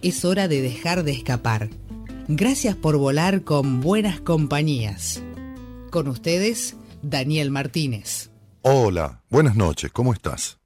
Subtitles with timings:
[0.00, 1.70] Es hora de dejar de escapar.
[2.28, 5.20] Gracias por volar con buenas compañías.
[5.90, 8.30] Con ustedes, Daniel Martínez.
[8.62, 10.58] Hola, buenas noches, ¿cómo estás?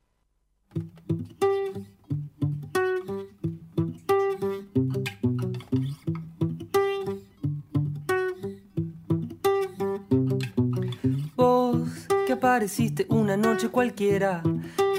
[11.34, 11.88] Vos
[12.26, 14.42] que apareciste una noche cualquiera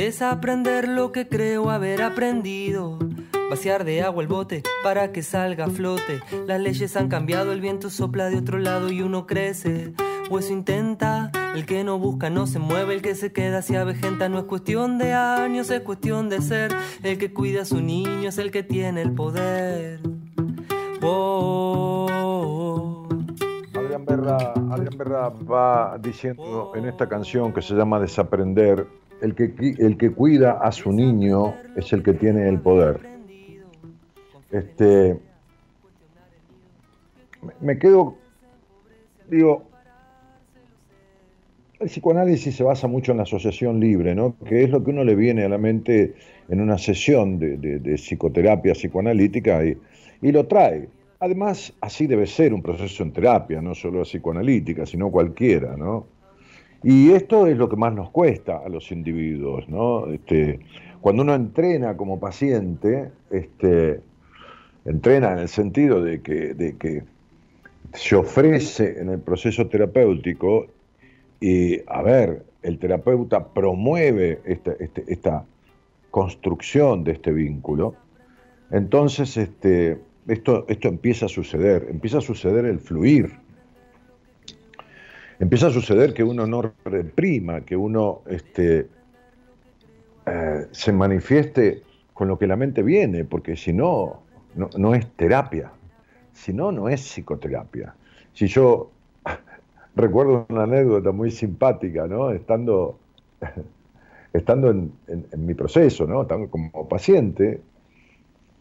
[0.00, 2.98] Desaprender lo que creo haber aprendido.
[3.50, 6.22] Vaciar de agua el bote para que salga a flote.
[6.46, 9.92] Las leyes han cambiado, el viento sopla de otro lado y uno crece.
[10.30, 13.76] O eso intenta, el que no busca no se mueve, el que se queda se
[13.76, 14.30] avejenta.
[14.30, 16.74] No es cuestión de años, es cuestión de ser.
[17.02, 20.00] El que cuida a su niño es el que tiene el poder.
[21.02, 22.08] Oh,
[23.74, 28.86] Adrián Berra, Adrián Berra va diciendo en esta canción que se llama Desaprender
[29.22, 33.00] el que, el que cuida a su niño es el que tiene el poder.
[34.50, 35.18] Este,
[37.60, 38.16] me quedo,
[39.28, 39.64] digo,
[41.78, 44.36] el psicoanálisis se basa mucho en la asociación libre, ¿no?
[44.44, 46.14] que es lo que uno le viene a la mente
[46.48, 49.78] en una sesión de, psicoterapia psicoanalítica y,
[50.20, 50.88] y, lo trae.
[51.20, 55.76] Además, así debe ser un proceso en terapia, no solo psicoanalítica, sino cualquiera.
[55.76, 56.06] ¿no?
[56.82, 60.06] Y esto es lo que más nos cuesta a los individuos, ¿no?
[60.06, 60.60] Este,
[61.00, 64.00] cuando uno entrena como paciente, este,
[64.84, 67.02] entrena en el sentido de que, de que
[67.92, 70.66] se ofrece en el proceso terapéutico
[71.40, 75.44] y, a ver, el terapeuta promueve esta, este, esta
[76.10, 77.94] construcción de este vínculo,
[78.70, 79.98] entonces este,
[80.28, 83.32] esto, esto empieza a suceder, empieza a suceder el fluir,
[85.40, 88.86] empieza a suceder que uno no reprima, que uno este,
[90.26, 94.20] eh, se manifieste con lo que la mente viene, porque si no,
[94.54, 95.72] no, es terapia,
[96.34, 97.94] si no, no es psicoterapia.
[98.34, 98.90] Si yo
[99.96, 102.30] recuerdo una anécdota muy simpática, ¿no?
[102.30, 102.98] Estando,
[104.34, 104.92] estando en,
[105.38, 106.28] mi proceso, ¿no?
[106.50, 107.62] Como paciente,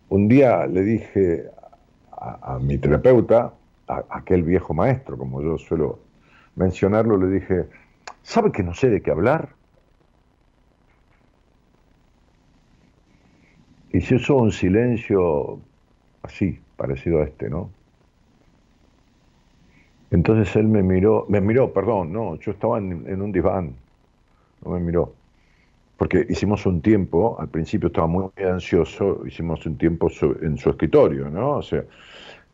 [0.07, 1.43] un día le dije
[2.13, 3.53] a, a mi terapeuta,
[3.89, 6.08] a, aquel viejo maestro, como yo suelo
[6.59, 7.65] mencionarlo, le dije,
[8.21, 9.49] ¿sabe que no sé de qué hablar?
[13.91, 15.59] Y se hizo un silencio
[16.21, 17.71] así, parecido a este, ¿no?
[20.11, 23.75] Entonces él me miró, me miró, perdón, no, yo estaba en, un diván,
[24.65, 25.13] no me miró,
[25.97, 30.09] porque hicimos un tiempo, al principio estaba muy ansioso, hicimos un tiempo
[30.41, 31.57] en su escritorio, ¿no?
[31.57, 31.83] O sea,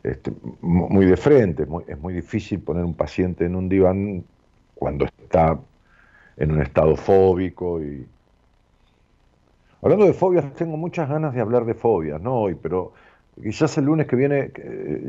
[0.05, 0.31] este,
[0.61, 1.65] muy de frente.
[1.87, 4.23] es muy difícil poner un paciente en un diván
[4.75, 5.59] cuando está
[6.37, 7.81] en un estado fóbico.
[7.81, 8.05] Y...
[9.81, 12.93] Hablando de fobias, tengo muchas ganas de hablar de fobias, no hoy, pero
[13.41, 14.51] quizás el lunes que viene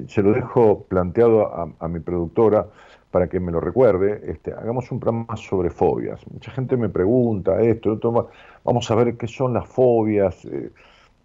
[0.08, 2.66] se lo dejo planteado a, mi productora
[3.10, 6.20] para que me lo recuerde, este, hagamos un programa sobre fobias.
[6.31, 7.98] Mucha gente me pregunta esto,
[8.64, 10.44] vamos a ver qué son las fobias.
[10.46, 10.70] Eh,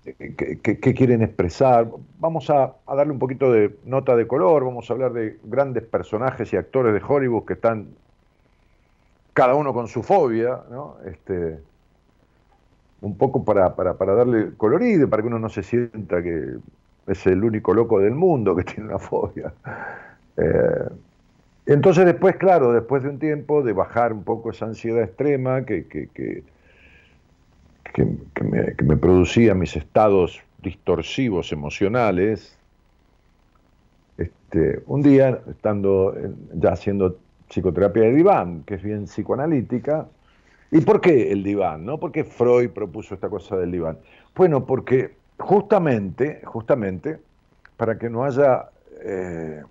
[0.04, 1.88] qué, quieren expresar.
[2.20, 6.52] Vamos a, darle un poquito de nota de color, vamos a hablar de grandes personajes
[6.54, 7.88] y actores de Hollywood que están
[9.34, 10.98] cada uno con su fobia, ¿no?
[11.06, 11.60] Este,
[13.02, 16.58] un poco para, para, para darle colorido, para que uno no se sienta que
[17.08, 19.54] es el único loco del mundo que tiene una fobia.
[20.38, 20.90] Eh,
[21.66, 25.88] entonces después, claro, después de un tiempo de bajar un poco esa ansiedad extrema que,
[25.88, 26.44] que, que,
[27.94, 32.58] que me producía mis estados distorsivos emocionales,
[34.52, 36.14] este, un día, estando
[36.54, 37.18] ya haciendo
[37.50, 40.08] psicoterapia de diván, que es bien psicoanalítica,
[40.72, 41.86] ¿y por qué el diván?
[41.86, 42.00] ¿no?
[42.00, 43.98] ¿Por qué Freud propuso esta cosa del diván?
[44.36, 47.20] Bueno, porque justamente, justamente,
[47.78, 48.70] para que no haya
[49.04, 49.64] eh,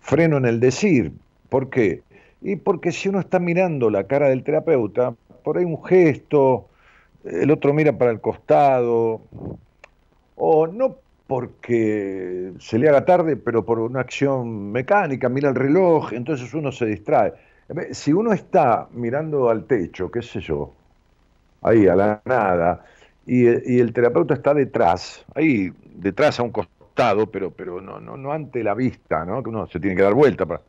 [0.00, 1.12] freno en el decir,
[1.48, 2.02] ¿por qué?
[2.40, 6.68] Y porque si uno está mirando la cara del terapeuta, por ahí un gesto,
[7.30, 9.22] el otro mira para el costado,
[10.36, 10.96] o no
[11.26, 16.72] porque se le haga tarde, pero por una acción mecánica, mira el reloj, entonces uno
[16.72, 17.34] se distrae.
[17.90, 20.72] Si uno está mirando al techo, qué sé yo,
[21.60, 22.82] ahí a la nada,
[23.26, 28.32] y, el terapeuta está detrás, ahí detrás a un costado, pero, pero no, no, no
[28.32, 29.42] ante la vista, ¿no?
[29.42, 30.46] que uno se tiene que dar vuelta.
[30.46, 30.62] Para...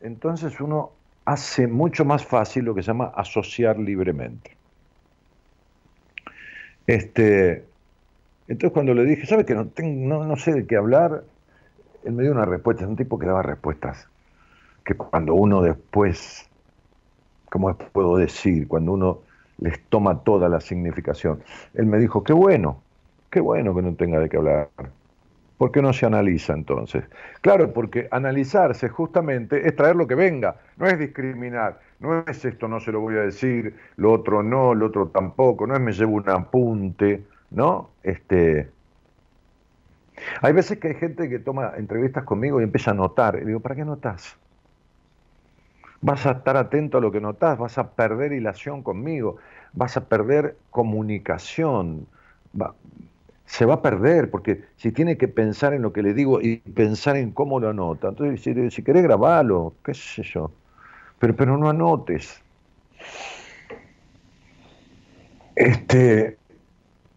[0.00, 0.92] Entonces uno
[1.26, 4.57] hace mucho más fácil lo que se llama asociar libremente.
[6.88, 7.66] Este,
[8.48, 11.22] entonces cuando le dije, ¿sabes que no, tengo, no, sé de qué hablar?
[12.02, 14.08] Él me dio una respuesta, es un tipo que daba respuestas,
[14.84, 16.48] que cuando uno después,
[17.50, 18.66] ¿cómo puedo decir?
[18.66, 19.18] Cuando uno
[19.58, 21.42] les toma toda la significación.
[21.74, 22.80] Él me dijo, qué bueno,
[23.30, 24.68] qué bueno que no tenga de qué hablar.
[25.58, 27.04] ¿Por qué no se analiza entonces?
[27.42, 32.68] Claro, porque analizarse justamente es traer lo que venga, no es discriminar, no es esto
[32.68, 35.92] no se lo voy a decir, lo otro no, lo otro tampoco, no es me
[35.92, 37.90] llevo un apunte, ¿no?
[38.02, 38.70] Este,
[40.42, 43.38] hay veces que hay gente que toma entrevistas conmigo y empieza a notar.
[43.40, 44.36] Y digo, ¿para qué notas?
[46.00, 49.36] Vas a estar atento a lo que notas, vas a perder hilación conmigo,
[49.72, 52.06] vas a perder comunicación.
[53.46, 56.58] se va a perder, porque si tiene que pensar en lo que le digo y
[56.58, 60.52] pensar en cómo lo anota, entonces si, si querés grabarlo, qué sé yo,
[61.18, 62.42] pero, pero no anotes.
[65.56, 66.38] Este,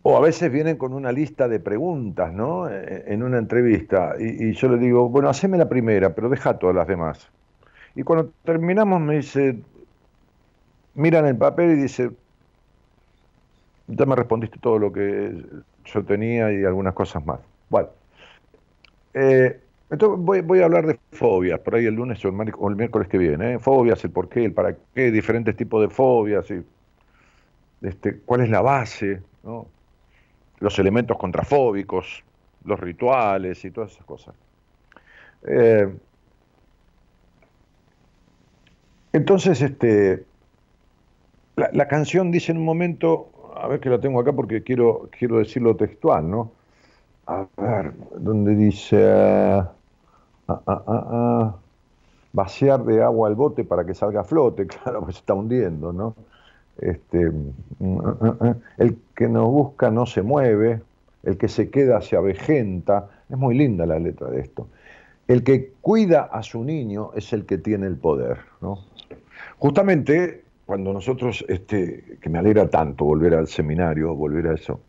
[0.03, 2.69] o a veces vienen con una lista de preguntas, ¿no?
[2.69, 4.15] E, en una entrevista.
[4.19, 7.29] Y, yo le digo, bueno, haceme la primera, pero deja todas las demás.
[7.95, 9.59] Y cuando terminamos me dice,
[10.95, 12.11] miran el papel y dice,
[13.87, 15.43] ya me respondiste todo lo que
[15.85, 17.39] yo tenía y algunas cosas más.
[17.69, 17.89] Bueno,
[19.13, 19.59] eh,
[19.91, 23.55] entonces voy, a hablar de fobias, por ahí el lunes o el, miércoles que viene.
[23.55, 23.59] ¿eh?
[23.59, 26.63] Fobias, el por qué, el para qué, diferentes tipos de fobias, y,
[27.81, 29.67] este, cuál es la base, ¿no?
[30.59, 32.23] los elementos contrafóbicos,
[32.63, 34.33] los rituales y todas esas cosas.
[35.45, 35.93] Eh,
[39.11, 40.23] entonces, este,
[41.57, 45.39] la, canción dice en un momento, a ver que la tengo acá porque quiero, quiero
[45.39, 46.53] decirlo textual, ¿no?
[47.27, 48.97] A ver, donde dice,
[50.65, 51.55] ah, ah, ah,
[52.33, 55.93] vaciar de agua al bote para que salga a flote, claro, pues se está hundiendo,
[55.93, 56.15] ¿no?
[56.77, 57.97] Este, mm, mm,
[58.39, 60.81] mm, el que no busca no se mueve,
[61.23, 63.09] el que se queda se avejenta.
[63.29, 64.67] Es muy linda la letra de esto.
[65.27, 68.39] El que cuida a su niño es el que tiene el poder.
[68.61, 68.79] ¿no?
[69.59, 74.79] Justamente cuando nosotros, este, que me alegra tanto volver al seminario, volver a eso,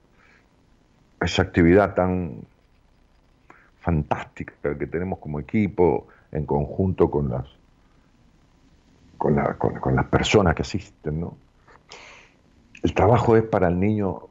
[1.21, 2.37] esa actividad tan
[3.83, 7.47] fantástica que tenemos como equipo en conjunto con las,
[9.19, 9.37] con,
[9.81, 11.37] con las personas que asisten, ¿no?
[12.83, 14.29] el trabajo es para el niño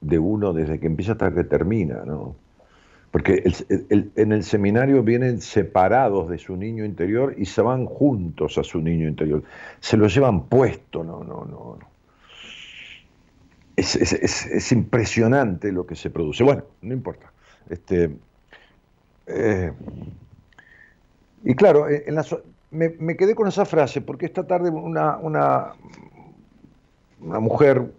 [0.00, 2.34] de uno desde que empieza hasta que termina, ¿no?
[3.10, 3.44] Porque
[4.16, 8.80] en el seminario vienen separados de su niño interior y se van juntos a su
[8.80, 9.42] niño interior.
[9.80, 11.78] Se lo llevan puesto, no, no, no.
[13.76, 16.42] Es, impresionante lo que se produce.
[16.42, 17.30] Bueno, no importa.
[17.68, 18.16] Este,
[19.26, 19.72] eh,
[21.44, 22.16] y claro, en
[22.70, 25.74] me, quedé con esa frase porque esta tarde una, una,
[27.20, 27.92] mujer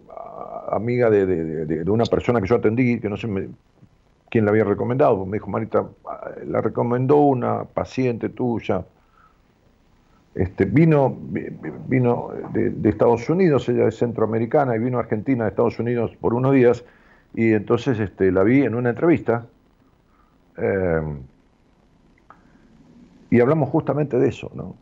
[0.70, 3.28] amiga de, una persona que yo atendí, que no sé
[4.30, 5.86] quién la había recomendado, me dijo, Marita,
[6.46, 8.84] la recomendó una paciente tuya.
[10.34, 11.16] Este, vino
[11.86, 16.34] vino de, Estados Unidos, ella es centroamericana, y vino a Argentina, de Estados Unidos, por
[16.34, 16.84] unos días,
[17.34, 19.46] y entonces este, la vi en una entrevista,
[20.58, 21.02] eh,
[23.30, 24.76] y hablamos justamente de eso, ¿no?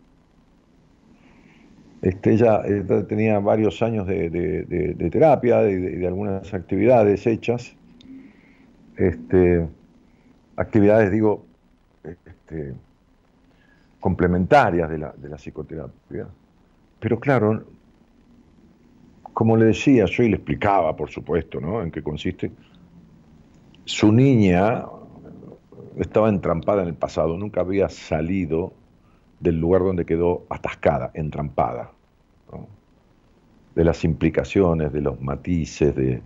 [2.02, 2.62] Este, ella,
[3.08, 7.76] tenía varios años de, terapia, de, algunas actividades hechas,
[8.96, 9.68] este,
[10.56, 11.46] actividades, digo,
[12.02, 12.74] este,
[14.00, 16.26] complementarias de la, psicoterapia.
[16.98, 17.64] Pero claro,
[19.32, 21.82] como le decía yo y le explicaba, por supuesto, ¿no?
[21.82, 22.50] En qué consiste,
[23.84, 24.84] su niña
[25.98, 28.72] estaba entrampada en el pasado, nunca había salido
[29.40, 31.90] del lugar donde quedó atascada, entrampada,
[33.74, 36.22] de las implicaciones, de los matices, de,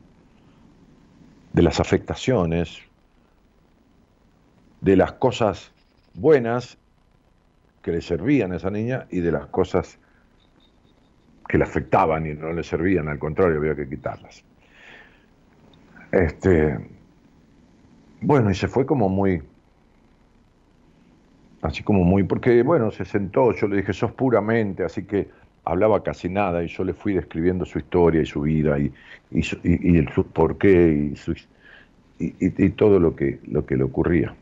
[1.53, 2.81] de las afectaciones,
[4.81, 5.73] de las cosas
[6.15, 6.79] buenas
[7.83, 9.99] que le servían a esa niña y de las cosas
[11.49, 14.45] que le afectaban y no le servían, al contrario, había que quitarlas.
[16.11, 16.79] Este,
[18.21, 19.43] bueno, y se fue como muy,
[21.67, 25.29] así como muy, porque bueno, se sentó, yo le dije, sos puramente, así que
[25.65, 28.93] hablaba casi nada y yo le fui describiendo su historia y su vida y,
[29.33, 31.13] y, el, su porqué
[32.19, 34.35] y, y, todo lo que, lo que le ocurría.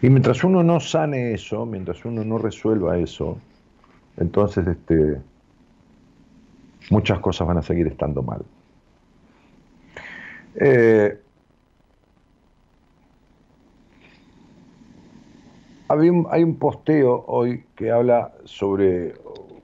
[0.00, 3.38] Y mientras uno no sane eso, mientras uno no resuelva eso,
[4.16, 5.18] entonces este,
[6.90, 8.42] muchas cosas van a seguir estando mal.
[10.56, 11.21] Eh,
[15.92, 19.14] hay un posteo hoy que habla sobre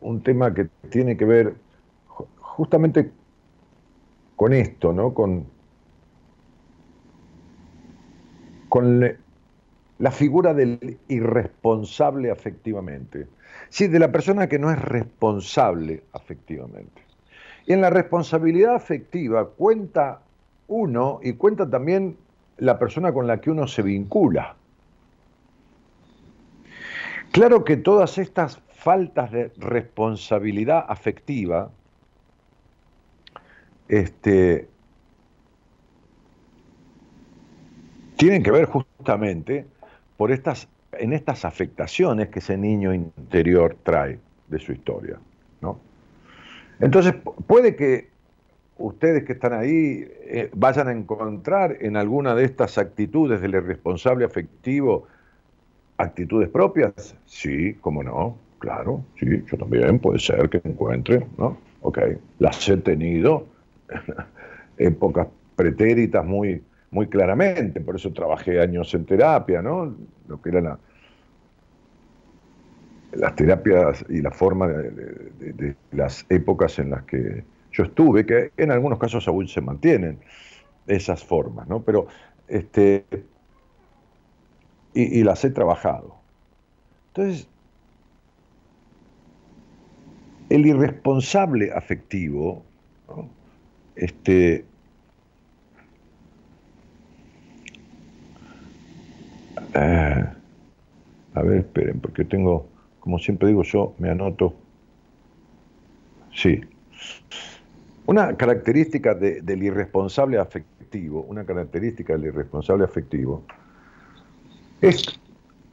[0.01, 1.55] un tema que tiene que ver
[2.41, 3.11] justamente
[4.37, 5.15] con esto, ¿no?
[5.15, 5.47] Con,
[8.69, 9.01] con
[9.99, 13.27] la figura del irresponsable afectivamente.
[13.69, 17.03] Sí, de la persona que no es responsable afectivamente.
[17.67, 20.21] Y en la responsabilidad afectiva cuenta
[20.69, 22.17] uno y cuenta también
[22.59, 24.57] la persona con la que uno se vincula.
[27.33, 31.71] Claro que todas estas faltas de responsabilidad afectiva
[33.89, 34.69] este,
[38.17, 39.67] tienen que ver justamente
[40.17, 44.19] por estas en estas afectaciones que ese niño interior trae
[44.49, 45.19] de su historia.
[45.61, 45.79] ¿no?
[46.81, 47.15] Entonces,
[47.47, 48.09] puede que
[48.79, 54.25] ustedes que están ahí eh, vayan a encontrar en alguna de estas actitudes del irresponsable
[54.25, 55.07] afectivo
[55.99, 57.15] actitudes propias.
[57.27, 61.59] Sí, cómo no, claro, sí, yo también puede ser que encuentre, ¿no?
[61.83, 61.99] Ok,
[62.39, 63.47] las he tenido
[64.79, 69.95] en épocas pretéritas muy muy claramente, por eso trabajé años en terapia, ¿no?
[70.27, 70.79] Lo que eran
[73.13, 78.71] las terapias y la forma de, las épocas en las que yo estuve, que en
[78.71, 80.19] algunos casos aún se mantienen
[80.87, 81.83] esas formas, ¿no?
[81.83, 82.07] Pero
[82.47, 83.05] este
[84.95, 86.17] y, las he trabajado.
[87.09, 87.49] Entonces,
[90.51, 92.63] el irresponsable afectivo,
[93.97, 94.65] este,
[99.75, 100.25] Eh,
[101.35, 102.67] a ver, esperen, porque tengo,
[103.01, 104.55] como siempre digo yo, me anoto.
[106.35, 106.61] Sí.
[108.07, 113.45] Una característica del irresponsable afectivo, una característica del irresponsable afectivo,
[114.81, 115.21] es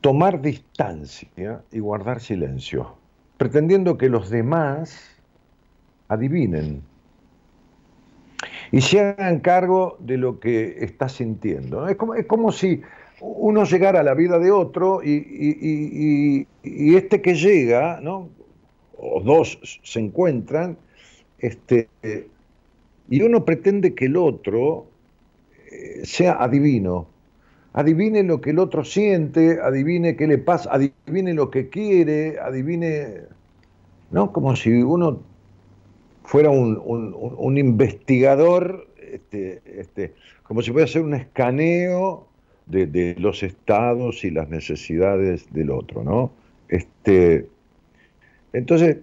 [0.02, 2.96] tomar distancia y guardar silencio,
[3.38, 5.16] pretendiendo que los demás
[6.08, 6.82] adivinen
[8.72, 11.88] y se hagan cargo de lo que está sintiendo.
[11.88, 12.82] Es como, es como si
[13.22, 18.30] uno llegara a la vida de otro y, este que llega, ¿no?
[18.98, 20.78] o dos se encuentran,
[21.40, 21.90] este,
[23.10, 24.88] y uno pretende que el otro
[25.72, 27.08] eh, sea adivino,
[27.76, 33.24] adivine lo que el otro siente, adivine qué le pasa, adivine lo que quiere, adivine,
[34.12, 34.32] ¿no?
[34.32, 35.22] Como si uno
[36.24, 40.14] fuera un, investigador, este, este,
[40.44, 42.26] como si fuera hacer un escaneo
[42.66, 46.32] de, los estados y las necesidades del otro, ¿no?
[46.70, 47.46] Este,
[48.54, 49.00] entonces,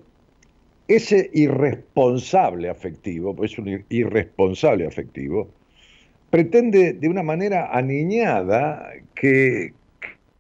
[0.89, 5.51] ese irresponsable afectivo, pues es un irresponsable afectivo,
[6.33, 9.75] pretende de una manera aniñada que,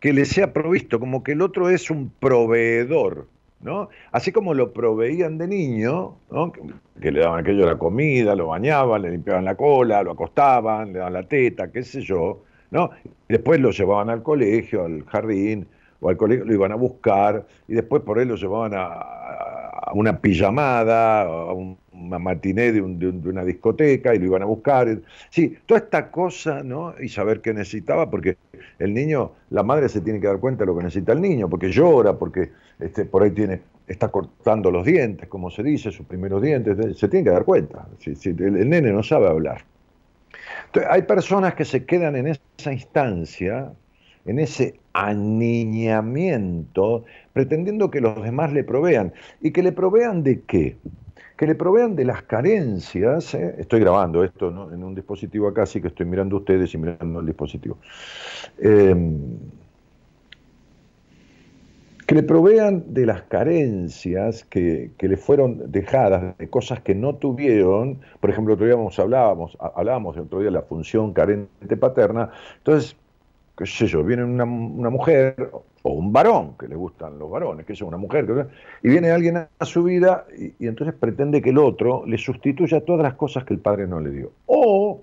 [0.00, 3.28] que le sea provisto, como que el otro es un proveedor,
[3.60, 3.90] ¿no?
[4.10, 6.50] Así como lo proveían de niño, ¿no?
[6.50, 11.00] que, le daban aquello la comida, lo bañaban, le limpiaban la cola, lo acostaban, le
[11.00, 12.88] daban la teta, qué sé yo, ¿no?
[13.28, 15.66] Después lo llevaban al colegio, al jardín,
[16.00, 20.18] o al colegio, lo iban a buscar, y después por él lo llevaban a, una
[20.20, 21.52] pijamada, a
[21.94, 24.98] una matiné de, una discoteca, y lo iban a buscar.
[25.30, 26.94] Sí, toda esta cosa, ¿no?
[27.00, 28.36] Y saber qué necesitaba, porque
[28.78, 31.48] el niño, la madre se tiene que dar cuenta de lo que necesita el niño,
[31.48, 36.06] porque llora, porque este, por ahí tiene está cortando los dientes, como se dice, sus
[36.06, 37.86] primeros dientes, se tiene que dar cuenta.
[37.98, 39.62] Si, el, nene no sabe hablar
[40.88, 43.72] hay personas que se quedan en esa instancia,
[44.24, 49.12] en ese aniñamiento, pretendiendo que los demás le provean.
[49.40, 50.76] ¿Y que le provean de qué?
[51.42, 53.56] Que le provean de las carencias, ¿eh?
[53.58, 57.26] estoy grabando esto en un dispositivo acá, así que estoy mirando ustedes y mirando el
[57.26, 57.78] dispositivo,
[58.60, 59.38] em,
[62.06, 67.98] que le provean de las carencias que, le fueron dejadas, de cosas que no tuvieron,
[68.20, 72.94] por ejemplo, otro día hablábamos, hablábamos el otro día de la función carente paterna, entonces
[73.62, 75.50] qué sé yo, viene una, mujer
[75.82, 78.26] o un varón, que le gustan los varones, que es una mujer,
[78.82, 83.04] y viene alguien a su vida y, entonces pretende que el otro le sustituya todas
[83.04, 84.32] las cosas que el padre no le dio.
[84.46, 85.02] O,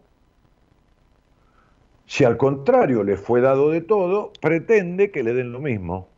[2.05, 6.09] si al contrario le fue dado de todo, pretende que le den lo mismo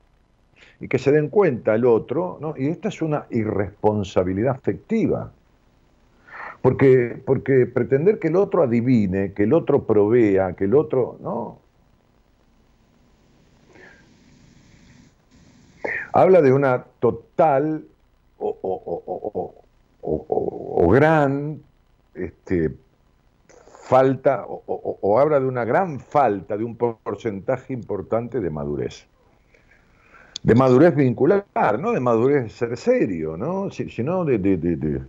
[0.80, 2.56] y que se den cuenta el otro, ¿no?
[2.58, 5.32] y esta es una irresponsabilidad afectiva.
[6.64, 11.61] Porque, porque pretender que el otro adivine, que el otro provea, que el otro, ¿no?
[16.14, 17.86] Habla de una total
[18.38, 18.90] o,
[20.92, 21.62] gran
[23.88, 29.06] falta, o, habla de una gran falta de un porcentaje importante de madurez.
[30.44, 31.46] De madurez vincular,
[31.80, 33.70] no de madurez ser serio, ¿no?
[33.70, 35.02] sino de,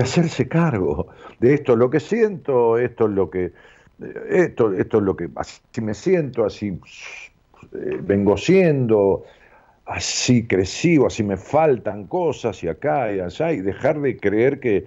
[0.00, 1.08] hacerse cargo
[1.40, 3.52] de esto lo que siento, esto es lo que,
[4.28, 6.78] esto, esto es lo que, así me siento, así
[7.76, 9.24] eh, vengo siendo,
[9.86, 14.86] así crecí así me faltan cosas y acá y allá, y dejar de creer que,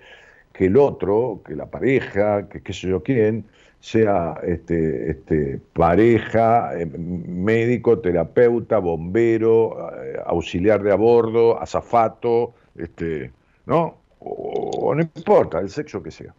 [0.60, 3.46] el otro, que la pareja, que qué sé yo quién,
[3.80, 13.32] sea este, este, pareja, eh, médico, terapeuta, bombero, eh, auxiliar de a bordo, azafato, este,
[13.66, 14.00] ¿no?
[14.20, 16.34] O, no importa, el sexo que sea.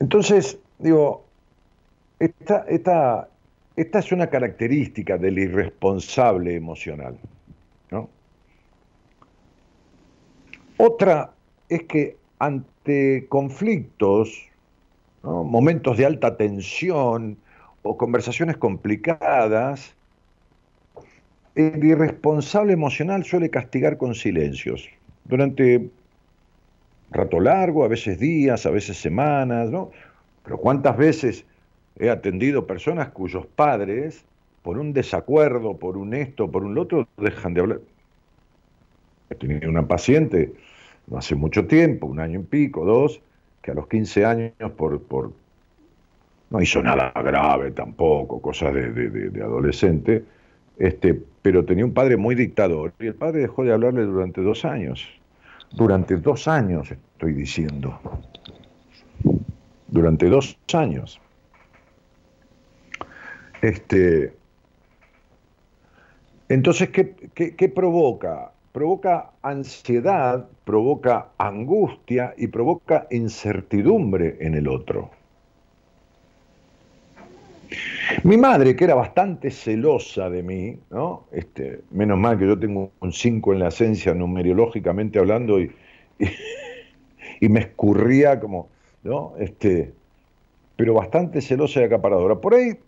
[0.00, 1.24] Entonces, digo,
[2.18, 3.28] esta, esta,
[3.76, 7.16] esta es una característica del irresponsable emocional.
[10.82, 11.34] Otra
[11.68, 14.48] es que ante conflictos,
[15.22, 17.36] momentos de alta tensión
[17.82, 19.94] o conversaciones complicadas,
[21.54, 24.88] el irresponsable emocional suele castigar con silencios.
[25.24, 25.90] Durante
[27.10, 29.90] rato largo, a veces días, a veces semanas, ¿no?
[30.44, 31.44] Pero ¿cuántas veces
[31.98, 34.24] he atendido personas cuyos padres,
[34.62, 37.80] por un desacuerdo, por un esto, por un otro, dejan de hablar?
[39.30, 40.52] He tenido una paciente
[41.06, 43.20] no hace mucho tiempo, un año y pico, dos,
[43.62, 45.32] que a los 15 años por, por
[46.50, 50.24] no hizo nada grave tampoco, cosas de, de, adolescente,
[50.78, 54.64] este, pero tenía un padre muy dictador y el padre dejó de hablarle durante dos
[54.64, 55.19] años
[55.72, 57.98] durante dos años, estoy diciendo.
[59.88, 61.20] Durante dos años.
[63.62, 64.34] Este,
[66.48, 68.52] entonces, ¿qué, qué provoca?
[68.72, 75.10] Provoca ansiedad, provoca angustia y provoca incertidumbre en el otro.
[78.24, 81.26] Mi madre, que era bastante celosa de mí, ¿no?
[81.32, 85.70] Este, menos mal que yo tengo un 5 en la esencia numerológicamente hablando y,
[87.40, 88.68] y, me escurría como,
[89.04, 89.34] ¿no?
[89.38, 89.92] Este,
[90.76, 92.36] pero bastante celosa y acaparadora.
[92.36, 92.78] Por ahí,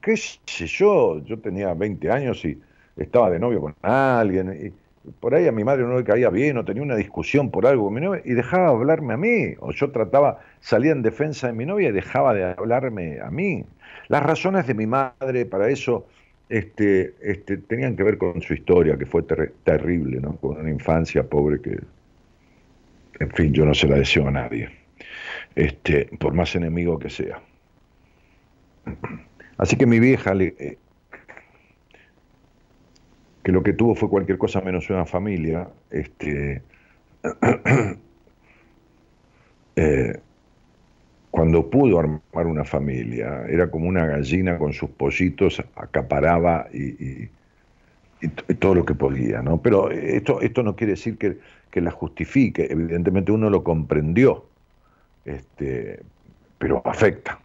[0.00, 2.60] qué sé yo, yo tenía 20 años y
[2.96, 4.74] estaba de novio con alguien,
[5.06, 7.66] y por ahí a mi madre no le caía bien, o tenía una discusión por
[7.66, 11.02] algo con mi novia, y dejaba de hablarme a mí, o yo trataba, salía en
[11.02, 13.64] defensa de mi novia y dejaba de hablarme a mí.
[14.08, 16.06] Las razones de mi madre para eso
[16.50, 20.36] este, este, tenían que ver con su historia, que fue terrible, ¿no?
[20.36, 21.78] Con una infancia pobre que,
[23.20, 24.68] en fin, yo no se la deseo a nadie,
[25.54, 27.40] este, por más enemigo que sea.
[29.58, 30.76] Así que mi vieja, eh,
[33.44, 36.62] que lo que tuvo fue cualquier cosa menos una familia, este,
[39.76, 40.20] eh,
[41.30, 47.28] cuando pudo armar una familia, era como una gallina con sus pollitos, acaparaba y,
[48.58, 49.62] todo lo que podía, ¿no?
[49.62, 51.38] Pero esto, esto no quiere decir que,
[51.80, 54.44] la justifique, evidentemente uno lo comprendió,
[55.24, 56.00] este,
[56.58, 57.38] pero afecta.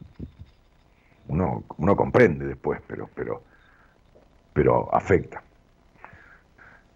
[1.27, 3.41] Uno, uno comprende después, pero, pero,
[4.53, 5.41] pero afecta.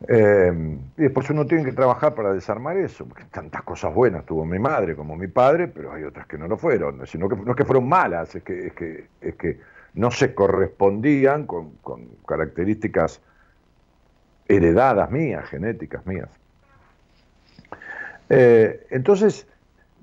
[0.07, 4.45] Eh, y después uno tiene que trabajar para desarmar eso, porque tantas cosas buenas tuvo
[4.45, 7.51] mi madre como mi padre, pero hay otras que no lo fueron, sino que no
[7.51, 9.59] es que fueron malas, es que, es que, es que
[9.95, 11.71] no se correspondían con,
[12.25, 13.21] características
[14.47, 16.29] heredadas mías, genéticas mías.
[18.29, 19.47] Eh, entonces,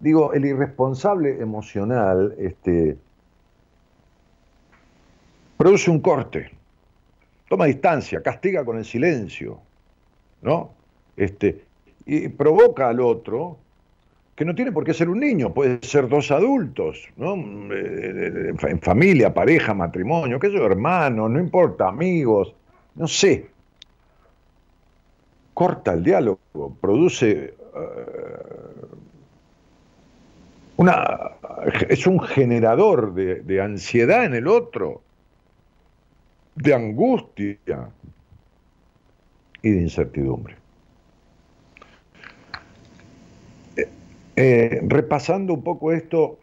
[0.00, 2.98] digo, el irresponsable emocional este,
[5.56, 6.50] produce un corte,
[7.48, 9.60] toma distancia, castiga con el silencio,
[10.46, 10.70] ¿no?
[11.16, 11.64] Este,
[12.06, 13.58] y provoca al otro
[14.36, 17.34] que no tiene por qué ser un niño, puede ser dos adultos, ¿no?
[17.74, 22.54] Eh, en familia, pareja, matrimonio, qué sé yo, hermanos, no importa, amigos,
[22.94, 23.48] no sé.
[25.52, 27.54] Corta el diálogo, produce eh,
[30.76, 31.32] una,
[31.88, 35.00] es un generador de, de ansiedad en el otro,
[36.54, 37.90] de angustia
[39.62, 40.56] y de incertidumbre.
[44.36, 46.38] Eh, repasando un poco esto,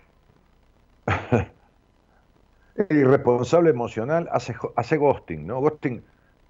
[2.90, 5.60] el irresponsable emocional hace, hace ghosting, ¿no?
[5.62, 6.02] Ghosting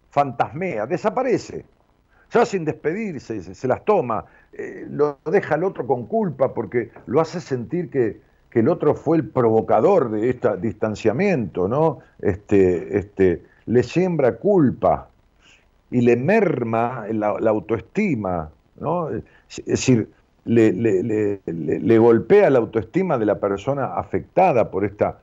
[0.10, 1.66] fantasmea, desaparece,
[2.32, 7.20] ya sin despedirse, se, las toma, eh, lo deja al otro con culpa porque lo
[7.20, 12.00] hace sentir que, que el otro fue el provocador de este distanciamiento, ¿no?
[12.20, 15.10] Este, este, le siembra culpa
[15.94, 19.10] y le merma la, autoestima, ¿no?
[19.12, 20.10] Es decir,
[20.44, 25.20] le, golpea la autoestima de la persona afectada por esta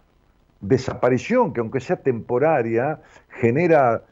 [0.61, 3.01] desaparición, que aunque sea temporaria,
[3.41, 4.05] genera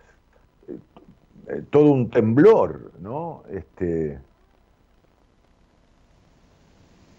[1.46, 3.44] eh, todo un temblor, ¿no?
[3.52, 4.18] Este,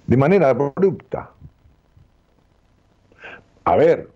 [0.05, 1.31] de manera abrupta.
[3.63, 4.09] A ver,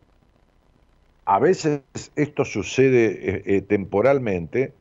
[1.24, 1.82] a veces
[2.18, 4.74] esto sucede eh, eh, temporalmente,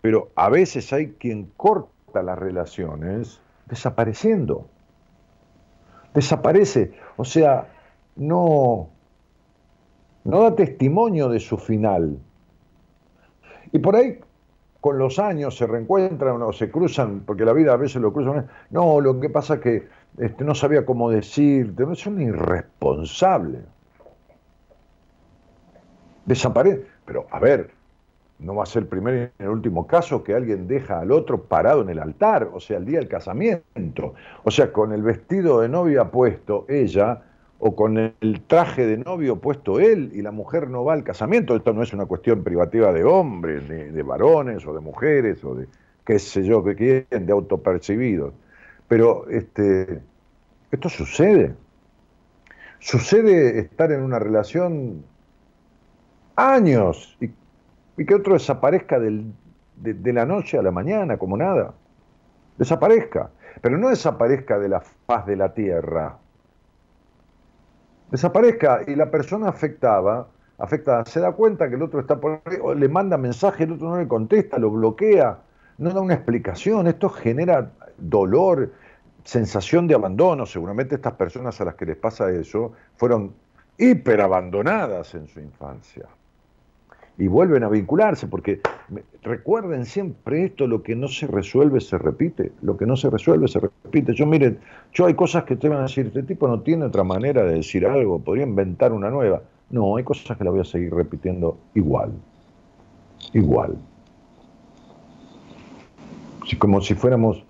[0.00, 4.66] pero a veces hay quien corta las relaciones desapareciendo.
[6.14, 6.92] Desaparece.
[7.16, 7.68] O sea,
[8.16, 8.88] no,
[10.24, 12.18] no da testimonio de su final.
[13.72, 14.18] Y por ahí,
[14.80, 18.48] con los años, se reencuentran o se cruzan, porque la vida a veces lo cruzan.
[18.70, 21.84] No, lo que pasa es que este, no sabía cómo decirte.
[21.92, 23.60] Es un irresponsable.
[26.24, 26.86] Desaparece.
[27.04, 27.70] Pero, a ver,
[28.40, 31.42] no va a ser el primer y el último caso que alguien deja al otro
[31.42, 35.60] parado en el altar, o sea, el día del casamiento, o sea, con el vestido
[35.60, 37.22] de novia puesto ella,
[37.62, 41.54] o con el traje de novio puesto él, y la mujer no va al casamiento.
[41.54, 45.54] Esto no es una cuestión privativa de hombres, de, de varones, o de mujeres, o
[45.54, 45.68] de
[46.06, 48.32] qué sé yo, qué quieren, de autopercibidos.
[48.88, 50.00] Pero este,
[50.70, 51.54] esto sucede.
[52.78, 55.04] Sucede estar en una relación
[56.36, 57.28] años y
[58.00, 59.22] y que otro desaparezca de,
[60.14, 61.74] la noche a la mañana como nada.
[62.56, 63.28] Desaparezca,
[63.60, 66.16] pero no desaparezca de la faz de la tierra.
[68.10, 72.56] Desaparezca y la persona afectada, afectada se da cuenta que el otro está por ahí,
[72.62, 75.38] o le manda mensaje, el otro no le contesta, lo bloquea,
[75.76, 76.86] no da una explicación.
[76.86, 78.72] Esto genera dolor,
[79.24, 80.46] sensación de abandono.
[80.46, 83.34] Seguramente estas personas a las que les pasa eso fueron
[83.76, 86.06] hiperabandonadas en su infancia
[87.20, 88.62] y vuelven a vincularse, porque
[89.22, 93.46] recuerden siempre esto, lo que no se resuelve se repite, lo que no se resuelve
[93.46, 94.14] se repite.
[94.14, 94.58] Yo miren,
[94.94, 97.56] yo hay cosas que te van a decir, este tipo no tiene otra manera de
[97.56, 99.42] decir algo, podría inventar una nueva.
[99.68, 102.12] No, hay cosas que la voy a seguir repitiendo igual,
[103.34, 103.76] igual.
[106.58, 107.44] como si fuéramos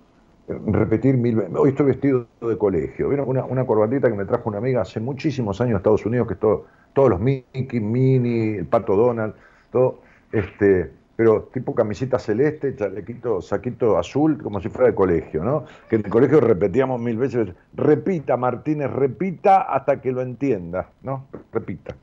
[0.66, 1.54] repetir mil veces.
[1.54, 3.09] Hoy estoy vestido de colegio.
[3.09, 6.26] ¿Vieron una, una corbatita que me trajo una amiga hace muchísimos años a Estados Unidos,
[6.26, 9.35] que es todo, todos los Mickey, Minnie, el Pato Donald,
[9.70, 10.00] todo,
[10.33, 15.66] este, pero tipo camiseta celeste, chalequito, saquito azul, como si fuera de colegio, ¿no?
[15.88, 21.26] Que en el colegio repetíamos mil veces, repita Martínez, repita hasta que lo entienda, ¿no?
[21.52, 21.94] Repita.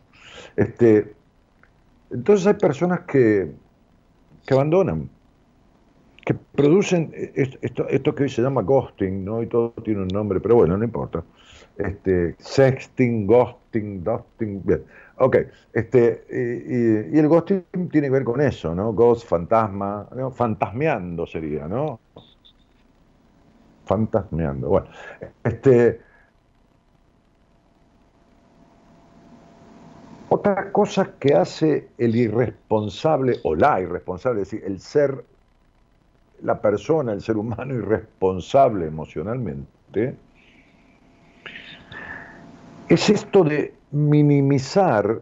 [0.55, 1.15] Este,
[2.11, 3.51] entonces hay personas que,
[4.45, 5.09] que abandonan,
[6.23, 9.41] que producen esto, esto que hoy se llama ghosting, ¿no?
[9.41, 11.23] Y todo tiene un nombre, pero bueno, no importa.
[11.77, 14.83] Este, sexting, ghosting, dusting, bien.
[15.19, 15.37] Ok,
[15.73, 18.93] este, y, el ghosting tiene que ver con eso, ¿no?
[18.93, 21.99] Ghost, fantasma, fantasmeando sería, ¿no?
[23.85, 24.69] Fantasmeando.
[24.69, 24.87] Bueno,
[25.43, 26.01] este.
[30.29, 35.23] Otra cosa que hace el irresponsable o la irresponsable, es decir, el ser,
[36.41, 40.15] la persona, el ser humano irresponsable emocionalmente,
[42.89, 45.21] es esto de minimizar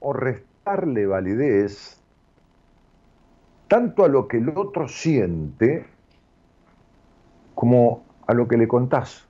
[0.00, 2.00] o restarle validez
[3.68, 5.86] tanto a lo que el otro siente
[7.54, 9.26] como a lo que le contás.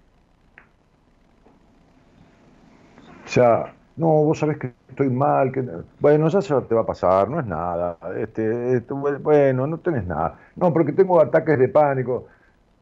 [3.24, 5.62] O sea, no, vos sabés que estoy mal, que
[6.00, 10.06] bueno, ya se te va a pasar, no es nada, este, este, bueno, no tenés
[10.06, 10.38] nada.
[10.56, 12.26] No, porque tengo ataques de pánico.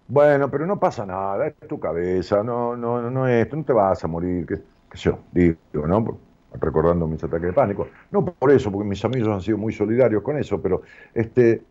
[0.08, 3.72] Bueno, pero no pasa nada, es tu cabeza, no, no, no, no, esto, no te
[3.72, 4.46] vas a morir.
[4.46, 6.18] Que, qué sé yo, digo, ¿no?
[6.60, 7.88] recordando mis ataques de pánico.
[8.10, 10.82] No por eso, porque mis amigos han sido muy solidarios con eso, pero
[11.14, 11.62] este,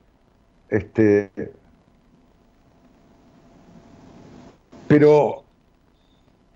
[0.70, 1.32] este,
[4.88, 5.44] pero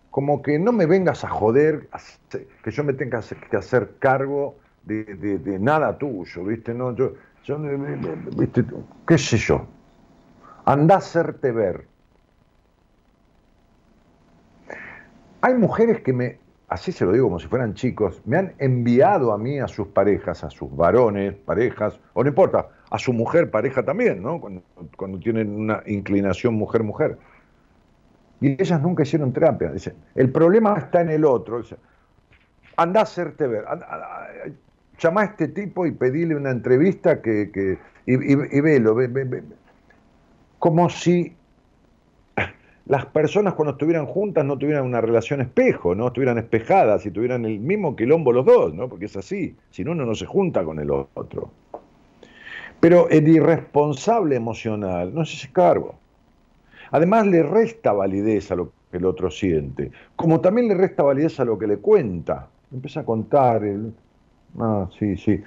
[0.09, 1.89] como que no me vengas a joder,
[2.63, 6.73] que yo me tenga que hacer cargo de, nada tuyo, ¿viste?
[6.73, 7.57] No, yo, yo,
[8.37, 8.65] ¿viste?
[9.07, 9.65] ¿Qué sé yo?
[10.65, 11.85] Anda a hacerte ver.
[15.41, 16.37] Hay mujeres que me,
[16.71, 19.89] así se lo digo como si fueran chicos, me han enviado a mí, a sus
[19.89, 24.39] parejas, a sus varones, parejas, o no importa, a su mujer, pareja también, ¿no?
[24.39, 27.17] Cuando, tienen una inclinación mujer-mujer
[28.39, 29.69] y ellas nunca hicieron terapia.
[29.69, 31.61] Dicen, el problema está en el otro.
[31.61, 31.75] Dice,
[32.77, 33.65] anda a hacerte ver.
[34.97, 38.95] llama a este tipo y pedile una entrevista que, y, y, velo.
[40.57, 41.35] Como si
[42.85, 47.45] las personas cuando estuvieran juntas no tuvieran una relación espejo, no estuvieran espejadas y tuvieran
[47.45, 48.89] el mismo quilombo los dos, ¿no?
[48.89, 51.51] Porque es así, si no, uno no se junta con el otro.
[52.79, 55.95] Pero el irresponsable emocional no se hace cargo.
[56.89, 61.39] Además le resta validez a lo que el otro siente, como también le resta validez
[61.39, 62.49] a lo que le cuenta.
[62.73, 63.93] Empieza a contar, el,
[64.59, 65.41] ah, sí, sí,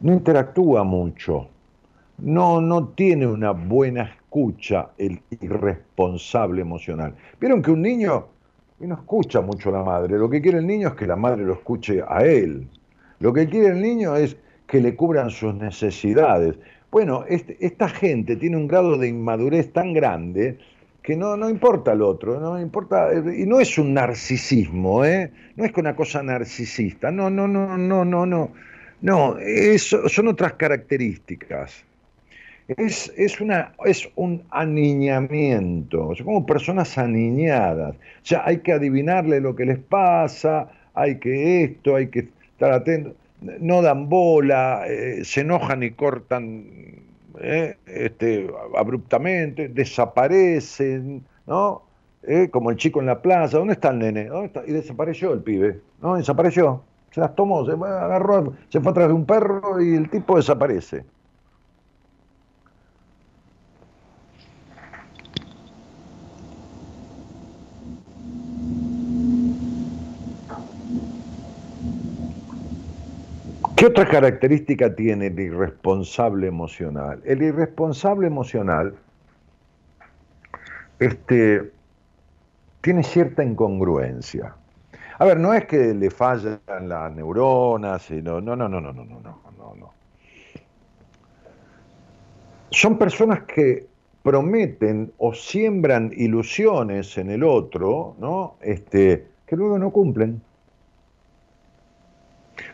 [0.00, 1.48] no interactúa mucho,
[2.18, 7.14] no, no tiene una buena escucha el irresponsable emocional.
[7.38, 8.28] Vieron que un niño
[8.80, 11.44] no escucha mucho a la madre, lo que quiere el niño es que la madre
[11.44, 12.66] lo escuche a él.
[13.20, 16.56] Lo que quiere el niño es que le cubran sus necesidades.
[16.90, 20.58] Bueno, este, esta gente tiene un grado de inmadurez tan grande
[21.02, 25.30] que no, no importa el otro, no importa, y no es un narcisismo, ¿eh?
[25.56, 28.50] no es una cosa narcisista, no, no, no, no, no, no,
[29.02, 29.36] no,
[30.08, 31.84] son otras características.
[32.68, 37.94] Es, es, una, es un aniñamiento, son como personas aniñadas.
[37.96, 42.72] O sea, hay que adivinarle lo que les pasa, hay que esto, hay que estar
[42.72, 43.14] atentos
[43.60, 46.64] no dan bola, eh, se enojan y cortan
[47.40, 51.82] eh, este, abruptamente, desaparecen, ¿no?
[52.22, 54.28] Eh, como el chico en la plaza, ¿dónde está el nene?
[54.66, 56.16] Y desapareció el pibe, ¿no?
[56.16, 60.36] Desapareció, se las tomó, se agarró, se fue atrás de un perro y el tipo
[60.36, 61.04] desaparece.
[73.82, 77.20] ¿Qué otra característica tiene el irresponsable emocional?
[77.24, 78.94] El irresponsable emocional
[81.00, 81.72] este,
[82.80, 84.54] tiene cierta incongruencia.
[85.18, 89.04] A ver, no es que le fallan las neuronas, sino, no, no, no, no, no,
[89.04, 89.92] no, no, no.
[92.70, 93.88] Son personas que
[94.22, 98.54] prometen o siembran ilusiones en el otro, ¿no?
[98.60, 100.40] Este, que luego no cumplen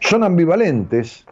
[0.01, 1.27] son ambivalentes,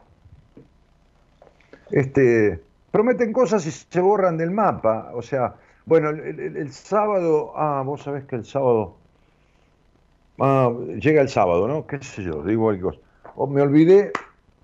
[1.90, 5.10] este, prometen cosas y se borran del mapa.
[5.14, 8.96] O sea, bueno, el, sábado, ah, vos sabés que el sábado,
[10.38, 11.86] ah, llega el sábado, ¿no?
[11.86, 12.42] ¿Qué sé yo?
[12.42, 12.92] Digo algo.
[13.48, 14.12] Me olvidé,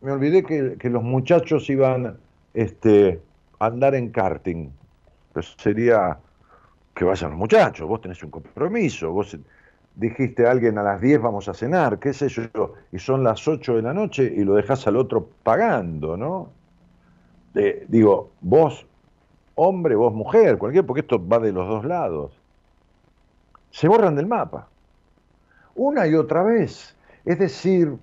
[0.00, 2.16] me olvidé que, los muchachos iban
[2.54, 3.20] este,
[3.58, 4.70] a andar en karting.
[5.32, 6.18] Pues sería
[6.94, 9.36] que vayan los muchachos, vos tenés un compromiso, vos
[9.94, 13.46] dijiste a alguien a las 10 vamos a cenar, qué sé yo, y son las
[13.46, 16.50] 8 de la noche y lo dejas al otro pagando, ¿no?
[17.88, 18.86] digo, vos
[19.54, 22.32] hombre, vos mujer, cualquier, porque esto va de los dos lados.
[23.70, 24.68] Se borran del mapa.
[25.74, 26.96] Una y otra vez.
[27.24, 27.96] Es decir,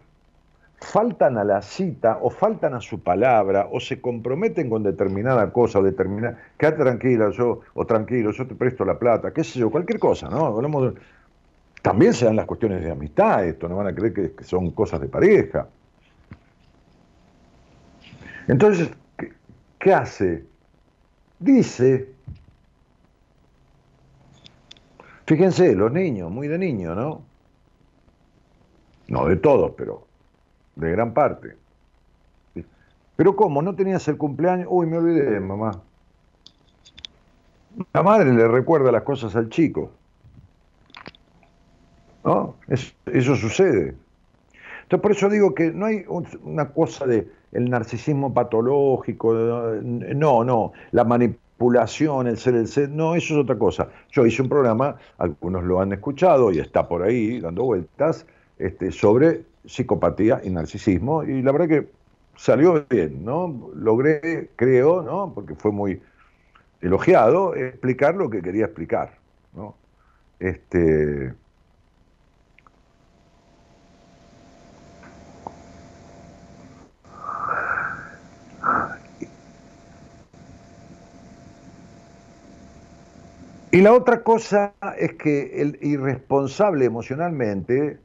[0.82, 5.80] faltan a la cita o faltan a su palabra o se comprometen con determinada cosa
[5.80, 9.70] o determinada, quédate tranquila yo o tranquilo, yo te presto la plata, qué sé yo,
[9.70, 10.46] cualquier cosa, ¿no?
[10.46, 11.02] Hablamos de,
[11.82, 15.00] también se dan las cuestiones de amistad, esto no van a creer que, son cosas
[15.00, 15.68] de pareja.
[18.48, 18.90] Entonces,
[19.80, 20.46] ¿qué, hace?
[21.40, 22.14] Dice,
[25.26, 27.22] fíjense, los niños, muy de niños, ¿no?
[29.08, 30.06] No de todos, pero
[30.76, 31.56] de gran parte.
[33.16, 33.62] Pero ¿cómo?
[33.62, 34.68] ¿No tenías el cumpleaños?
[34.70, 35.82] Uy, me olvidé, mamá.
[37.94, 39.92] La madre le recuerda las cosas al chico.
[42.30, 42.56] ¿No?
[42.68, 43.96] eso sucede.
[44.84, 46.06] Entonces, por eso digo que no hay
[46.44, 53.16] una cosa de el narcisismo patológico, no, no, la manipulación, el ser el ser, no,
[53.16, 53.88] eso es otra cosa.
[54.12, 58.26] Yo hice un programa, algunos lo han escuchado y está por ahí dando vueltas,
[58.60, 61.88] este, sobre psicopatía y narcisismo, y la verdad que
[62.36, 63.72] salió bien, ¿no?
[63.76, 65.34] Logré, creo, ¿no?
[65.34, 66.02] Porque fue muy
[66.82, 69.18] elogiado, explicar lo que quería explicar,
[69.54, 69.76] ¿no?
[70.40, 71.34] Este,
[83.72, 88.00] Y la otra cosa es que el irresponsable emocionalmente,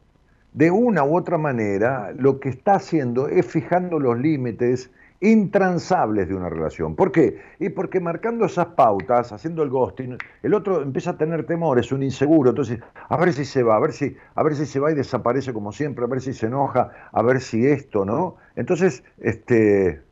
[0.52, 6.34] de una u otra manera, lo que está haciendo es fijando los límites intransables de
[6.34, 6.94] una relación.
[6.94, 7.40] ¿Por qué?
[7.58, 11.92] Y porque marcando esas pautas, haciendo el ghosting, el otro empieza a tener temor, es
[11.92, 14.80] un inseguro, entonces a ver si se va, a ver si, a ver si se
[14.80, 18.36] va y desaparece como siempre, a ver si se enoja, a ver si esto, ¿no?
[18.54, 20.02] Entonces, este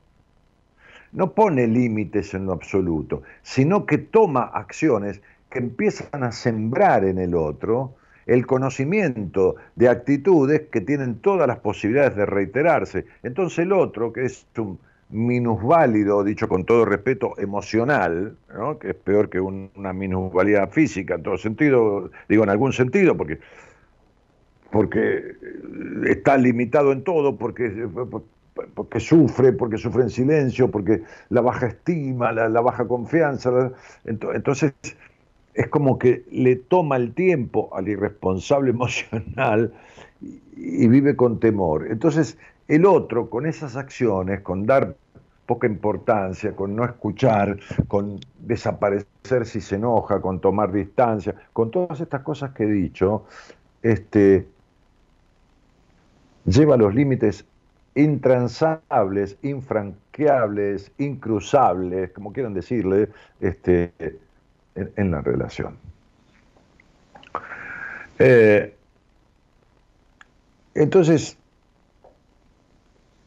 [1.13, 5.21] no pone límites en lo absoluto, sino que toma acciones
[5.53, 7.95] que empiezan a sembrar en el otro
[8.27, 13.05] el conocimiento de actitudes que tienen todas las posibilidades de reiterarse.
[13.23, 14.79] Entonces el otro, que es un
[15.11, 18.37] minusválido, dicho con todo respeto, emocional,
[18.81, 23.39] que es peor que una minusvalidad física en todo sentido, digo en algún sentido, porque,
[24.71, 25.37] porque
[26.07, 27.87] está limitado en todo, porque,
[28.75, 33.73] porque sufre, porque sufre en silencio, porque la baja estima, la, baja confianza.
[34.05, 34.73] entonces
[35.55, 39.73] es como que le toma el tiempo al irresponsable emocional
[40.57, 41.87] y vive con temor.
[41.91, 42.39] Entonces
[42.69, 44.97] el otro, con esas acciones, con dar
[45.47, 52.01] poca importancia, con no escuchar, con desaparecer si se enoja, con tomar distancia, con todas
[52.01, 53.25] estas cosas que he dicho,
[53.83, 54.47] este,
[56.47, 57.45] lleva los límites
[57.95, 63.11] intransables, infranqueables, incruzables, como quieran decirle,
[63.41, 63.93] este,
[64.75, 65.77] en, la relación.
[68.19, 68.75] Eh,
[70.75, 71.37] entonces,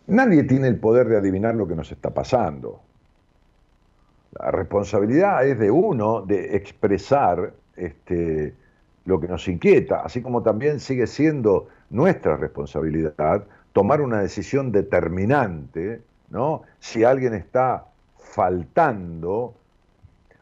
[0.07, 2.81] Nadie tiene el poder de adivinar lo que nos está pasando.
[4.39, 8.53] La responsabilidad es de uno de expresar este,
[9.05, 16.01] lo que nos inquieta, así como también sigue siendo nuestra responsabilidad tomar una decisión determinante,
[16.29, 16.61] ¿no?
[16.79, 17.85] Si alguien está
[18.17, 19.55] faltando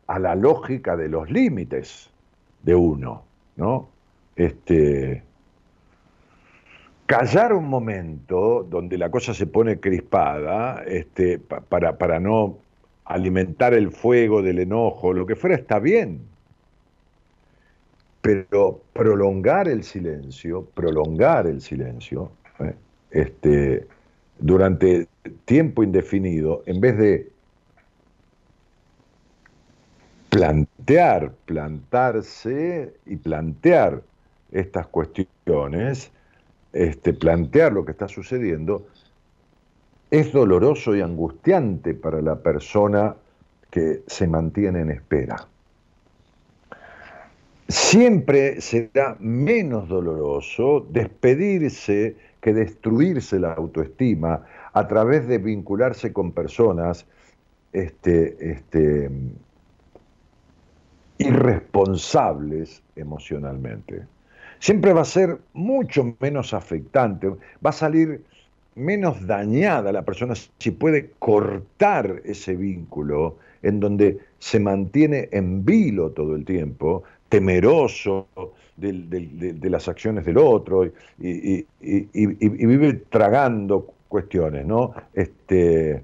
[0.07, 2.09] a la lógica de los límites
[2.63, 3.23] de uno,
[3.55, 3.89] ¿no?
[4.35, 5.23] Este,
[7.05, 12.57] callar un momento donde la cosa se pone crispada, este, para, para no
[13.05, 16.21] alimentar el fuego del enojo, lo que fuera está bien.
[18.21, 22.73] Pero prolongar el silencio, prolongar el silencio, ¿eh?
[23.11, 23.85] este,
[24.39, 25.07] durante
[25.45, 27.32] tiempo indefinido, en vez de
[30.33, 34.01] plantear, plantarse y plantear
[34.51, 36.11] estas cuestiones,
[36.73, 38.87] este, plantear lo que está sucediendo,
[40.09, 43.15] es doloroso y angustiante para la persona
[43.69, 45.47] que se mantiene en espera.
[47.67, 57.05] Siempre será menos doloroso despedirse que destruirse la autoestima a través de vincularse con personas
[57.71, 59.09] este, este,
[61.27, 64.03] irresponsables emocionalmente
[64.63, 68.21] siempre va a ser mucho menos afectante, va a salir
[68.75, 76.11] menos dañada la persona si puede cortar ese vínculo en donde se mantiene en vilo
[76.11, 78.27] todo el tiempo, temeroso
[78.77, 80.85] de, las acciones del otro
[81.19, 84.93] y, vive tragando cuestiones, ¿no?
[85.13, 86.03] Este,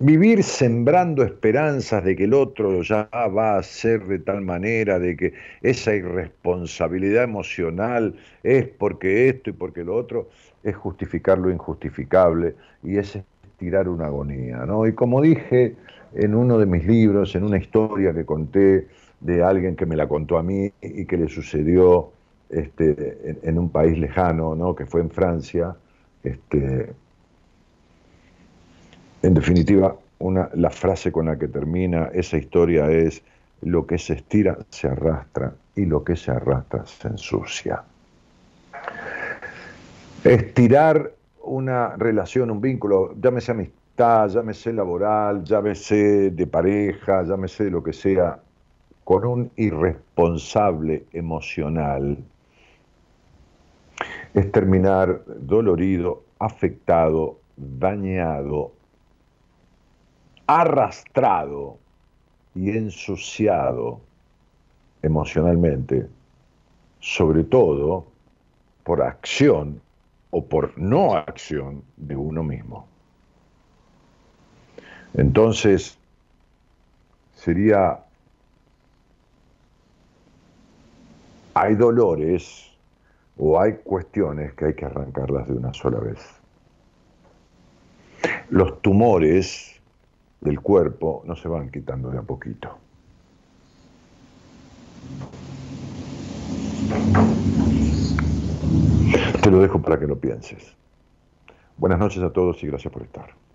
[0.00, 5.16] vivir sembrando esperanzas de que el otro ya va a ser de tal manera, de
[5.16, 10.28] que esa irresponsabilidad emocional es porque esto y porque lo otro,
[10.62, 13.18] es justificar lo injustificable y es
[13.58, 14.58] tirar una agonía.
[14.66, 14.86] ¿no?
[14.86, 15.74] Y como dije
[16.14, 18.86] en uno de mis libros, en una historia que conté
[19.20, 22.12] de alguien que me la contó a mí y que le sucedió
[22.50, 24.74] este, en, en un país lejano, ¿no?
[24.76, 25.74] que fue en Francia,
[26.22, 26.90] este,
[29.22, 33.22] en definitiva, una, la frase con la que termina esa historia es,
[33.62, 37.82] lo que se estira se arrastra y lo que se arrastra se ensucia.
[40.24, 47.82] Estirar una relación, un vínculo, llámese amistad, llámese laboral, llámese de pareja, llámese de lo
[47.82, 48.40] que sea,
[49.04, 52.18] con un irresponsable emocional,
[54.34, 58.72] es terminar dolorido, afectado, dañado,
[60.48, 61.78] arrastrado
[62.54, 64.00] y ensuciado
[65.02, 66.08] emocionalmente,
[67.00, 68.06] sobre todo
[68.82, 69.80] por acción
[70.30, 72.88] o por no acción de uno mismo.
[75.14, 75.98] Entonces,
[77.34, 78.00] sería,
[81.52, 82.70] hay dolores
[83.36, 86.18] o hay cuestiones que hay que arrancarlas de una sola vez.
[88.48, 89.77] Los tumores
[90.40, 92.78] del cuerpo no se van quitando de a poquito.
[99.42, 100.76] Te lo dejo para que lo pienses.
[101.76, 103.47] Buenas noches a todos y gracias por estar.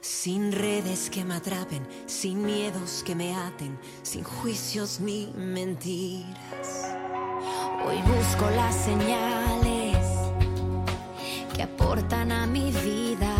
[0.00, 6.94] Sin redes que me atrapen, sin miedos que me aten, sin juicios ni mentiras.
[7.86, 9.96] Hoy busco las señales
[11.54, 13.34] que aportan a mi vida.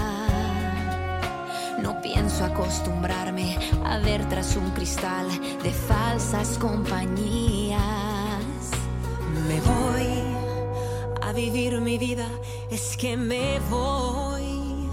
[1.83, 5.29] No pienso acostumbrarme a ver tras un cristal
[5.63, 7.81] de falsas compañías.
[9.49, 9.96] Me voy
[11.37, 12.27] vivir mi vida,
[12.71, 14.89] es que me voy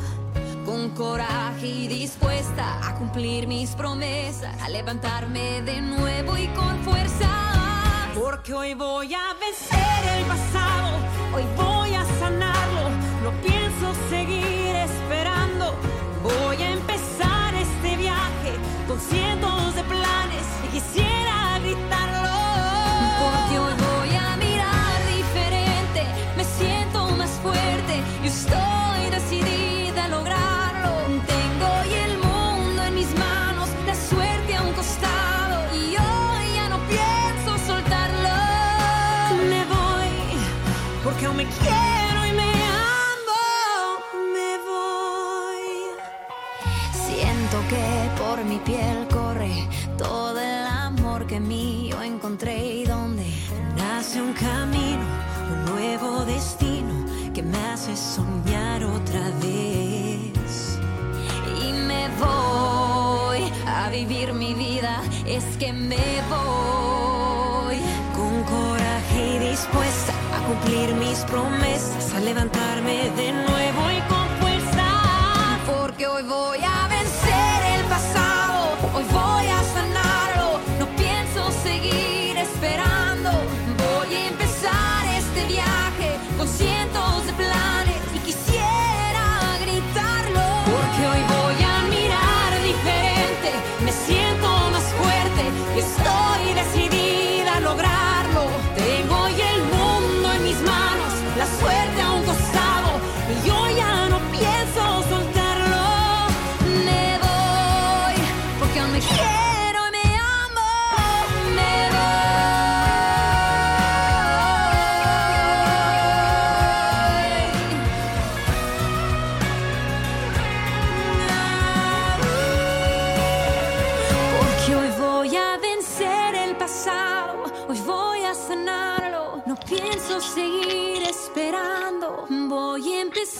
[0.66, 7.30] con coraje y dispuesta a cumplir mis promesas, a levantarme de nuevo y con fuerza.
[8.14, 10.90] Porque hoy voy a vencer el pasado,
[11.34, 12.90] hoy voy a sanarlo,
[13.24, 15.74] no pienso seguir esperando,
[16.22, 18.52] voy a empezar este viaje
[18.86, 20.63] con cientos de planes
[48.66, 53.26] piel corre todo el amor que mío encontré y donde
[53.78, 55.06] nace un camino,
[55.52, 60.80] un nuevo destino que me hace soñar otra vez.
[61.62, 67.78] Y me voy a vivir mi vida, es que me voy
[68.16, 73.63] con coraje y dispuesta a cumplir mis promesas, a levantarme de nuevo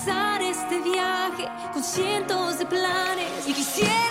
[0.04, 4.03] empezar este viaje con cientos de planes y quisiera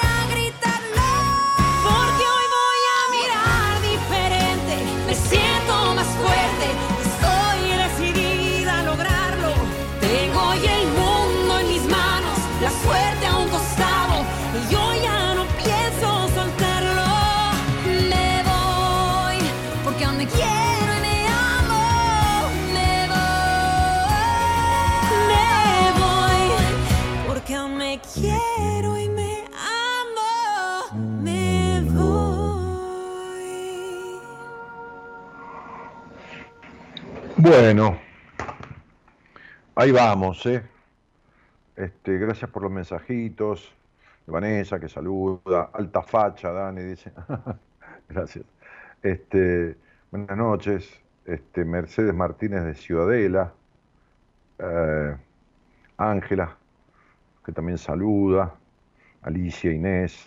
[37.54, 37.98] Bueno,
[39.74, 40.62] ahí vamos, ¿eh?
[41.76, 43.74] Este, gracias por los mensajitos.
[44.26, 47.12] Vanessa que saluda, alta facha, Dani dice.
[48.08, 48.46] gracias.
[49.02, 49.76] Este,
[50.10, 50.98] buenas noches.
[51.26, 53.52] Este, Mercedes Martínez de Ciudadela.
[54.58, 55.14] Eh,
[55.98, 56.56] Ángela,
[57.44, 58.54] que también saluda.
[59.20, 60.26] Alicia Inés.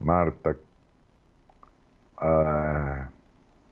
[0.00, 0.56] Marta.
[2.16, 3.10] Ah,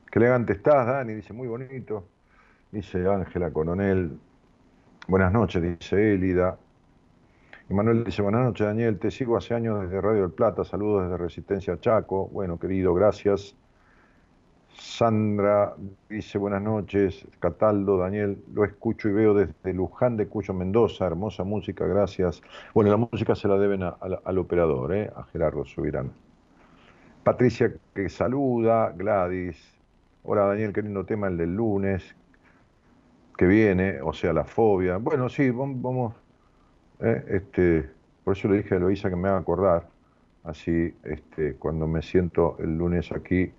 [0.08, 2.13] qué elegante estás, Dani, dice, muy bonito.
[2.74, 4.18] Dice Ángela Coronel.
[5.06, 6.58] Buenas noches, dice Élida.
[7.70, 11.04] Y Manuel dice, buenas noches Daniel, te sigo hace años desde Radio del Plata, saludos
[11.04, 12.26] desde Resistencia Chaco.
[12.32, 13.54] Bueno, querido, gracias.
[14.76, 15.76] Sandra
[16.08, 17.24] dice, buenas noches.
[17.38, 21.06] Cataldo, Daniel, lo escucho y veo desde Luján de Cuyo, Mendoza.
[21.06, 22.42] Hermosa música, gracias.
[22.74, 25.12] Bueno, la música se la deben al operador, ¿eh?
[25.14, 26.10] a Gerardo Subirán.
[27.22, 29.78] Patricia que saluda, Gladys.
[30.24, 32.16] Hola Daniel, qué lindo tema el del lunes
[33.36, 34.96] que viene, o sea, la fobia.
[34.98, 36.14] Bueno, sí, vam- vamos,
[37.00, 37.90] eh, este,
[38.24, 39.90] por eso le dije a Eloisa que me haga acordar,
[40.44, 43.52] Así, este, cuando me siento el lunes aquí,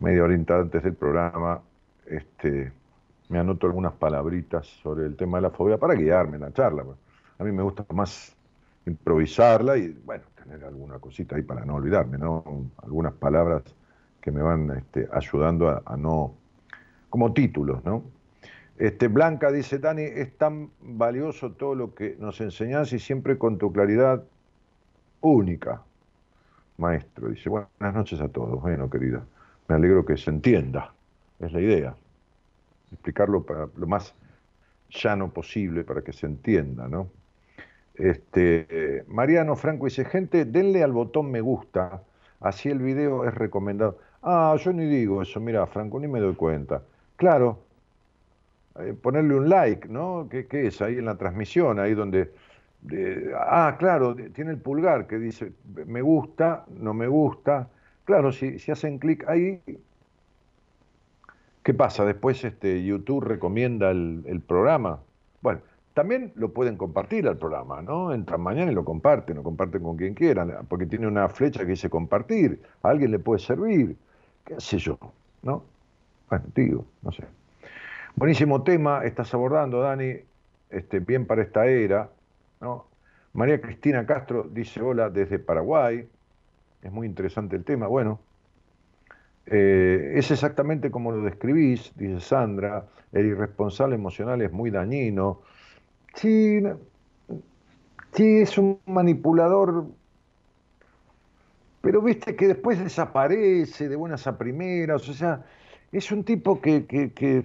[0.00, 1.62] media hora antes del programa,
[2.06, 2.72] este,
[3.28, 6.84] me anoto algunas palabritas sobre el tema de la fobia para guiarme en la charla.
[7.38, 8.36] A mí me gusta más
[8.86, 12.44] improvisarla y, bueno, tener alguna cosita ahí para no olvidarme, ¿no?
[12.82, 13.62] Algunas palabras
[14.20, 16.34] que me van este, ayudando a, no,
[17.10, 18.04] como títulos, ¿no?
[18.78, 23.58] Este, Blanca dice, Dani, es tan valioso todo lo que nos enseñás y siempre con
[23.58, 24.24] tu claridad
[25.20, 25.82] única.
[26.78, 28.60] Maestro, dice, buenas noches a todos.
[28.60, 29.24] Bueno, querida,
[29.68, 30.92] me alegro que se entienda,
[31.40, 31.96] es la idea
[32.92, 34.14] explicarlo para lo más
[34.90, 37.08] llano posible para que se entienda, ¿no?
[37.94, 42.02] Este, Mariano Franco dice, gente, denle al botón me gusta,
[42.40, 43.98] así el video es recomendado.
[44.22, 46.82] Ah, yo ni digo eso, mira, Franco, ni me doy cuenta.
[47.16, 47.60] Claro,
[48.80, 50.28] eh, ponerle un like, ¿no?
[50.30, 50.82] ¿Qué, es?
[50.82, 52.32] Ahí en la transmisión, ahí donde...
[53.38, 55.52] ah, claro, tiene el pulgar que dice
[55.86, 57.68] me gusta, no me gusta.
[58.04, 59.60] Claro, si, si hacen clic ahí,
[61.66, 62.04] ¿Qué pasa?
[62.04, 65.00] Después este, YouTube recomienda el, programa.
[65.42, 65.62] Bueno,
[65.94, 68.12] también lo pueden compartir al programa, ¿no?
[68.12, 71.72] Entran mañana y lo comparten, lo comparten con quien quieran, porque tiene una flecha que
[71.72, 72.62] dice compartir.
[72.84, 73.96] A alguien le puede servir,
[74.44, 74.96] qué sé yo,
[75.42, 75.64] ¿no?
[76.30, 77.24] Bueno, digo, no sé.
[78.18, 80.14] Buenísimo tema, estás abordando, Dani,
[80.70, 82.08] este, bien para esta era,
[82.62, 82.86] ¿no?
[83.34, 86.08] María Cristina Castro dice hola desde Paraguay,
[86.80, 88.20] es muy interesante el tema, bueno,
[89.44, 95.42] eh, es exactamente como lo describís, dice Sandra, el irresponsable emocional es muy dañino.
[96.14, 96.62] Sí,
[98.12, 99.88] sí, es un manipulador,
[101.82, 105.44] pero viste que después desaparece de buenas a primeras, o sea,
[105.92, 107.44] es un tipo que,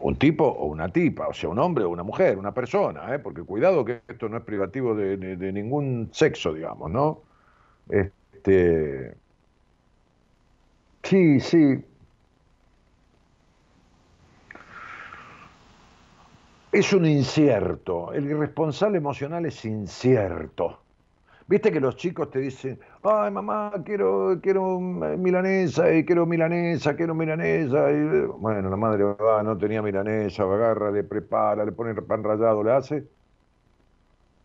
[0.00, 3.18] un tipo o una tipa, o sea, un hombre o una mujer, una persona, ¿eh?
[3.18, 7.20] porque cuidado que esto no es privativo de, de ningún sexo, digamos, ¿no?
[7.88, 9.14] Este,
[11.02, 11.84] Sí, sí.
[16.72, 18.12] Es un incierto.
[18.12, 20.81] El irresponsable emocional es incierto.
[21.52, 27.92] Viste que los chicos te dicen, ay mamá, quiero, quiero milanesa, quiero milanesa, quiero milanesa.
[27.92, 32.64] Y, bueno, la madre va, no tenía milanesa, agarra, le prepara, le pone pan rallado,
[32.64, 33.06] le hace.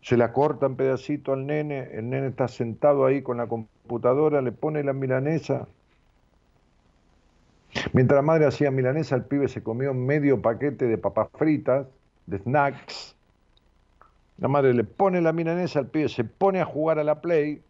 [0.02, 4.42] Se la corta en pedacito al nene, el nene está sentado ahí con la computadora,
[4.42, 5.66] le pone la milanesa,
[7.94, 11.86] Mientras la madre hacía milanesa, el pibe se comió medio paquete de papas fritas,
[12.26, 13.17] de snacks.
[14.38, 17.60] La madre le pone la milanesa, el pibe se pone a jugar a la play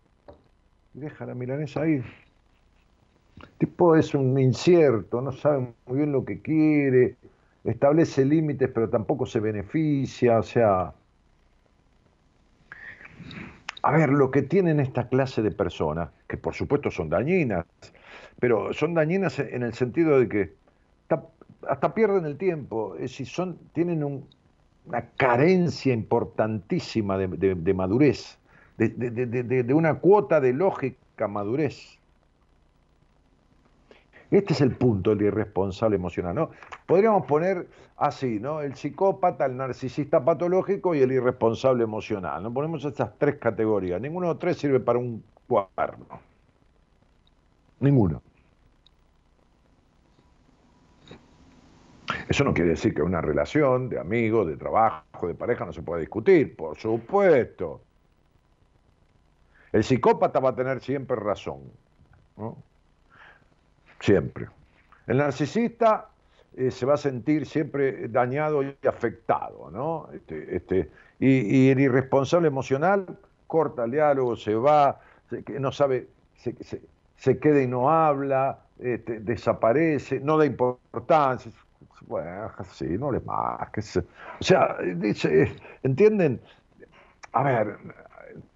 [0.95, 2.03] y deja la milanesa ahí.
[3.41, 7.17] El tipo es un incierto, no sabe muy bien lo que quiere,
[7.65, 10.93] establece límites pero tampoco se beneficia, o sea...
[13.81, 17.65] A ver, lo que tienen esta clase de personas, que por supuesto son dañinas,
[18.41, 20.53] pero son dañinas en el sentido de que
[21.69, 24.03] hasta, pierden el tiempo, decir, son, tienen
[24.89, 28.39] una carencia importantísima de, madurez,
[28.79, 31.99] de, una cuota de lógica madurez.
[34.31, 36.51] Este es el punto del irresponsable emocional, ¿no?
[36.87, 37.67] Podríamos poner
[37.97, 38.61] así, ¿no?
[38.61, 42.43] El psicópata, el narcisista patológico y el irresponsable emocional.
[42.43, 42.53] ¿no?
[42.53, 44.01] Ponemos estas tres categorías.
[44.01, 46.21] Ninguno de los tres sirve para un cuaderno.
[47.81, 48.21] Ninguno.
[52.29, 55.81] Eso no quiere decir que una relación de amigo, de trabajo, de pareja no se
[55.81, 57.81] pueda discutir, por supuesto.
[59.73, 61.61] El psicópata va a tener siempre razón,
[62.37, 62.57] ¿no?
[64.01, 64.49] Siempre.
[65.07, 66.09] El narcisista
[66.55, 70.09] eh, se va a sentir siempre dañado y afectado, ¿no?
[70.13, 73.07] Este, este, y, el irresponsable emocional
[73.47, 75.01] corta el diálogo, se va,
[75.59, 76.55] no sabe, se,
[77.17, 81.51] se queda y no habla, este, desaparece, no da importancia.
[82.07, 83.97] Bueno, sí, no le más.
[83.97, 86.41] O sea, dice, ¿entienden?
[87.33, 87.79] A ver,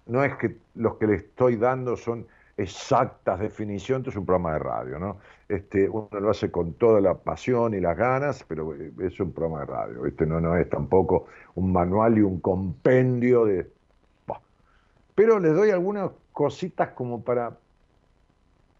[0.05, 2.25] no es que los que le estoy dando son
[2.57, 5.17] exactas definiciones, es un programa de radio, ¿no?
[5.49, 9.61] Este, uno lo hace con toda la pasión y las ganas, pero es un programa
[9.61, 13.71] de radio, este no, no es tampoco un manual y un compendio de...
[15.15, 17.55] Pero les doy algunas cositas como para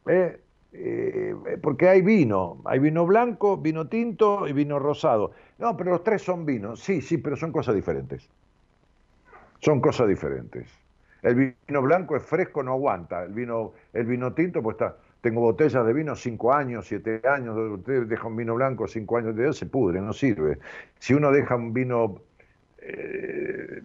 [0.08, 0.40] eh,
[0.74, 5.32] eh, porque hay vino, hay vino blanco, vino tinto y vino rosado.
[5.60, 8.28] No, pero los tres son vinos, sí, sí, pero son cosas diferentes.
[9.60, 10.68] Son cosas diferentes.
[11.22, 13.24] El vino blanco es fresco, no aguanta.
[13.24, 17.56] El vino, el vino tinto, pues está, tengo botellas de vino cinco años, siete años,
[17.56, 20.58] usted deja un vino blanco cinco años de se pudre, no sirve.
[21.00, 22.20] Si uno deja un vino
[22.80, 23.82] eh,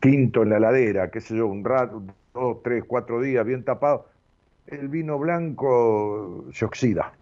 [0.00, 2.02] quinto en la ladera, qué sé yo, un rato,
[2.34, 4.08] dos, tres, cuatro días bien tapado,
[4.66, 7.12] el vino blanco se oxida.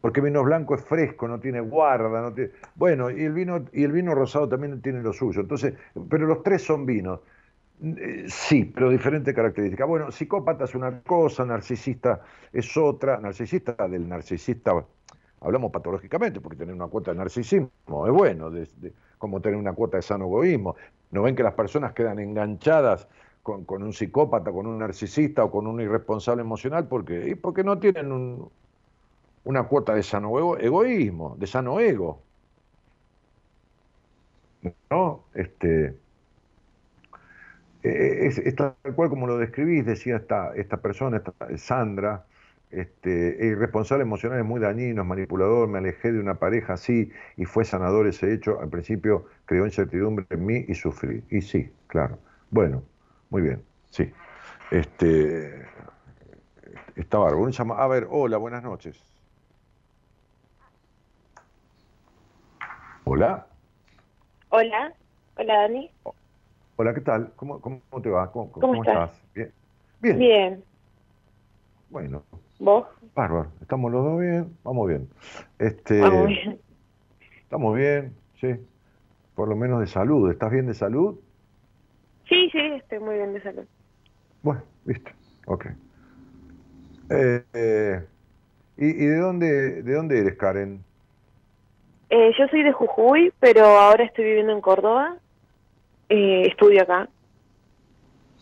[0.00, 2.52] Porque el vino blanco es fresco, no tiene guarda, no tiene...
[2.76, 5.40] Bueno, y el vino y el vino rosado también tiene lo suyo.
[5.40, 5.74] Entonces,
[6.08, 7.20] pero los tres son vinos.
[7.82, 9.88] Eh, sí, pero diferentes características.
[9.88, 13.18] Bueno, psicópata es una cosa, narcisista es otra.
[13.18, 14.72] Narcisista del narcisista,
[15.40, 17.70] hablamos patológicamente, porque tener una cuota de narcisismo
[18.06, 18.52] es bueno,
[19.18, 20.76] como tener una cuota de sano egoísmo.
[21.10, 23.08] ¿No ven que las personas quedan enganchadas
[23.42, 26.86] con, un psicópata, con un narcisista o con un irresponsable emocional?
[26.88, 28.38] Porque, porque no tienen
[29.44, 32.22] una cuota de sano egoísmo, de sano ego.
[34.90, 35.24] ¿No?
[35.34, 35.94] Este,
[37.82, 42.24] e, es, tal cual como lo describís, decía esta, esta persona, esta, Sandra,
[42.70, 47.44] este, irresponsable emocional es muy dañino, es manipulador, me alejé de una pareja así y
[47.46, 48.60] fue sanador ese hecho.
[48.60, 51.22] Al principio creó incertidumbre en mí y sufrí.
[51.30, 52.18] Y sí, claro.
[52.50, 52.82] Bueno,
[53.30, 54.10] muy bien, sí.
[54.70, 55.66] Este,
[56.96, 57.50] está bárbaro.
[57.74, 59.02] A ver, hola, buenas noches.
[63.04, 63.46] Hola.
[64.50, 64.92] Hola,
[65.36, 65.90] hola Dani.
[66.76, 67.32] Hola, ¿qué tal?
[67.36, 68.30] ¿Cómo, cómo te va?
[68.30, 69.20] ¿Cómo, estás?
[69.34, 69.52] ¿Bien?
[70.00, 70.18] Bien.
[70.18, 70.64] Bien.
[71.90, 72.22] Bueno,
[72.58, 72.86] ¿Vos?
[73.14, 75.08] Bárbaro, estamos los dos bien, vamos bien.
[75.58, 76.60] Este, bien.
[77.40, 78.54] Estamos bien, sí.
[79.34, 80.30] Por lo menos de salud.
[80.30, 81.18] ¿Estás bien de salud?
[82.28, 83.64] Sí, sí, estoy muy bien de salud.
[84.42, 85.10] Bueno, listo,
[85.46, 85.66] ok.
[87.10, 88.04] Eh, eh,
[88.76, 90.84] ¿y, de dónde de dónde eres, Karen?
[92.10, 95.16] Eh, yo soy de Jujuy, pero ahora estoy viviendo en Córdoba.
[96.08, 97.08] estudio acá.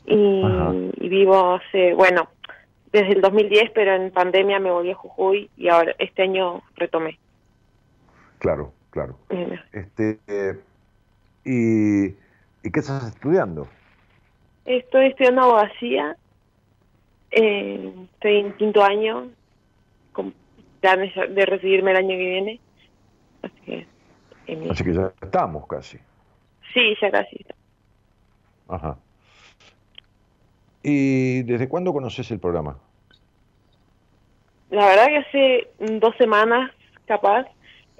[0.05, 2.28] y, vivo hace, bueno,
[2.93, 7.18] desde el 2010, pero en pandemia me volví a Jujuy y ahora este año retomé.
[8.39, 9.16] Claro, claro.
[9.72, 10.18] Este,
[11.45, 12.14] y,
[12.66, 13.68] ¿Y qué estás estudiando?
[14.67, 16.17] Estoy estudiando abogacía.
[17.31, 19.29] Eh, estoy en quinto año,
[20.12, 20.35] con
[20.81, 22.61] planes de recibirme el año que viene.
[23.43, 23.87] Así que,
[24.71, 25.99] Así que ya estamos casi.
[26.75, 27.45] Sí, ya casi.
[28.69, 28.99] Ajá.
[30.83, 32.79] ¿Y desde cuándo conoces el programa?
[34.71, 36.73] La verdad que hace dos semanas,
[37.07, 37.47] capaz,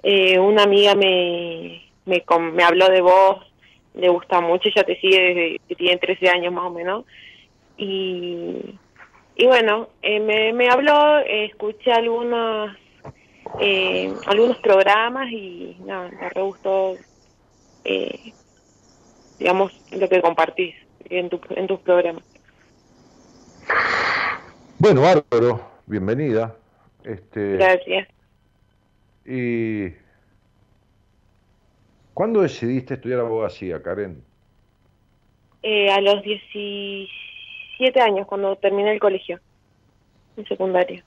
[0.03, 3.45] eh, una amiga me, me, me habló de vos,
[3.93, 7.05] le gusta mucho, ella te sigue desde que tiene 13 años más o menos.
[7.77, 8.77] Y,
[9.35, 12.75] y bueno, eh, me, me habló, escuché algunos,
[13.59, 16.95] eh, algunos programas y nada, me re gustó,
[19.39, 20.75] digamos, lo que compartís
[21.09, 22.23] en, tu, en tus programas.
[24.79, 26.55] Bueno, bárbaro, bienvenida.
[27.03, 28.07] Este, Gracias.
[29.25, 29.89] ¿Y
[32.17, 34.23] cuándo decidiste estudiar abogacía, Karen?
[35.61, 37.07] Eh, a los 17
[38.01, 39.39] años, cuando terminé el colegio,
[40.35, 41.03] en secundaria.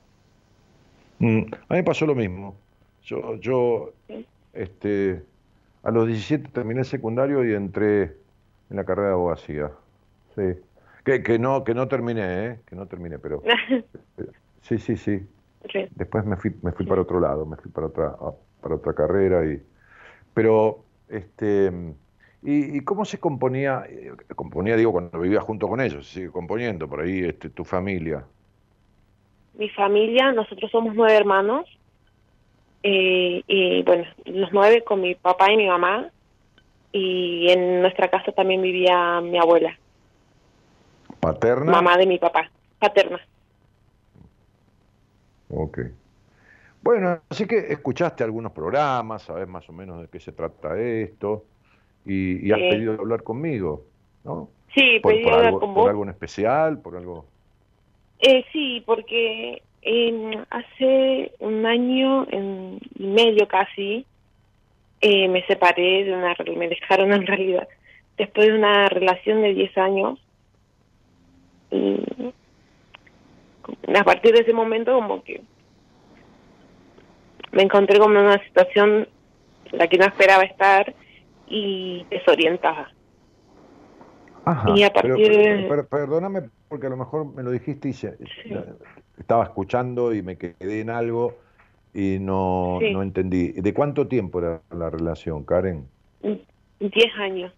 [1.18, 2.54] Mm, a mí me pasó lo mismo.
[3.02, 3.92] Yo, yo
[4.52, 5.20] este,
[5.82, 8.02] a los 17 terminé el secundario y entré
[8.70, 9.72] en la carrera de abogacía.
[10.36, 10.60] Sí.
[11.04, 12.60] Que, que no que no terminé, ¿eh?
[12.68, 13.42] Que no terminé, pero...
[14.62, 15.26] sí, sí, sí.
[15.90, 18.14] Después me fui, me fui para otro lado, me fui para otra,
[18.60, 19.44] para otra carrera.
[19.44, 19.60] Y,
[20.34, 21.72] pero, este,
[22.42, 23.84] y, cómo se componía?
[23.88, 28.24] Eh, componía, digo, cuando vivía junto con ellos, sigue componiendo por ahí este, tu familia.
[29.54, 31.66] Mi familia, nosotros somos nueve hermanos.
[32.82, 36.08] Eh, y bueno, los nueve con mi papá y mi mamá.
[36.92, 39.78] Y en nuestra casa también vivía mi abuela.
[41.20, 41.70] ¿Paterna?
[41.70, 43.20] Mamá de mi papá, paterna.
[45.50, 45.80] Ok.
[46.82, 51.44] Bueno, así que escuchaste algunos programas, sabes más o menos de qué se trata esto,
[52.06, 53.84] y, has pedido hablar conmigo,
[54.24, 54.48] ¿no?
[54.74, 55.84] Sí, pedí hablar con vos.
[55.84, 56.80] ¿Por algo en especial?
[56.80, 57.26] ¿Por algo...?
[58.20, 59.62] Eh, sí, porque
[60.50, 64.06] hace un año y medio casi
[65.00, 66.34] eh, me separé de una...
[66.56, 67.68] me dejaron en realidad
[68.18, 70.20] después de una relación de 10 años
[71.70, 72.04] y
[73.94, 75.40] a partir de ese momento como que
[77.52, 79.08] me encontré como en una situación
[79.66, 80.94] en la que no esperaba estar
[81.46, 82.92] y desorientada.
[84.74, 87.94] y a partir perdóname porque a lo mejor me lo dijiste y
[89.18, 91.36] estaba escuchando y me quedé en algo
[91.92, 93.52] y no, no entendí.
[93.52, 95.88] ¿De cuánto tiempo era la relación, Karen?
[96.78, 97.52] Diez años.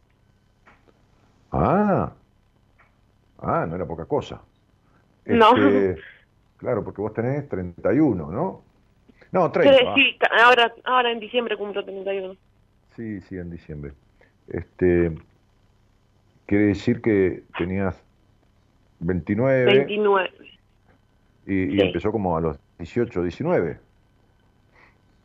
[1.52, 2.12] Ah,
[3.40, 4.40] ah, no era poca cosa.
[5.26, 5.54] no.
[5.56, 6.00] Este,
[6.56, 8.62] claro, porque vos tenés 31, ¿no?
[9.32, 9.94] No, 30.
[9.94, 12.36] Sí, ahora, ahora en diciembre cumplo 31.
[12.94, 13.92] Sí, sí, en diciembre.
[14.48, 15.12] Este,
[16.52, 18.02] Quiere decir que tenías
[19.00, 19.64] 29.
[19.64, 20.30] 29.
[21.46, 23.78] Y, y empezó como a los 18, 19.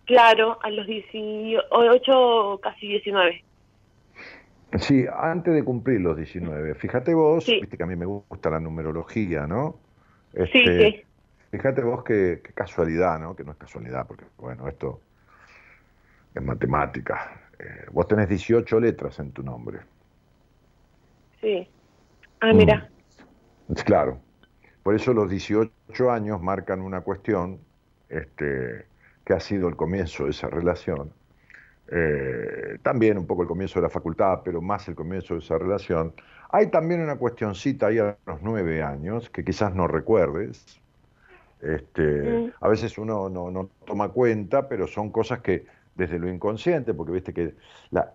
[0.05, 3.43] Claro, a los 18, casi 19.
[4.79, 6.75] Sí, antes de cumplir los 19.
[6.75, 9.75] Fíjate vos, viste que a mí me gusta la numerología, ¿no?
[10.33, 11.03] sí, este, sí.
[11.51, 13.35] Fíjate vos qué, casualidad, ¿no?
[13.35, 15.01] Que no es casualidad, porque, bueno, esto
[16.35, 17.41] es matemática.
[17.57, 19.79] Eh, vos tenés 18 letras en tu nombre.
[21.41, 21.67] Sí.
[22.41, 22.89] Ah, mira.
[23.67, 23.73] Mm.
[23.85, 24.19] Claro.
[24.83, 27.59] Por eso los 18 años marcan una cuestión
[28.09, 28.85] este,
[29.25, 31.11] que ha sido el comienzo de esa relación.
[31.89, 35.57] Eh, también un poco el comienzo de la facultad, pero más el comienzo de esa
[35.57, 36.13] relación.
[36.49, 40.81] Hay también una cuestioncita ahí a los nueve años que quizás no recuerdes.
[41.61, 42.51] Este, mm.
[42.61, 47.11] A veces uno no, no, toma cuenta, pero son cosas que desde lo inconsciente, porque
[47.11, 47.55] viste que
[47.89, 48.11] la,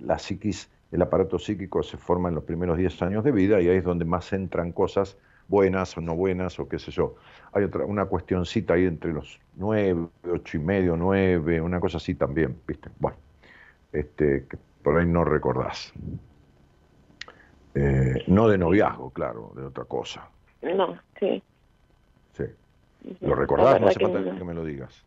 [0.00, 3.68] la psiquis, el aparato psíquico se forma en los primeros diez años de vida y
[3.68, 5.16] ahí es donde más entran cosas
[5.50, 7.16] buenas o no buenas o qué sé yo.
[7.52, 12.14] Hay otra, una cuestioncita ahí entre los nueve, ocho y medio, nueve, una cosa así
[12.14, 12.88] también, ¿viste?
[13.00, 13.18] Bueno,
[13.92, 15.92] este, que por ahí no recordás.
[17.74, 20.28] Eh, no de noviazgo, claro, de otra cosa.
[20.62, 21.42] No, sí.
[22.32, 22.44] Sí.
[23.20, 23.80] ¿Lo recordás?
[23.80, 25.04] No hace falta que me lo digas.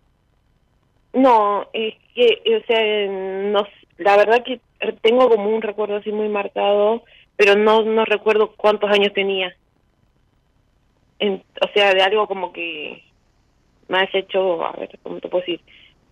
[1.14, 3.08] No, es que, o sea,
[3.52, 3.68] no,
[3.98, 4.60] la verdad que
[5.02, 7.04] tengo como un recuerdo así muy marcado,
[7.36, 9.56] pero no, no recuerdo cuántos años tenía
[11.30, 13.04] o sea, de algo como que
[13.88, 15.62] me has hecho, a ver, ¿cómo te puedo decir?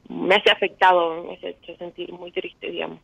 [0.09, 2.99] Me hace afectado, me has hecho sentir muy triste, digamos.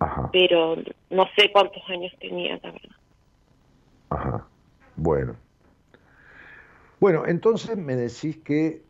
[0.00, 0.28] Ajá.
[0.32, 0.76] Pero
[1.10, 2.96] no sé cuántos años tenía, la verdad.
[4.10, 4.48] Ajá.
[4.96, 5.36] Bueno.
[7.00, 8.82] Bueno, entonces me decís que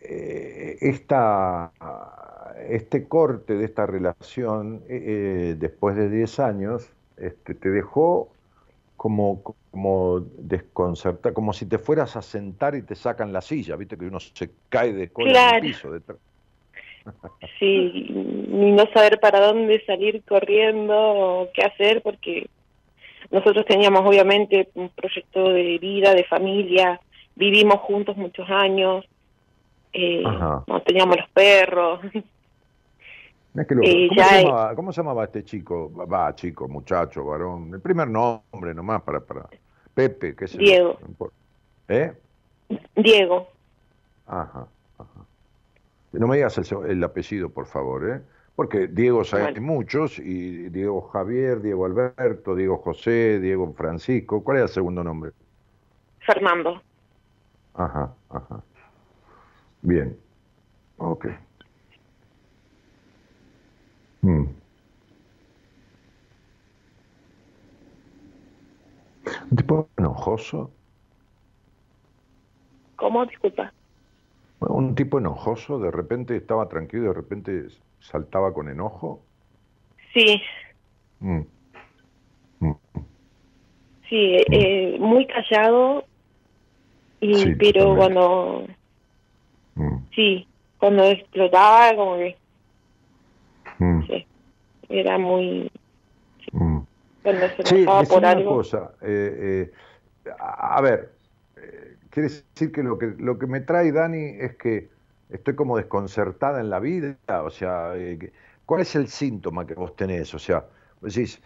[0.00, 1.72] eh, esta,
[2.68, 8.32] este corte de esta relación, eh, eh después de 10 años, este, te dejó
[8.96, 13.96] como, como desconcertar, como si te fueras a sentar y te sacan la silla, viste
[13.96, 15.90] que uno se cae de cola en el piso.
[17.58, 18.06] sí,
[18.48, 22.48] ni no saber para dónde salir corriendo o qué hacer, porque
[23.32, 27.00] nosotros teníamos obviamente un proyecto de vida, de familia,
[27.34, 29.04] vivimos juntos muchos años,
[29.92, 32.00] eh, no teníamos los perros,
[33.54, 35.92] Eh, ¿Cómo, se llamaba, ¿Cómo, se llamaba, este chico?
[35.92, 37.70] Va, chico, muchacho, varón.
[37.74, 39.20] El primer nombre nomás para.
[39.20, 39.46] para
[39.92, 40.98] Pepe, qué sé Diego.
[41.86, 42.14] ¿Eh?
[42.96, 43.48] Diego.
[44.26, 44.66] Ajá,
[44.98, 45.26] ajá.
[46.12, 48.22] No me digas el, apellido, por favor, ¿eh?
[48.56, 54.42] Porque Diego sabe muchos, y Diego Javier, Diego Alberto, Diego José, Diego Francisco.
[54.42, 55.32] ¿Cuál es el segundo nombre?
[56.20, 56.80] Fernando.
[57.74, 58.62] Ajá, ajá.
[59.82, 60.16] Bien.
[60.98, 61.26] Ok.
[64.22, 64.46] Mm.
[69.50, 70.70] ¿Un tipo enojoso?
[72.96, 73.26] ¿Cómo?
[73.26, 73.72] Disculpa.
[74.60, 77.66] un tipo enojoso, de repente estaba tranquilo y de repente
[77.98, 79.24] saltaba con enojo.
[80.14, 80.40] Sí.
[81.18, 81.40] Mm.
[82.60, 82.72] Mm.
[84.08, 86.04] Sí, eh, muy callado,
[87.22, 88.66] y, pero cuando...
[90.14, 90.46] Sí,
[90.78, 92.36] cuando explotaba como que
[93.82, 94.02] Mm.
[94.06, 94.26] Sí,
[94.88, 95.70] era muy...
[96.52, 96.78] Mm.
[97.64, 99.70] Sí, por una cosa, eh,
[100.26, 101.12] eh, a ver,
[101.56, 104.90] eh, quiere decir que lo, que lo que me trae Dani es que
[105.30, 107.92] estoy como desconcertada en la vida, o sea,
[108.66, 110.34] ¿cuál es el síntoma que vos tenés?
[110.34, 110.64] O sea,
[111.00, 111.40] decís,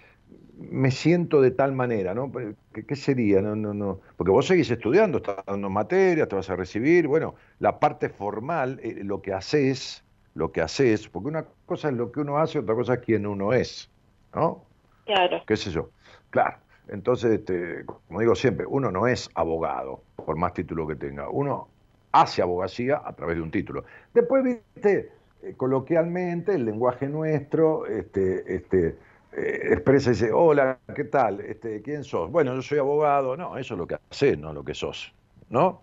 [0.56, 2.32] me siento de tal manera, ¿no?
[2.72, 3.42] ¿Qué, sería?
[3.42, 4.00] No, no, no.
[4.16, 8.80] Porque vos seguís estudiando, estás dando materias, te vas a recibir, bueno, la parte formal,
[9.02, 10.04] lo que haces,
[10.34, 13.26] lo que haces, porque una cosa es lo que uno hace, otra cosa es quién
[13.26, 13.90] uno es,
[14.34, 14.64] ¿no?
[15.04, 15.42] Claro.
[15.46, 15.90] ¿Qué sé yo?
[16.30, 16.56] Claro.
[16.88, 21.28] Entonces, este, como digo siempre, uno no es abogado, por más título que tenga.
[21.28, 21.68] Uno
[22.12, 23.84] hace abogacía a través de un título.
[24.14, 25.10] Después, viste,
[25.42, 28.96] eh, coloquialmente, el lenguaje nuestro, este, este,
[29.36, 31.40] eh, expresa y dice, hola, ¿qué tal?
[31.40, 32.30] Este, ¿Quién sos?
[32.30, 33.36] Bueno, yo soy abogado.
[33.36, 35.12] No, eso es lo que haces, no lo que sos.
[35.50, 35.82] ¿No?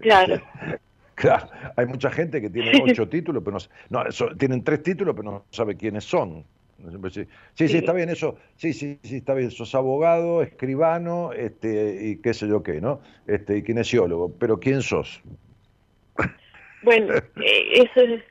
[0.00, 0.40] Claro.
[1.18, 3.58] Claro, hay mucha gente que tiene ocho títulos, pero
[3.90, 6.44] no, no tienen tres títulos, pero no sabe quiénes son.
[7.54, 12.16] Sí, sí, está bien eso, sí, sí, sí, está bien, sos abogado, escribano, este, y
[12.18, 13.00] qué sé yo qué, ¿no?
[13.26, 15.20] Este, y kinesiólogo, pero ¿quién sos?
[16.84, 18.22] Bueno, eh, eso es,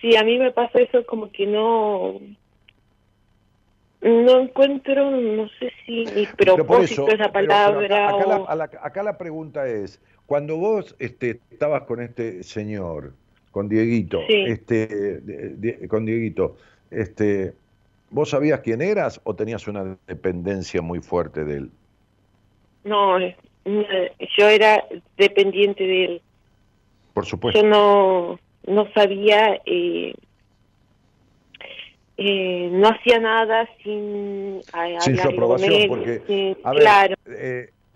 [0.00, 2.20] sí, a mí me pasa eso como que no,
[4.00, 8.10] no encuentro, no sé si mi propósito esa palabra.
[8.82, 13.12] acá, la, pregunta es, cuando vos este, estabas con este señor,
[13.50, 15.20] con Dieguito, este,
[15.88, 16.56] con Dieguito,
[16.90, 17.54] este,
[18.10, 21.70] ¿Vos sabías quién eras o tenías una dependencia muy fuerte de él?
[22.82, 23.36] No, eh,
[24.36, 24.84] yo era
[25.16, 26.22] dependiente de él.
[27.14, 27.60] Por supuesto.
[27.60, 30.14] Yo no, no sabía, eh,
[32.22, 34.60] eh, no hacía nada sin,
[35.00, 37.14] sin su aprobación, porque, claro.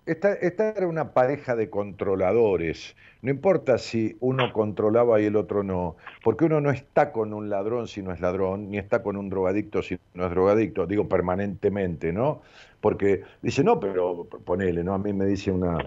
[0.07, 2.95] esta, esta era una pareja de controladores.
[3.21, 7.51] No importa si uno controlaba y el otro no, porque uno no está con un
[7.51, 11.07] ladrón si no es ladrón, ni está con un drogadicto si no es drogadicto, digo
[11.07, 12.41] permanentemente, ¿no?
[12.81, 14.95] Porque dice, no, pero ponele, ¿no?
[14.95, 15.77] A mí me dice una,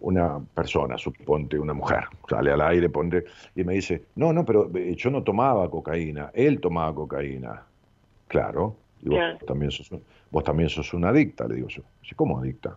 [0.00, 3.24] una persona, suponte una mujer, sale al aire, ponte,
[3.54, 7.62] y me dice, no, no, pero eh, yo no tomaba cocaína, él tomaba cocaína.
[8.28, 9.90] Claro, y vos, también sos,
[10.30, 11.82] vos también sos una adicta, le digo yo.
[12.16, 12.76] ¿Cómo adicta?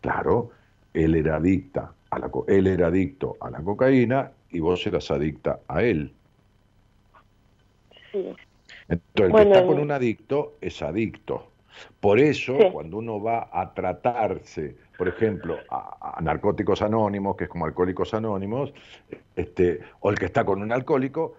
[0.00, 0.50] Claro,
[0.94, 5.60] él era adicta a la, él era adicto a la cocaína y vos eras adicta
[5.68, 6.12] a él.
[8.12, 8.34] Sí.
[8.88, 11.50] Entonces, el que está con un adicto es adicto.
[12.00, 17.66] Por eso, cuando uno va a tratarse, por ejemplo, a, narcóticos anónimos, que es como
[17.66, 18.72] alcohólicos anónimos,
[19.36, 21.36] este, o el que está con un alcohólico,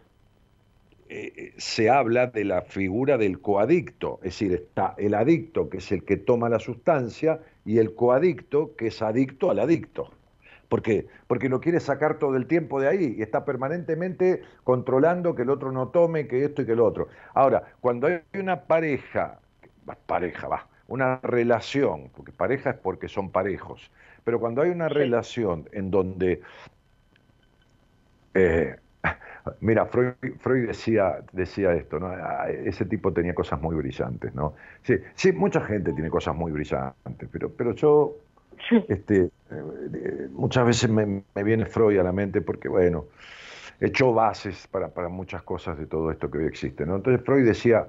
[1.10, 5.78] eh, eh, se habla de la figura del coadicto, es decir, está el adicto, que
[5.78, 10.12] es el que toma la sustancia, y el coadicto, que es adicto al adicto.
[10.70, 11.08] ¿Por qué?
[11.28, 15.50] Porque lo quiere sacar todo el tiempo de ahí y está permanentemente controlando que el
[15.50, 17.08] otro no tome, que esto y que el otro.
[17.34, 19.40] Ahora, cuando hay una pareja
[19.96, 23.92] pareja, va, una relación, porque pareja es porque son parejos,
[24.24, 26.42] pero cuando hay una relación en donde,
[28.34, 28.76] eh,
[29.62, 32.12] mira, Freud, Freud, decía, decía esto, ¿no?
[32.48, 34.54] Ese tipo tenía cosas muy brillantes, ¿no?
[34.84, 38.16] Sí, sí, mucha gente tiene cosas muy brillantes, pero, pero yo,
[38.88, 43.06] este, eh, muchas veces me, me, viene Freud a la mente porque, bueno,
[43.80, 46.98] echó bases para, para muchas cosas de todo esto que hoy existe, ¿no?
[46.98, 47.88] Entonces Freud decía,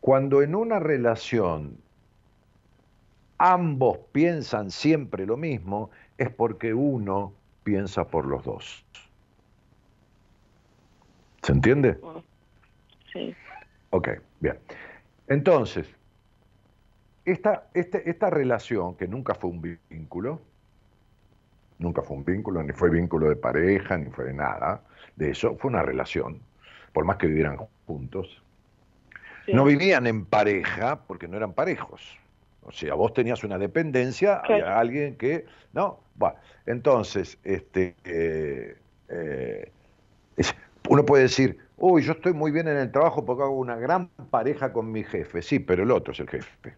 [0.00, 1.78] cuando en una relación
[3.38, 7.32] ambos piensan siempre lo mismo, es porque uno
[7.64, 8.84] piensa por los dos.
[11.42, 11.98] ¿Se entiende?
[13.12, 13.34] Sí.
[13.90, 14.08] Ok,
[14.40, 14.58] bien.
[15.28, 15.86] Entonces,
[17.24, 20.40] esta, este, esta relación, que nunca fue un vínculo,
[21.78, 24.82] nunca fue un vínculo, ni fue vínculo de pareja, ni fue de nada,
[25.16, 26.40] de eso, fue una relación,
[26.92, 28.42] por más que vivieran juntos,
[29.48, 32.18] no vivían en pareja porque no eran parejos.
[32.64, 35.46] O sea, vos tenías una dependencia, había alguien que.
[35.72, 36.36] No, bueno,
[36.66, 38.76] entonces, este, eh,
[39.08, 39.72] eh,
[40.88, 44.08] uno puede decir, uy, yo estoy muy bien en el trabajo porque hago una gran
[44.30, 45.42] pareja con mi jefe.
[45.42, 46.74] Sí, pero el otro es el jefe.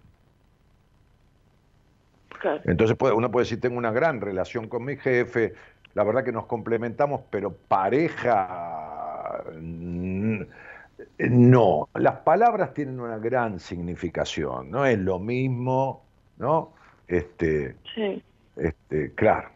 [2.64, 5.55] Entonces uno puede decir, tengo una gran relación con mi jefe,
[5.94, 9.42] la verdad que nos complementamos, pero pareja
[11.18, 16.05] eh, no, las palabras tienen una gran significación, no es lo mismo,
[16.38, 16.72] ¿no?
[17.09, 18.22] Este, sí.
[18.57, 19.50] este, claro,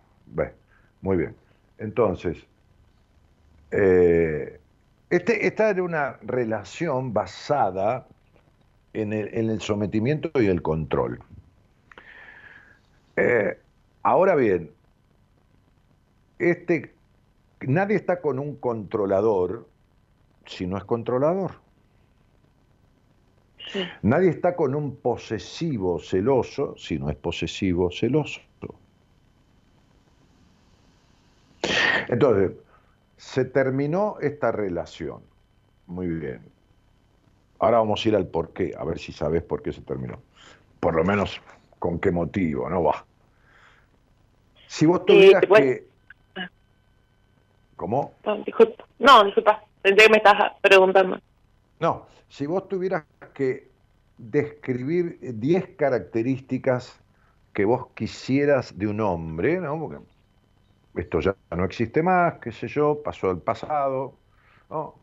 [1.02, 1.34] muy bien.
[1.78, 2.36] Entonces,
[3.70, 4.60] eh,
[5.10, 8.06] este, esta era una relación basada
[8.92, 11.20] en el, sometimiento y el control.
[13.16, 13.58] Eh,
[14.02, 14.70] ahora bien,
[16.38, 16.94] este,
[17.60, 19.68] nadie está con un controlador
[20.46, 21.52] si no es controlador.
[24.02, 28.40] Nadie está con un posesivo celoso si no es posesivo celoso.
[32.08, 32.52] Entonces,
[33.18, 35.22] se terminó esta relación.
[35.86, 36.40] Muy bien.
[37.58, 40.22] Ahora vamos a ir al por qué, a ver si sabes por qué se terminó.
[40.80, 41.40] Por lo menos
[41.78, 42.84] con qué motivo, ¿no?
[42.84, 43.04] Va.
[44.68, 45.86] Si vos tuvieras que...
[47.76, 48.14] ¿Cómo?
[48.24, 48.84] No, disculpa.
[48.98, 49.64] No, disculpa.
[49.82, 51.20] Pensé que me estás preguntando.
[51.80, 53.04] No, si vos tuvieras
[53.34, 53.68] que
[54.16, 57.00] describir 10 características
[57.52, 59.78] que vos quisieras de un hombre, ¿no?
[59.78, 59.98] Porque
[61.00, 64.14] esto ya no existe más, qué sé yo, pasó el pasado,
[64.70, 64.94] ¿no?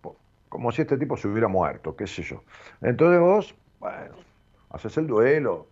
[0.49, 2.43] Como si este tipo se hubiera muerto, qué sé yo.
[2.81, 4.15] Entonces vos, bueno,
[4.69, 5.67] haces el duelo,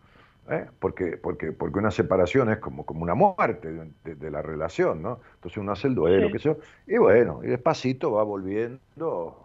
[0.50, 0.66] ¿eh?
[0.80, 3.70] porque, porque, porque una separación es como, como una muerte
[4.04, 5.20] de, la relación, ¿no?
[5.36, 6.58] Entonces uno hace el duelo, qué sé yo,
[6.88, 9.38] y bueno, y despacito va volviendo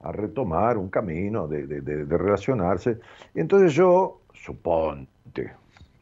[0.00, 2.98] a retomar un camino de, de, relacionarse.
[3.34, 5.52] Y entonces yo, suponte,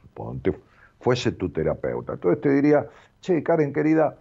[0.03, 0.55] suponte,
[1.01, 2.15] fuese tu terapeuta.
[2.15, 2.89] Entonces te diría,
[3.25, 4.19] che, Karen querida,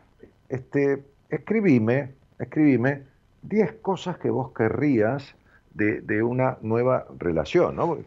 [0.48, 3.04] este, escribime, escribime
[3.42, 5.36] 10 cosas que vos querrías
[5.74, 7.98] de, de una nueva relación, ¿no?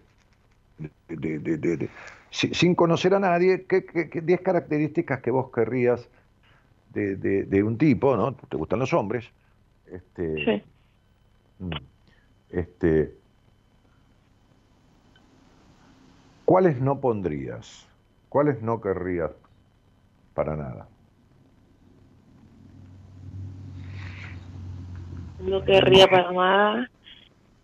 [1.09, 1.91] de,
[2.31, 3.85] sin conocer a nadie, ¿qué,
[4.23, 6.09] 10 características que vos querrías
[6.95, 8.35] de, un tipo, ¿no?
[8.35, 9.27] ¿Te gustan los hombres?
[9.87, 10.63] Este, sí.
[11.59, 11.71] Mm,
[12.49, 13.15] este,
[16.47, 17.87] ¿Cuáles no pondrías?
[18.31, 19.33] ¿Cuáles no querrías
[20.37, 20.87] para nada?
[25.41, 26.91] No querría para nada.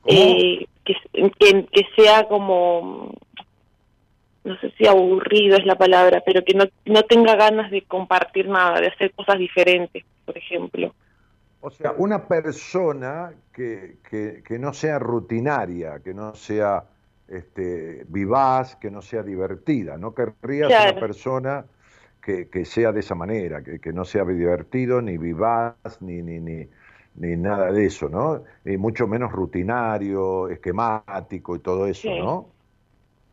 [0.07, 0.95] Eh, que,
[1.39, 3.15] que, sea como,
[4.43, 8.49] no sé si aburrido es la palabra, pero que no, no tenga ganas de compartir
[8.49, 10.95] nada, de hacer cosas diferentes, por ejemplo.
[11.61, 16.85] O sea, una persona que, que, no sea rutinaria, que no sea
[17.29, 19.97] este, vivaz, que no sea divertida.
[19.97, 21.65] No querrías una persona
[22.23, 26.39] que, que, sea de esa manera, que, que, no sea divertido, ni vivaz, ni, ni,
[26.39, 26.67] ni,
[27.17, 28.45] ni nada de eso, ¿no?
[28.65, 32.49] Y mucho menos rutinario, esquemático y todo eso, ¿no?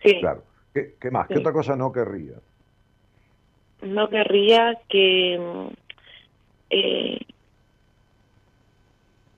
[0.01, 0.19] Sí.
[0.19, 0.43] Claro.
[0.73, 1.27] ¿Qué, qué más?
[1.27, 2.41] ¿Qué otra cosa no querrías?
[3.81, 5.69] No querría que...
[6.69, 7.19] Eh,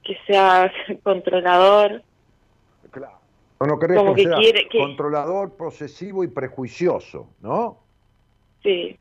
[0.03, 0.71] que sea
[1.03, 2.01] controlador.
[2.89, 3.19] Claro.
[3.59, 4.37] No, no que, sea
[4.71, 7.77] controlador, posesivo y prejuicioso, ¿no?
[8.63, 8.97] Sí.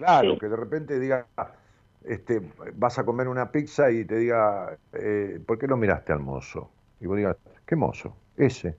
[0.00, 1.26] Claro, que de repente diga,
[2.04, 2.40] este,
[2.74, 6.70] vas a comer una pizza y te diga, eh, ¿por qué no miraste al mozo?
[7.00, 7.36] Y vos digas,
[7.66, 8.16] ¿qué mozo?
[8.34, 8.74] Ese.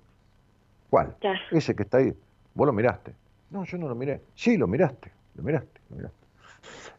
[0.89, 1.15] ¿Cuál?
[1.51, 2.11] Ese que está ahí.
[2.55, 3.13] Vos lo miraste.
[3.51, 4.21] No, yo no lo miré.
[4.33, 6.17] Sí, lo miraste, lo miraste, lo miraste.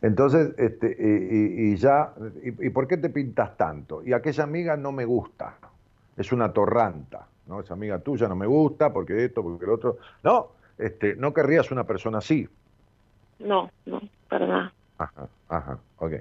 [0.03, 2.13] Entonces, este, y, ya,
[2.45, 4.05] y, por qué te pintas tanto?
[4.05, 5.57] Y aquella amiga no me gusta,
[6.17, 7.59] es una torranta, ¿no?
[7.59, 9.99] Esa amiga tuya no me gusta porque esto, porque el otro.
[10.23, 12.49] No, este, no querrías una persona así.
[13.43, 14.73] No, no, para nada.
[14.99, 16.13] Ajá, ajá, ok.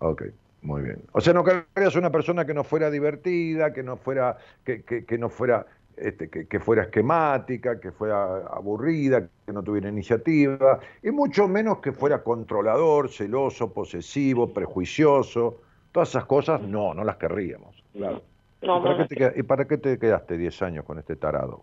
[0.00, 0.22] Ok,
[0.62, 1.02] muy bien.
[1.12, 5.04] O sea, no querrías una persona que no fuera divertida, que no fuera, que, que,
[5.04, 5.66] que no fuera
[6.00, 11.92] este, que, fuera esquemática, que fuera aburrida, que no tuviera iniciativa, y mucho menos que
[11.92, 15.60] fuera controlador, celoso, posesivo, prejuicioso.
[15.90, 17.82] Todas esas cosas no, no las querríamos.
[17.92, 18.22] Claro.
[18.60, 21.62] ¿Y, para qué te, quedaste 10 años con este tarado?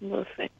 [0.00, 0.50] No sé.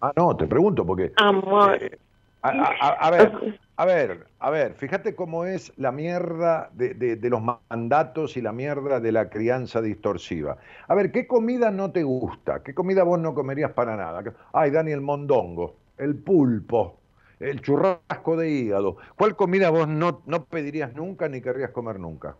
[0.00, 1.12] Ah, no, te pregunto porque...
[1.16, 1.82] Amor.
[1.82, 1.98] Eh,
[2.42, 8.40] a, ver, a ver, a ver, fíjate cómo es la mierda de, los mandatos y
[8.40, 10.56] la mierda de la crianza distorsiva.
[10.88, 12.62] A ver, ¿qué comida no te gusta?
[12.62, 14.22] ¿Qué comida vos no comerías para nada?
[14.54, 16.96] Ay, Daniel Mondongo, el pulpo,
[17.40, 18.96] el churrasco de hígado.
[19.16, 22.36] ¿Cuál comida vos no, no pedirías nunca ni querrías comer nunca?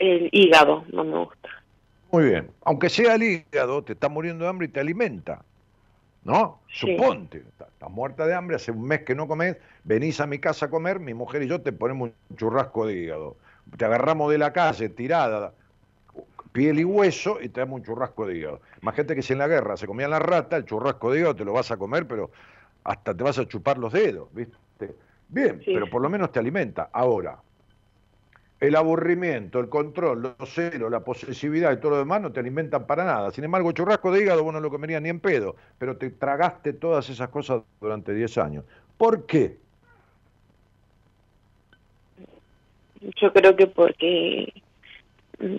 [0.00, 1.48] El hígado, no me gusta.
[2.16, 2.50] Muy bien.
[2.64, 5.42] Aunque sea el hígado, te está muriendo de hambre y te alimenta.
[6.24, 6.60] ¿no?
[6.66, 10.64] Suponte, estás muerta de hambre, hace un mes que no comes, venís a mi casa
[10.64, 13.36] a comer, mi mujer y yo te ponemos un churrasco de hígado.
[13.76, 15.52] Te agarramos de la calle, tirada,
[16.52, 18.62] piel y hueso, y te damos un churrasco de hígado.
[18.80, 21.44] Imagínate que si en la guerra se comía la rata, el churrasco de hígado te
[21.44, 22.30] lo vas a comer, pero
[22.84, 24.56] hasta te vas a chupar los dedos, ¿viste?
[25.28, 26.88] Bien, pero por lo menos te alimenta.
[26.94, 27.36] Ahora,
[28.60, 32.86] el aburrimiento, el control, los celos, la posesividad y todo lo demás no te alimentan
[32.86, 33.30] para nada.
[33.30, 36.72] Sin embargo, churrasco de hígado vos no lo comerías ni en pedo, pero te tragaste
[36.72, 38.64] todas esas cosas durante 10 años.
[38.96, 39.58] ¿Por qué?
[43.20, 44.52] Yo creo que porque,
[45.38, 45.56] mm,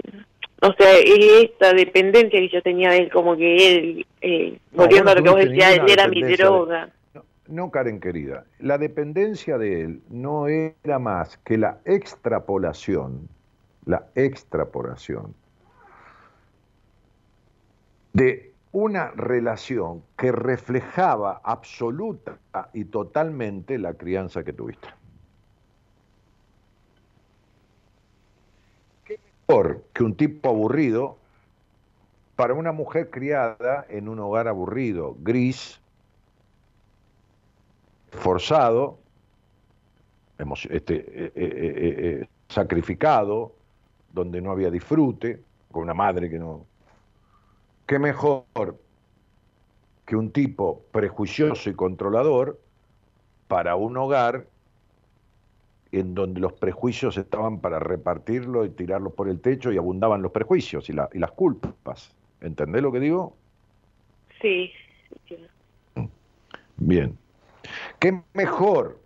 [0.63, 5.15] o sea, esta dependencia que yo tenía de él, como que él, eh, volviendo a
[5.15, 6.89] lo que vos decías, él era mi droga.
[7.47, 13.29] No, Karen querida, la dependencia de él no era más que la extrapolación,
[13.85, 15.33] la extrapolación
[18.11, 22.37] de una relación que reflejaba absoluta
[22.73, 24.89] y totalmente la crianza que tuviste.
[29.05, 31.17] ¿Qué mejor que un tipo aburrido
[32.35, 35.79] para una mujer criada en un hogar aburrido, gris,
[38.17, 38.99] forzado,
[40.69, 43.53] este, eh, eh, eh, sacrificado,
[44.13, 45.41] donde no había disfrute,
[45.71, 46.65] con una madre que no...
[47.85, 48.43] ¿Qué mejor
[50.05, 52.59] que un tipo prejuicioso y controlador
[53.47, 54.45] para un hogar
[55.91, 60.31] en donde los prejuicios estaban para repartirlo y tirarlo por el techo y abundaban los
[60.31, 62.13] prejuicios y, y las culpas.
[62.41, 63.35] ¿Entendés lo que digo?
[64.41, 64.71] Sí.
[66.77, 67.17] Bien.
[67.99, 68.99] ¿Qué mejor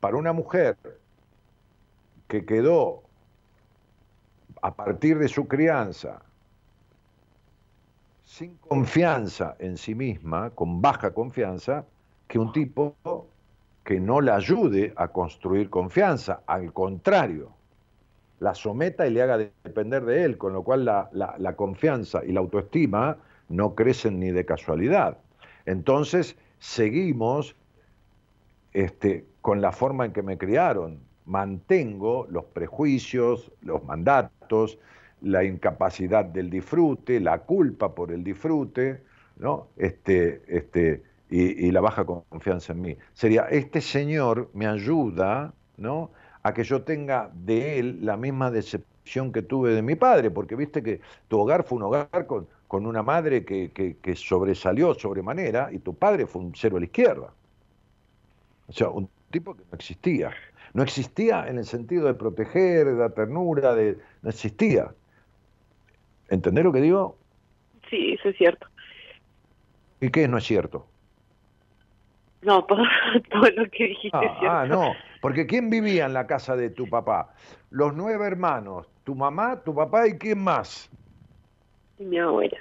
[0.00, 0.76] para una mujer
[2.28, 3.02] que quedó
[4.62, 6.22] a partir de su crianza
[8.24, 11.84] sin confianza en sí misma, con baja confianza,
[12.26, 12.96] que un tipo
[13.84, 17.52] que no la ayude a construir confianza, al contrario,
[18.40, 22.32] la someta y le haga depender de él, con lo cual la, la confianza y
[22.32, 25.18] la autoestima no crecen ni de casualidad.
[25.66, 27.56] Entonces, seguimos
[28.72, 31.00] este, con la forma en que me criaron.
[31.26, 34.78] Mantengo los prejuicios, los mandatos,
[35.22, 39.02] la incapacidad del disfrute, la culpa por el disfrute,
[39.38, 39.68] ¿no?
[39.76, 42.96] Este, este, y, la baja confianza en mí.
[43.12, 46.10] Sería, este señor me ayuda, ¿no?
[46.44, 50.54] A que yo tenga de él la misma decepción que tuve de mi padre, porque
[50.54, 54.94] viste que tu hogar fue un hogar con, con una madre que, que, que sobresalió
[54.94, 57.30] sobremanera y tu padre fue un cero a la izquierda.
[58.66, 60.30] O sea, un tipo que no existía.
[60.72, 64.90] No existía en el sentido de proteger, de la ternura, de, no existía.
[66.30, 67.18] ¿Entendés lo que digo?
[67.90, 68.66] Sí, eso es cierto.
[70.00, 70.86] ¿Y qué no es cierto?
[72.40, 72.80] No, todo,
[73.54, 74.56] lo que dijiste ah, es cierto.
[74.56, 77.34] Ah, no, porque ¿quién vivía en la casa de tu papá?
[77.68, 80.90] Los nueve hermanos, tu mamá, tu papá y quién más?
[81.98, 82.58] Y mi abuela.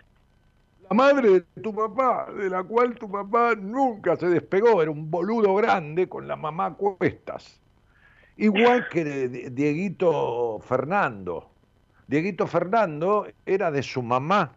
[0.89, 5.09] La madre de tu papá, de la cual tu papá nunca se despegó, era un
[5.09, 7.61] boludo grande con la mamá a cuestas.
[8.36, 11.49] Igual que Dieguito Fernando.
[12.07, 14.53] Dieguito Fernando era de su mamá.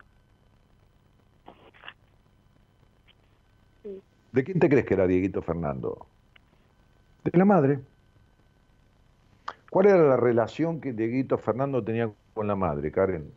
[4.32, 6.06] ¿De quién te crees que era Dieguito Fernando?
[7.22, 7.78] De la madre.
[9.70, 13.32] ¿Cuál era la relación que Dieguito Fernando tenía con la madre, Karen?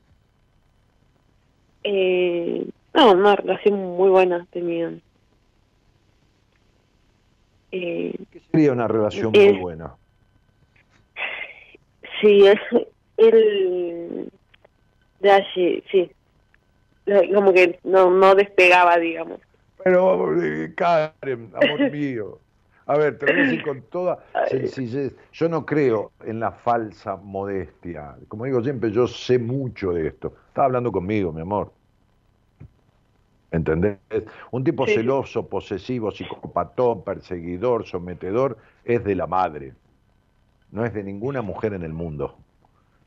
[1.84, 5.02] Eh, no, una relación muy buena tenían.
[7.72, 9.96] Eh, ¿Qué sería una relación muy buena?
[12.22, 12.60] Sí, es
[13.18, 14.30] él
[15.20, 16.12] de allí, sí,
[17.34, 19.40] como que no, no despegaba, digamos.
[19.84, 22.40] Pero, eh, Karen, amor mío,
[22.86, 25.14] a ver, te lo voy a decir con toda sencillez.
[25.34, 28.16] Yo no creo en la falsa modestia.
[28.28, 30.34] Como digo siempre, yo sé mucho de esto.
[30.58, 31.72] Estaba hablando conmigo, mi amor.
[33.52, 34.00] ¿Entendés?
[34.50, 39.76] Un tipo celoso, posesivo, psicopatón, perseguidor, sometedor, es de la madre.
[40.72, 42.40] No es de ninguna mujer en el mundo.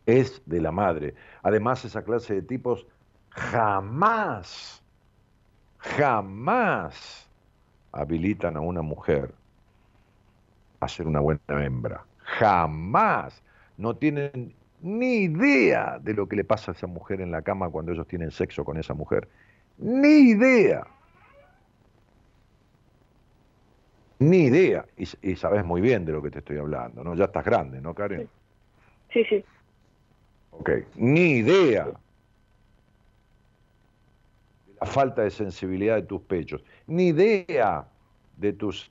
[0.07, 1.17] Es de la madre.
[1.43, 2.87] Además, esa clase de tipos
[3.31, 4.81] jamás,
[5.79, 7.29] jamás
[7.91, 9.35] habilitan a una mujer
[10.79, 12.05] a ser una buena hembra.
[12.19, 13.43] Jamás.
[13.77, 17.68] No tienen ni idea de lo que le pasa a esa mujer en la cama
[17.70, 19.28] cuando ellos tienen sexo con esa mujer.
[19.78, 20.87] Ni idea.
[24.18, 24.85] Ni idea.
[24.97, 27.14] Y, sabes muy bien de lo que te estoy hablando, ¿no?
[27.14, 28.28] Ya estás grande, ¿no, Karen?
[29.12, 29.45] Sí, sí.
[30.51, 31.87] Ok, ni idea.
[31.87, 31.95] De
[34.81, 36.62] la falta de sensibilidad de tus pechos.
[36.87, 37.87] Ni idea
[38.37, 38.91] de tus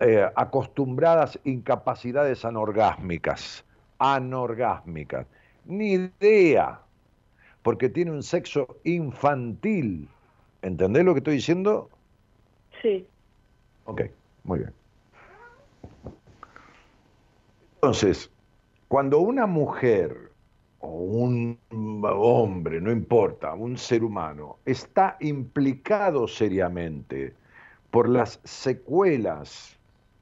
[0.00, 3.64] eh, acostumbradas incapacidades anorgásmicas.
[3.98, 5.26] Anorgásmicas.
[5.64, 6.80] Ni idea
[7.62, 10.08] porque tiene un sexo infantil.
[10.62, 11.90] ¿Entendés lo que estoy diciendo?
[12.80, 13.06] Sí.
[13.84, 14.02] Ok,
[14.44, 14.72] muy bien.
[17.74, 18.30] Entonces,
[18.88, 20.32] cuando una mujer
[20.80, 21.58] o un
[22.02, 27.34] hombre, no importa, un ser humano, está implicado seriamente
[27.90, 29.77] por las secuelas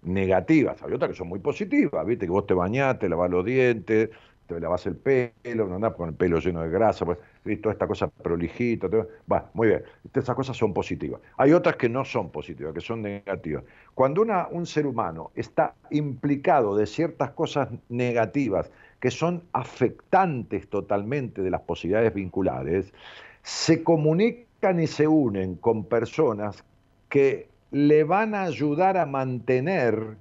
[0.06, 3.44] negativas, hay otras que son muy positivas, viste que vos te bañaste, te lavas los
[3.44, 4.10] dientes,
[4.46, 7.72] te lavas el pelo, no andás con el pelo lleno de grasa, pues, y toda
[7.72, 8.88] esta cosa prolijita,
[9.30, 9.82] va, muy bien,
[10.14, 11.20] esas cosas son positivas.
[11.36, 13.64] Hay otras que no son positivas, que son negativas.
[13.94, 18.70] Cuando una, un ser humano está implicado de ciertas cosas negativas
[19.00, 22.92] que son afectantes totalmente de las posibilidades vinculares,
[23.42, 26.64] se comunican y se unen con personas
[27.08, 30.16] que le van a ayudar a mantener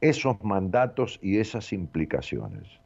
[0.00, 2.82] esos mandatos y esas implicaciones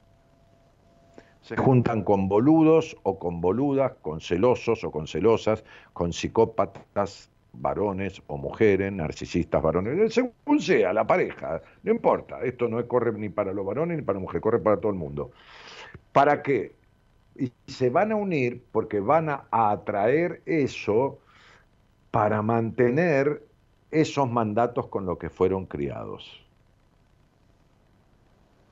[1.47, 8.21] se juntan con boludos o con boludas, con celosos o con celosas, con psicópatas varones
[8.27, 13.53] o mujeres, narcisistas varones, según sea la pareja, no importa, esto no corre ni para
[13.53, 15.31] los varones ni para las mujeres, corre para todo el mundo.
[16.11, 16.75] ¿Para qué?
[17.37, 21.21] Y se van a unir porque van a atraer eso
[22.17, 23.47] para mantener
[23.91, 26.43] esos mandatos con los que fueron criados.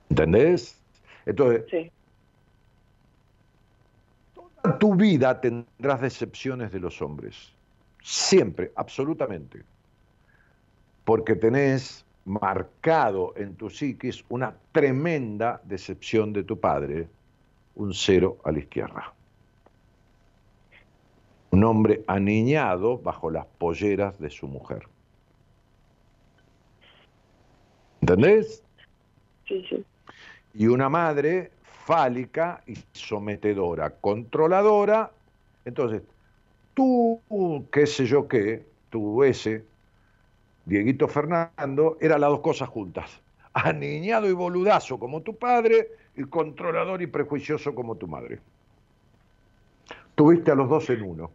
[0.08, 0.80] ¿Entendés?
[1.26, 1.90] Entonces, sí
[4.78, 7.52] tu vida tendrás decepciones de los hombres.
[8.02, 9.62] Siempre, absolutamente.
[11.04, 17.08] Porque tenés marcado en tu psiquis una tremenda decepción de tu padre,
[17.74, 19.12] un cero a la izquierda.
[21.54, 24.88] Un hombre aniñado bajo las polleras de su mujer.
[28.00, 28.64] ¿Entendés?
[29.46, 29.84] Sí, sí.
[30.54, 35.12] Y una madre fálica y sometedora, controladora.
[35.64, 36.02] Entonces,
[36.74, 37.20] tú,
[37.70, 39.64] qué sé yo qué, tú ese,
[40.64, 43.20] Dieguito Fernando, eran las dos cosas juntas.
[43.52, 45.86] Aniñado y boludazo como tu padre
[46.16, 48.40] y controlador y prejuicioso como tu madre.
[50.16, 51.30] Tuviste a los dos en uno.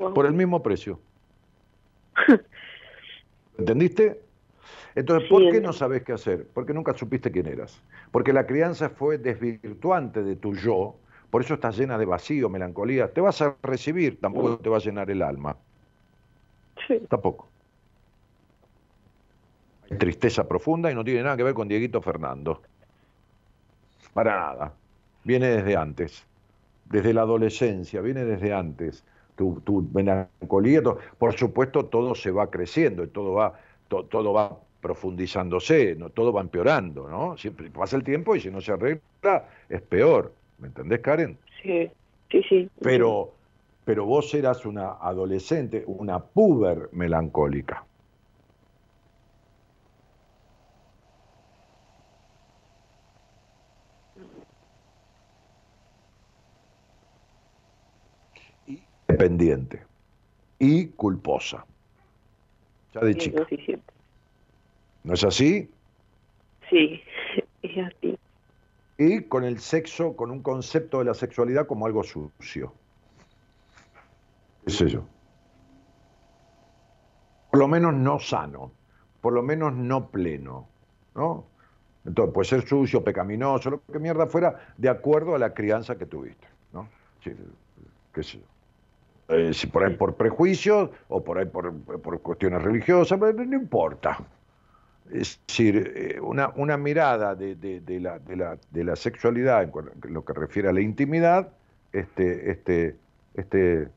[0.00, 0.98] Por el mismo precio.
[3.58, 4.22] ¿Entendiste?
[4.94, 6.48] Entonces, ¿por qué no sabes qué hacer?
[6.54, 7.82] Porque nunca supiste quién eras.
[8.10, 10.96] Porque la crianza fue desvirtuante de tu yo,
[11.30, 13.12] por eso estás llena de vacío, melancolía.
[13.12, 15.56] Te vas a recibir, tampoco te va a llenar el alma.
[16.88, 17.00] Sí.
[17.08, 17.48] Tampoco.
[19.90, 22.62] Hay tristeza profunda y no tiene nada que ver con Dieguito Fernando.
[24.12, 24.74] Para nada.
[25.22, 26.26] Viene desde antes,
[26.86, 29.04] desde la adolescencia, viene desde antes.
[29.36, 30.82] Tu, tu melancolía,
[31.18, 33.54] por supuesto, todo se va creciendo y todo va,
[33.88, 37.36] todo va profundizándose, no, todo va empeorando, ¿no?
[37.36, 40.32] Siempre pasa el tiempo y si no se arregla es peor.
[40.58, 41.38] ¿Me entendés, Karen?
[41.62, 41.90] Sí,
[42.30, 42.70] sí, sí.
[42.80, 43.32] Pero,
[43.84, 47.84] pero vos eras una adolescente, una puber melancólica.
[59.10, 59.82] Dependiente
[60.58, 61.64] y culposa.
[62.94, 63.46] Ya de chica.
[65.04, 65.70] ¿No es así?
[66.68, 67.02] Sí,
[67.62, 68.18] es así.
[68.98, 72.74] Y con el sexo, con un concepto de la sexualidad como algo sucio.
[74.64, 75.04] ¿Qué sé yo?
[77.50, 78.72] Por lo menos no sano,
[79.22, 80.68] por lo menos no pleno,
[81.14, 81.46] ¿no?
[82.04, 86.06] Entonces, puede ser sucio, pecaminoso, lo que mierda fuera, de acuerdo a la crianza que
[86.06, 86.88] tuviste, ¿no?
[87.22, 88.49] qué sé yo.
[89.30, 94.18] Eh, si por ahí por prejuicios o por ahí por, por cuestiones religiosas, no importa.
[95.12, 100.32] Es decir, eh, una, una mirada de, de, la, de, la, sexualidad en lo que
[100.32, 101.52] refiere a la intimidad,
[101.92, 102.96] este, este,
[103.34, 103.88] este,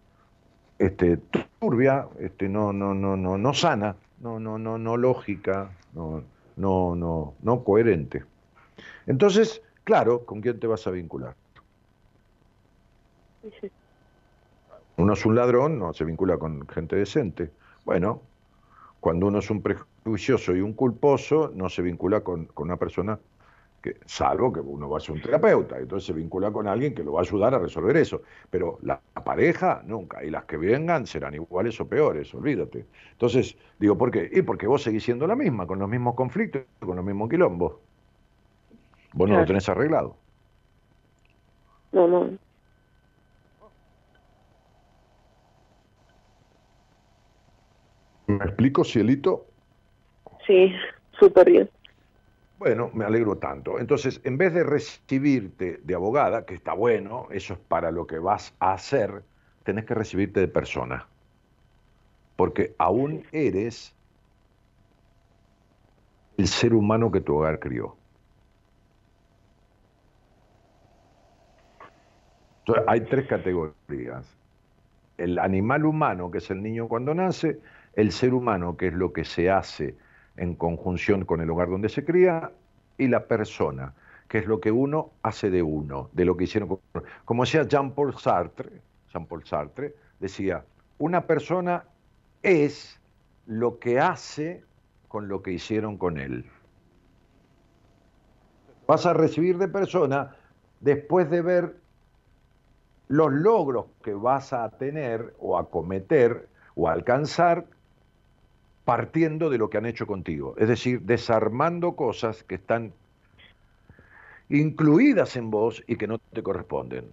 [0.77, 1.18] este,
[1.60, 6.23] turbia, este, no, no, no, no, no sana, no, no, no, no lógica, no,
[6.57, 8.23] no, no, no coherente.
[9.07, 11.35] Entonces, claro, ¿con quién te vas a vincular?
[14.98, 17.49] Uno es un ladrón, no se vincula con gente decente.
[17.86, 18.22] Bueno,
[18.99, 23.20] cuando uno es un prejuicioso y un culposo, no se vincula con, una persona
[23.82, 27.03] que, salvo que uno va a ser un terapeuta, entonces se vincula con alguien que
[27.03, 28.22] lo va a ayudar a resolver eso.
[28.49, 30.24] Pero la, pareja, nunca.
[30.24, 32.86] Y las que vengan serán iguales o peores, olvídate.
[33.11, 34.30] Entonces, digo, ¿por qué?
[34.32, 37.74] Y porque vos seguís siendo la misma, con los mismos conflictos, con los mismos quilombos.
[39.14, 40.15] Vos no lo tenés arreglado.
[41.91, 42.38] No, no.
[48.39, 49.45] ¿Me explico, cielito?
[50.47, 50.73] Sí,
[51.19, 51.69] súper bien.
[52.57, 53.80] Bueno, me alegro tanto.
[53.80, 58.19] Entonces, en vez de recibirte de abogada, que está bueno, eso es para lo que
[58.19, 59.23] vas a hacer,
[59.64, 61.07] tenés que recibirte de persona.
[62.35, 63.93] Porque aún eres
[66.38, 67.97] el ser humano que tu hogar crió.
[72.65, 74.38] Entonces, hay tres categorías.
[75.18, 77.60] El animal humano, que es el niño cuando nace,
[77.95, 79.95] el ser humano, que es lo que se hace
[80.36, 82.52] en conjunción con el hogar donde se cría,
[82.98, 83.94] y la persona,
[84.28, 86.80] que es lo que uno hace de uno, de lo que hicieron.
[87.26, 90.64] Como decía Jean-Paul Sartre, Jean-Paul Sartre decía,
[90.98, 91.86] una persona
[92.41, 92.99] es
[93.45, 94.64] lo que hace
[95.07, 96.45] con lo que hicieron con él.
[98.88, 100.36] Vas a recibir de persona
[100.80, 101.78] después de ver
[103.07, 107.65] los logros que vas a tener o a cometer o a alcanzar
[108.85, 112.93] partiendo de lo que han hecho contigo, es decir, desarmando cosas que están
[114.49, 117.05] incluidas en vos y que no te corresponden.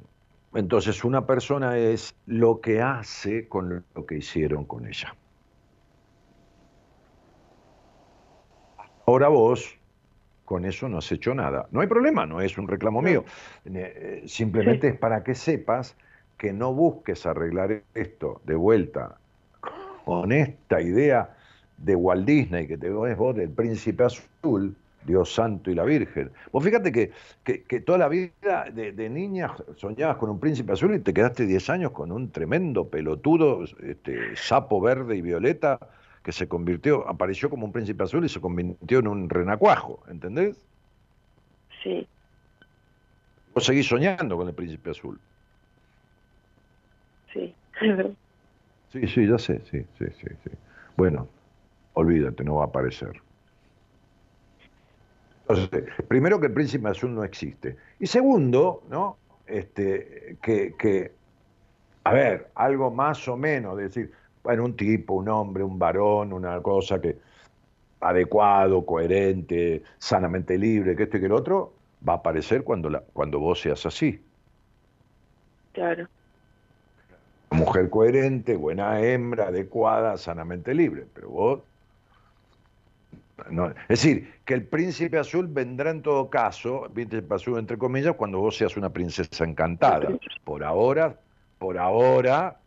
[0.53, 5.15] Entonces una persona es lo que hace con lo que hicieron con ella.
[9.07, 9.77] Ahora vos
[10.45, 11.69] con eso no has hecho nada.
[11.71, 13.25] No hay problema, no es un reclamo mío.
[13.65, 15.97] Eh, simplemente es para que sepas
[16.37, 19.19] que no busques arreglar esto de vuelta
[20.05, 21.37] con esta idea
[21.81, 24.75] de Walt Disney, que te ves vos del príncipe azul,
[25.07, 26.31] Dios Santo y la Virgen.
[26.53, 27.11] Vos fíjate que,
[27.45, 31.71] que, toda la vida de, niña soñabas con un príncipe azul y te quedaste 10
[31.71, 35.79] años con un tremendo pelotudo, este, sapo verde y violeta,
[36.23, 40.57] que se convirtió, apareció como un príncipe azul y se convirtió en un renacuajo, ¿entendés?
[41.83, 42.07] Sí.
[43.55, 45.19] Vos seguís soñando con el príncipe azul.
[47.33, 47.55] Sí.
[48.93, 50.51] sí, sí, ya sé, sí, sí, sí, sí.
[50.97, 51.27] Bueno,
[52.01, 53.21] olvídate, no va a aparecer.
[55.49, 57.77] Entonces, primero que el príncipe azul no existe.
[57.99, 59.17] Y segundo, ¿no?
[59.47, 61.13] Este, que, que,
[62.05, 64.13] a ver, algo más o menos, decir,
[64.45, 67.17] bueno, un tipo, un hombre, un varón, una cosa que
[68.01, 71.73] adecuado, coherente, sanamente libre, que esto y que el otro,
[72.09, 74.23] va a aparecer cuando, la, cuando vos seas así.
[75.73, 76.09] Claro.
[77.51, 81.07] Mujer coherente, buena hembra, adecuada, sanamente libre.
[81.13, 81.61] Pero vos
[83.89, 88.39] es decir, que el príncipe azul vendrá en todo caso, príncipe azul entre comillas, cuando
[88.39, 90.09] vos seas una princesa encantada.
[90.45, 91.19] Por ahora,
[91.59, 92.59] por ahora,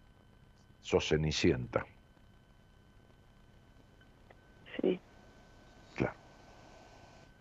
[0.81, 1.85] sos cenicienta.
[4.81, 4.99] Sí.
[5.95, 6.13] Claro.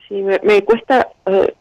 [0.08, 1.54] Sí, me, cuesta, eh,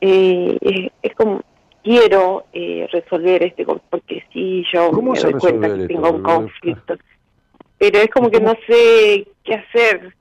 [0.00, 1.42] eh, es, como,
[1.82, 6.96] quiero eh, resolver este porque sí, yo ¿Cómo me doy cuenta que tengo un conflicto.
[7.78, 10.14] Pero es como que no sé qué hacer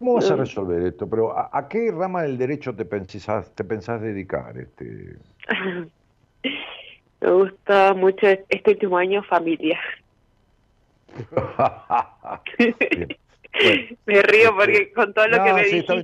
[0.00, 1.08] ¿Cómo vas a resolver esto?
[1.10, 4.56] Pero ¿a, qué rama del derecho te pensás, te pensás dedicar?
[4.56, 5.18] Este?
[7.20, 9.78] Me gusta mucho este último año familia.
[14.06, 16.02] me río este, porque con todo lo que me dijiste...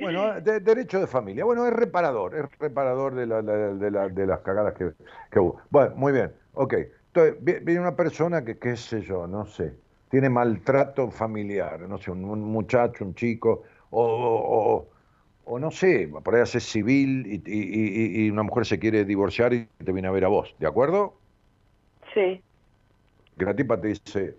[0.00, 1.44] Bueno, derecho de familia.
[1.44, 4.92] Bueno, es reparador, es reparador de, la, de, la, de las cagadas que,
[5.30, 5.60] que, hubo.
[5.68, 6.72] Bueno, muy bien, ok.
[7.08, 9.74] Entonces, viene una persona que, qué sé yo, no sé,
[10.14, 14.86] tiene maltrato familiar, no sé, un, muchacho, un chico, o,
[15.44, 19.90] o, no sé, por ahí hace civil y, una mujer se quiere divorciar y te
[19.90, 21.14] viene a ver a vos, ¿de acuerdo?
[22.14, 22.40] Sí.
[23.36, 24.36] Que la tipa te dice,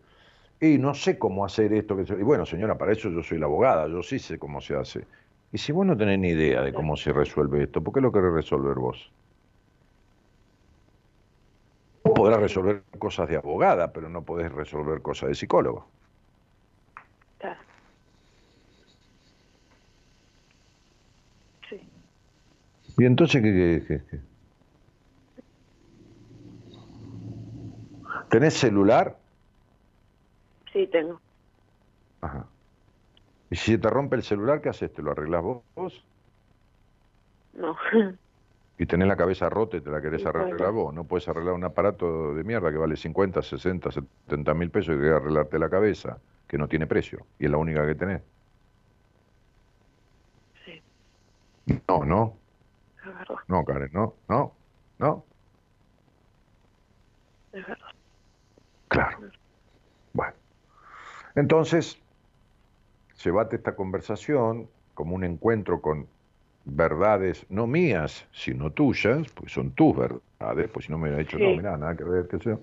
[0.61, 1.97] y no sé cómo hacer esto.
[1.99, 5.05] Y bueno, señora, para eso yo soy la abogada, yo sí sé cómo se hace.
[5.51, 8.13] Y si vos no tenés ni idea de cómo se resuelve esto, ¿por qué lo
[8.13, 9.11] querés resolver vos?
[12.15, 15.91] Podrás resolver cosas de abogada, pero no podés resolver cosas de psicólogo.
[21.69, 21.79] Sí.
[22.97, 24.19] ¿Y entonces qué, qué, qué?
[28.29, 29.17] ¿Tenés celular?
[30.71, 31.21] Sí, tengo.
[32.21, 32.47] Ajá.
[33.49, 34.91] ¿Y si te rompe el celular, qué haces?
[34.93, 36.05] ¿Te lo arreglás vos?
[37.53, 37.75] No.
[38.77, 40.93] y tenés la cabeza rota y te la querés arreglar vos.
[40.93, 44.99] No puedes arreglar un aparato de mierda que vale 50, 60, 70 mil pesos y
[44.99, 48.21] querés arreglarte la cabeza, que no tiene precio y es la única que tenés.
[50.65, 50.81] Sí.
[51.87, 52.37] No, no.
[53.47, 54.53] No, Karen, no, no,
[54.97, 55.23] no.
[57.53, 57.87] Es verdad.
[58.87, 59.19] Claro.
[60.13, 60.33] Bueno.
[61.35, 61.99] Entonces,
[63.31, 66.07] bate esta conversación como un encuentro con
[66.65, 71.37] verdades, no mías, sino tuyas, pues son tus verdades, pues si no me hubiera dicho,
[71.37, 72.59] no, mira, nada que ver, qué sé yo.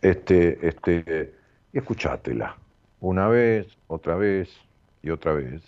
[0.00, 1.34] Este, este,
[1.72, 2.56] y escuchátela,
[3.00, 4.48] una vez, otra vez
[5.02, 5.60] y otra vez.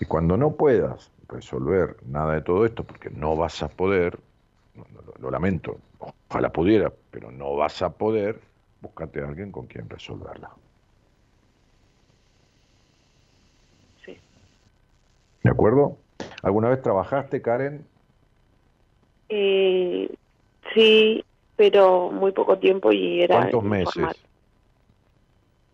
[0.00, 4.18] Y cuando no puedas resolver nada de todo esto, porque no vas a poder,
[5.20, 5.78] lo, lamento,
[6.28, 8.40] ojalá pudiera, pero no vas a poder,
[8.80, 10.50] búscate a alguien con quien resolverla.
[15.44, 15.98] ¿De acuerdo?
[16.42, 17.86] ¿Alguna vez trabajaste, Karen?
[19.28, 20.08] Eh,
[20.74, 23.36] sí, pero muy poco tiempo y era...
[23.36, 24.26] ¿Cuántos meses?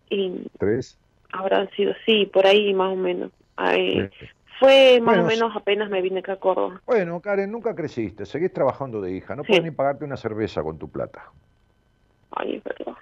[0.09, 0.99] Y ¿Tres?
[1.31, 3.31] Habrán sido, sí, por ahí más o menos.
[4.59, 6.81] Fue más o menos apenas me vine acá a Córdoba.
[6.85, 10.77] Bueno, Karen, nunca creciste, seguís trabajando de hija, no puedes ni pagarte una cerveza con
[10.77, 11.31] tu plata.
[12.31, 12.97] Ay, es verdad.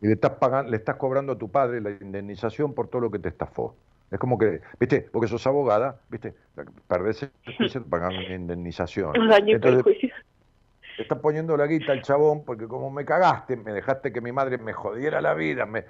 [0.00, 3.10] Y le estás, pagando, le estás cobrando a tu padre la indemnización por todo lo
[3.10, 3.76] que te estafó.
[4.10, 6.34] Es como que, viste, porque sos abogada, viste,
[6.86, 9.12] perdés el juicio, pagan indemnización.
[9.16, 10.15] Entonces, te
[10.98, 14.58] está poniendo la guita al chabón porque como me cagaste, me dejaste que mi madre
[14.58, 15.84] me jodiera la vida, me,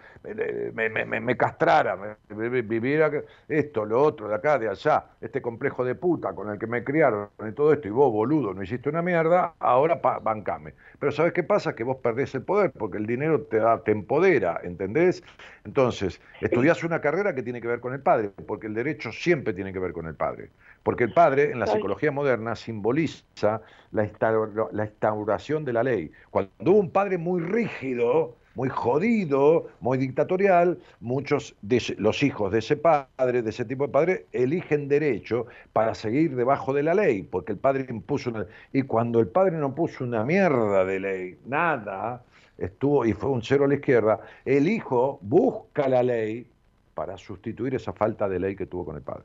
[0.73, 3.11] me, me, me castrara, viviera
[3.49, 6.85] esto, lo otro, de acá, de allá, este complejo de puta con el que me
[6.85, 10.75] criaron y todo esto, y vos, boludo, no hiciste una mierda, ahora bancame.
[10.99, 11.75] Pero ¿sabes qué pasa?
[11.75, 15.23] Que vos perdés el poder porque el dinero te, da, te empodera, ¿entendés?
[15.65, 19.53] Entonces, estudiás una carrera que tiene que ver con el padre, porque el derecho siempre
[19.53, 20.51] tiene que ver con el padre.
[20.83, 23.61] Porque el padre, en la psicología moderna, simboliza
[23.97, 26.11] la, instauración de la ley.
[26.31, 32.61] Cuando hubo un padre muy rígido, muy jodido, muy dictatorial, muchos de los hijos de
[32.61, 37.23] ese padre, de ese tipo de padre, eligen derecho para seguir debajo de la ley,
[37.23, 38.47] porque el padre impuso una...
[38.73, 42.23] Y cuando el padre no puso una mierda de ley, nada,
[42.59, 46.47] estuvo y fue un cero a la izquierda, el hijo busca la ley
[46.95, 49.25] para sustituir esa falta de ley que tuvo con el padre.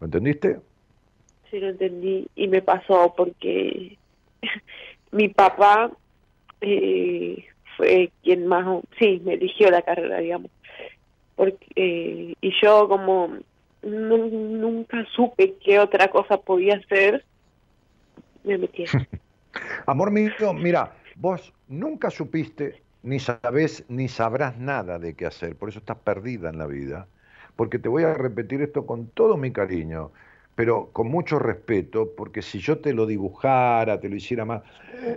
[0.00, 0.58] ¿Lo entendiste?
[1.52, 3.96] sí lo entendí y me pasó porque
[5.12, 5.90] mi papá
[6.60, 7.44] eh,
[7.76, 10.50] fue quien más, sí, me eligió la carrera, digamos.
[11.36, 13.38] Porque, eh, y yo como
[13.82, 17.24] nunca supe qué otra cosa podía hacer,
[18.44, 18.84] me metí.
[19.86, 25.68] Amor mío, mira, vos nunca supiste, ni sabés, ni sabrás nada de qué hacer, por
[25.68, 27.06] eso estás perdida en la vida
[27.56, 30.10] porque te voy a repetir esto con todo mi cariño,
[30.54, 34.62] pero con mucho respeto, porque si yo te lo dibujara, te lo hiciera más,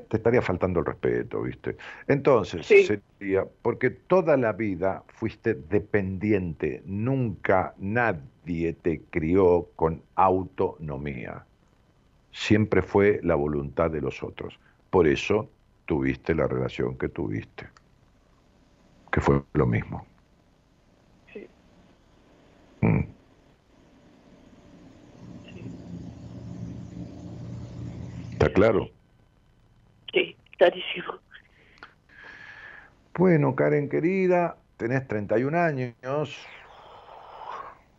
[0.10, 1.78] te estaría faltando el respeto, ¿viste?
[2.07, 11.45] Entonces, sería, porque toda la vida fuiste dependiente, nunca nadie te crió con autonomía,
[12.32, 14.60] siempre fue la voluntad de los otros,
[14.90, 15.52] por eso
[15.86, 17.70] tuviste la relación que tuviste,
[19.12, 20.06] que fue lo mismo.
[21.34, 21.48] Sí.
[22.82, 23.16] Mm.
[28.45, 28.91] ¿Está claro?
[30.13, 31.15] Sí, clarísimo.
[33.17, 35.95] Bueno, Karen querida, tenés 31 años,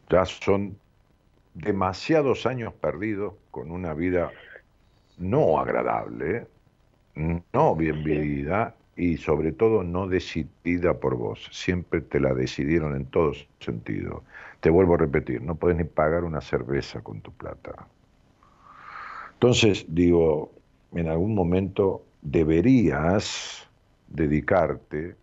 [0.09, 0.79] ya son
[1.55, 4.31] demasiados años perdidos con una vida
[5.19, 6.47] no agradable,
[7.53, 11.49] no bien vivida y sobre todo no decidida por vos.
[11.51, 14.23] Siempre te la decidieron en todos sentidos.
[14.61, 17.89] Te vuelvo a repetir, no puedes ni pagar una cerveza con tu plata.
[19.37, 20.51] Entonces, digo,
[20.95, 23.69] en algún momento deberías
[24.09, 25.15] dedicarte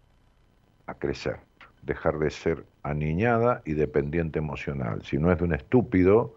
[0.85, 1.37] a crecer,
[1.81, 5.01] dejar de ser aniñada y dependiente emocional.
[5.03, 6.35] Si no es de un estúpido,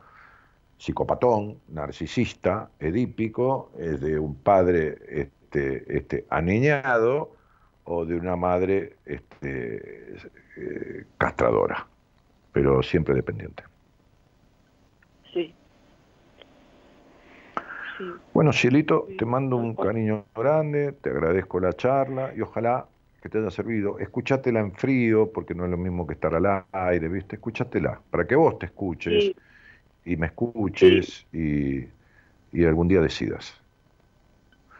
[0.78, 7.36] psicopatón, narcisista, edípico, es de un padre este, este, aniñado
[7.84, 10.16] o de una madre este,
[10.56, 11.86] eh, castradora,
[12.52, 13.64] pero siempre dependiente.
[18.32, 22.86] Bueno, Cielito, te mando un cariño grande, te agradezco la charla y ojalá
[23.22, 23.98] que te haya servido.
[23.98, 27.36] Escúchatela en frío, porque no es lo mismo que estar al aire, ¿viste?
[27.36, 29.32] Escúchatela, para que vos te escuches
[30.04, 31.88] y me escuches y,
[32.64, 33.60] algún día decidas.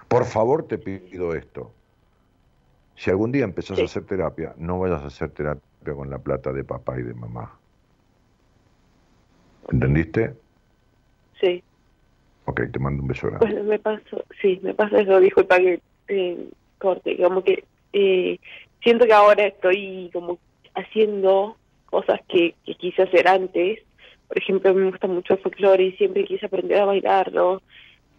[0.09, 1.73] Por favor, te pido esto.
[2.97, 6.53] Si algún día empezás a hacer terapia, no vayas a hacer terapia con la plata
[6.53, 7.53] de papá y de mamá.
[9.71, 10.35] ¿Entendiste?
[11.41, 11.63] Sí.
[12.47, 13.47] Ok, te mando un beso grande.
[13.47, 16.49] Bueno, me pasó, sí, me pasó eso, disculpa que eh,
[16.79, 18.39] corte, como que eh,
[18.83, 20.39] siento que ahora estoy como
[20.75, 21.57] haciendo
[21.87, 23.81] cosas que, quise hacer antes.
[24.29, 27.63] Por ejemplo, me gusta mucho el folclore y siempre quise aprender a bailarlo.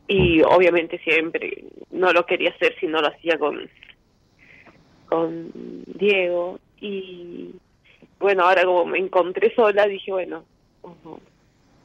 [0.10, 3.70] Y obviamente siempre no lo quería hacer si no lo hacía con,
[5.08, 5.52] con
[5.86, 6.60] Diego.
[6.80, 7.52] Y
[8.20, 10.44] bueno, ahora como me encontré sola, dije, bueno,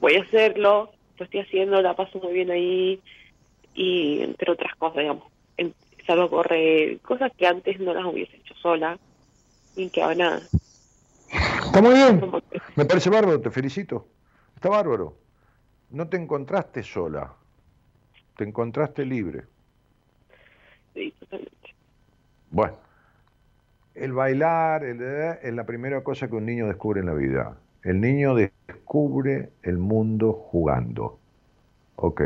[0.00, 0.92] voy a hacerlo
[1.22, 3.00] lo estoy haciendo, la paso muy bien ahí
[3.74, 5.24] y entre otras cosas, digamos,
[6.06, 8.98] salgo a correr, cosas que antes no las hubiese hecho sola
[9.76, 10.40] y que ahora...
[11.64, 12.20] Está muy bien,
[12.76, 14.06] me parece bárbaro, te felicito,
[14.56, 15.16] está bárbaro.
[15.90, 17.32] No te encontraste sola,
[18.36, 19.44] te encontraste libre.
[20.94, 21.74] Sí, totalmente.
[22.50, 22.76] Bueno,
[23.94, 27.56] el bailar es la primera cosa que un niño descubre en la vida.
[27.82, 31.18] El niño descubre el mundo jugando.
[31.96, 32.22] Ok,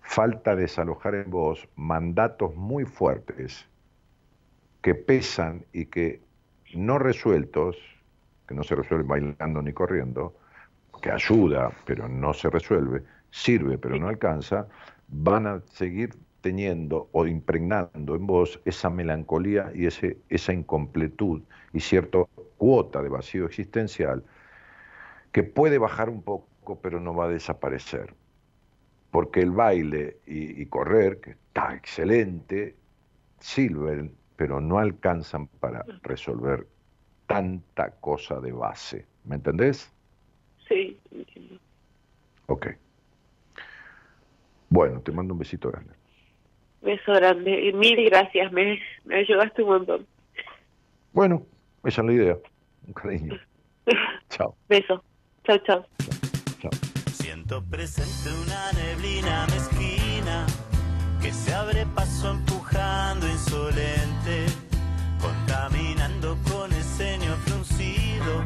[0.00, 3.66] falta desalojar en vos mandatos muy fuertes
[4.82, 6.20] que pesan y que
[6.74, 7.76] no resueltos,
[8.46, 10.36] que no se resuelven bailando ni corriendo,
[11.02, 14.68] que ayuda pero no se resuelve, sirve pero no alcanza,
[15.08, 21.42] van a seguir teniendo o impregnando en vos esa melancolía y ese, esa incompletud
[21.72, 22.18] y cierta
[22.56, 24.22] cuota de vacío existencial
[25.36, 28.14] que puede bajar un poco, pero no va a desaparecer.
[29.10, 32.74] Porque el baile y, correr, que está excelente,
[33.38, 36.66] sirven, pero no alcanzan para resolver
[37.26, 39.04] tanta cosa de base.
[39.26, 39.92] ¿Me entendés?
[40.66, 41.60] Sí, entiendo.
[42.46, 42.68] Ok.
[44.70, 45.92] Bueno, te mando un besito grande.
[46.80, 47.72] Beso grande.
[47.74, 50.06] Mil gracias, me, me ayudaste un montón.
[51.12, 51.42] Bueno,
[51.84, 52.38] esa es la idea.
[52.86, 53.38] Un cariño.
[54.30, 54.56] Chao.
[54.66, 55.04] Beso.
[55.46, 55.86] Chao, chao.
[57.12, 60.44] Siento presente una neblina mezquina
[61.22, 64.46] que se abre paso empujando insolente,
[65.20, 68.42] contaminando con el ceño fruncido,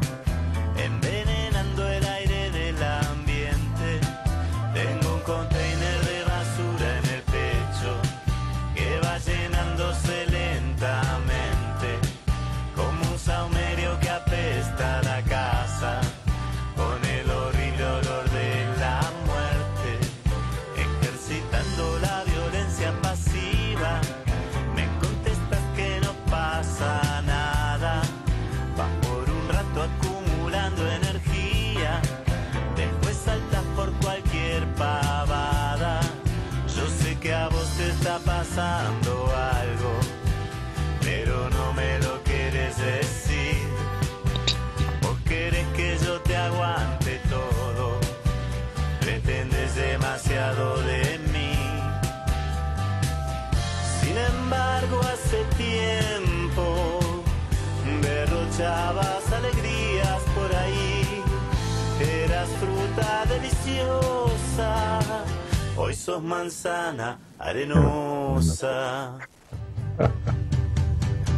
[65.77, 69.17] hoy sos manzana arenosa.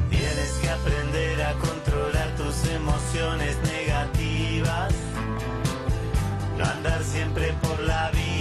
[0.09, 4.93] Tienes que aprender a controlar tus emociones negativas,
[6.57, 8.32] no andar siempre por la vida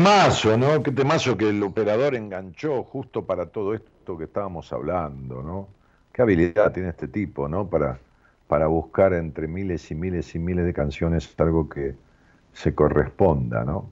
[0.00, 0.82] temazo, ¿no?
[0.82, 5.68] Qué temazo que el operador enganchó justo para todo esto que estábamos hablando, ¿no?
[6.10, 7.68] Qué habilidad tiene este tipo, ¿no?
[7.68, 7.98] Para,
[8.48, 11.96] para buscar entre miles y miles y miles de canciones algo que
[12.54, 13.90] se corresponda, ¿no?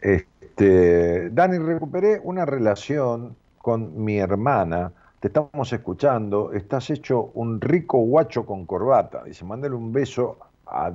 [0.00, 7.98] Este, Dani, recuperé una relación con mi hermana, te estamos escuchando, estás hecho un rico
[7.98, 9.24] guacho con corbata.
[9.24, 10.90] Dice, mándale un beso a,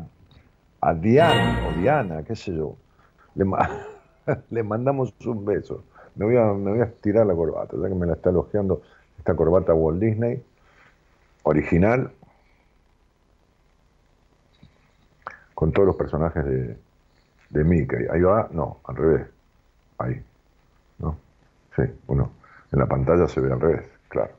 [0.81, 2.75] a Diana o Diana, qué sé yo.
[3.35, 3.45] Le,
[4.49, 5.83] le mandamos un beso.
[6.15, 8.81] Me voy, a, tirar la corbata, ya que me la está elogiando
[9.17, 10.41] esta corbata Walt Disney,
[11.43, 12.11] original,
[15.53, 16.77] con todos los personajes de,
[17.49, 18.07] de Mickey.
[18.11, 19.27] Ahí va, no, al revés.
[19.97, 20.23] Ahí.
[20.99, 21.17] ¿No?
[21.75, 22.31] Sí, uno.
[22.71, 24.31] En la pantalla se ve al revés, claro.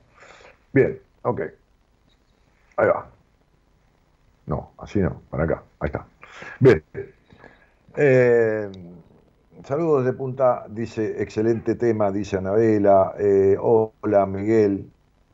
[0.73, 1.41] Bien, ok.
[2.77, 3.09] Ahí va.
[4.47, 5.63] No, así no, para acá.
[5.79, 6.05] Ahí está.
[6.59, 6.83] Bien.
[7.95, 8.71] Eh,
[9.63, 13.13] saludos de punta, dice, excelente tema, dice Anabela.
[13.19, 14.89] Eh, hola, Miguel,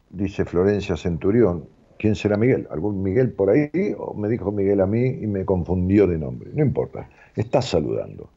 [0.10, 1.66] dice Florencia Centurión.
[1.98, 2.68] ¿Quién será Miguel?
[2.70, 3.70] ¿Algún Miguel por ahí?
[3.98, 6.50] ¿O me dijo Miguel a mí y me confundió de nombre?
[6.54, 8.30] No importa, está saludando.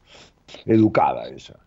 [0.65, 1.59] Educada esa.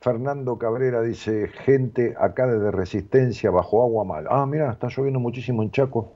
[0.00, 4.26] Fernando Cabrera dice, gente acá desde Resistencia, bajo agua mal.
[4.28, 6.12] Ah, mira, está lloviendo muchísimo en Chaco.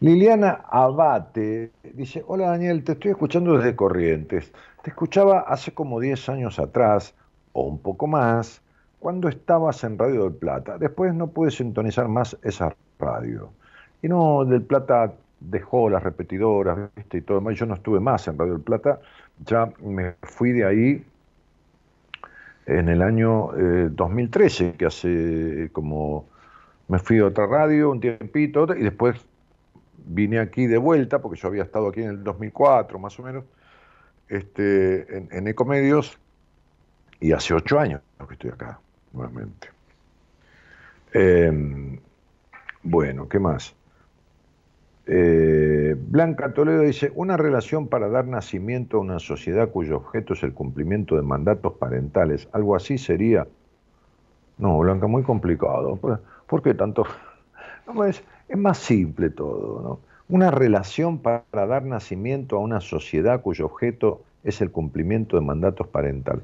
[0.00, 4.52] Liliana Abate dice, hola Daniel, te estoy escuchando desde Corrientes.
[4.84, 7.14] Te escuchaba hace como 10 años atrás,
[7.54, 8.60] o un poco más,
[9.00, 10.76] cuando estabas en Radio del Plata.
[10.76, 13.48] Después no pude sintonizar más esa radio.
[14.02, 17.54] Y no, del Plata dejó las repetidoras, y todo demás.
[17.56, 19.00] Yo no estuve más en Radio del Plata,
[19.46, 21.04] ya me fui de ahí
[22.66, 26.26] en el año eh, 2013, que hace como
[26.88, 29.16] me fui a otra radio un tiempito y después
[30.06, 33.44] vine aquí de vuelta, porque yo había estado aquí en el 2004 más o menos,
[34.28, 36.18] este, en, Ecomedios,
[37.20, 38.80] y hace ocho años que estoy acá
[39.12, 39.68] nuevamente.
[41.12, 41.98] Eh,
[42.82, 43.74] bueno, ¿qué más?
[45.06, 50.42] Eh, Blanca Toledo dice, una relación para dar nacimiento a una sociedad cuyo objeto es
[50.42, 53.46] el cumplimiento de mandatos parentales, algo así sería...
[54.56, 55.96] No, Blanca, muy complicado.
[56.46, 57.04] ¿Por, qué tanto?
[58.08, 60.13] Es, es más simple todo, ¿no?
[60.34, 65.86] Una relación para dar nacimiento a una sociedad cuyo objeto es el cumplimiento de mandatos
[65.86, 66.42] parentales.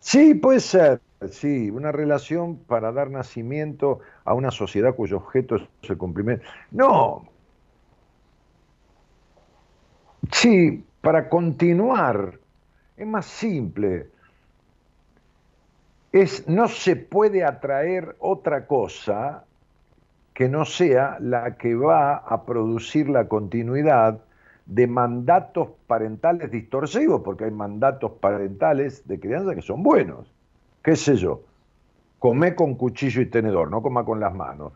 [0.00, 5.88] Sí, puede ser, sí, una relación para dar nacimiento a una sociedad cuyo objeto es
[5.88, 6.44] el cumplimiento.
[6.70, 7.26] No,
[10.30, 12.38] Sí, para continuar,
[12.98, 14.08] es más simple.
[16.12, 19.45] Es, no se puede atraer otra cosa
[20.36, 24.20] que no sea la que va a producir la continuidad
[24.66, 30.30] de mandatos parentales distorsivos, porque hay mandatos parentales de crianza que son buenos.
[30.82, 31.40] ¿Qué sé yo?
[32.18, 34.74] Comé con cuchillo y tenedor, no coma con las manos.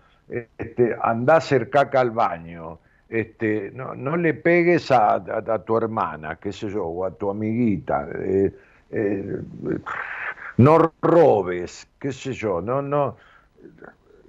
[0.57, 2.79] Este, andá a caca al baño
[3.11, 7.11] este, no, no le pegues a, a, a, tu hermana, qué sé yo, o a
[7.11, 8.55] tu amiguita, eh,
[8.93, 9.37] eh,
[10.57, 13.17] no robes, qué sé yo, no, no.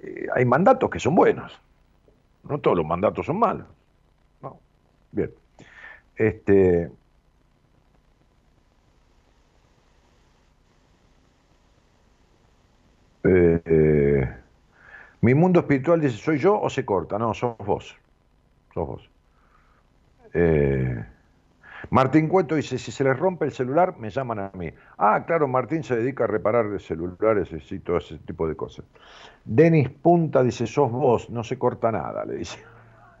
[0.02, 1.60] Eh, hay mandatos que son buenos.
[2.44, 3.66] No todos los mandatos son malos.
[4.40, 4.58] No.
[5.12, 5.30] Bien.
[6.16, 6.90] Este.
[13.24, 14.36] Eh, eh,
[15.20, 17.18] mi mundo espiritual dice, ¿soy yo o se corta?
[17.18, 17.96] No, sos vos.
[18.74, 19.08] Sos vos.
[21.92, 24.72] Martín Cueto dice, si se les rompe el celular, me llaman a mí.
[24.96, 28.86] Ah, claro, Martín se dedica a reparar celulares y todo ese tipo de cosas.
[29.44, 32.58] Denis Punta dice, sos vos, no se corta nada, le dice.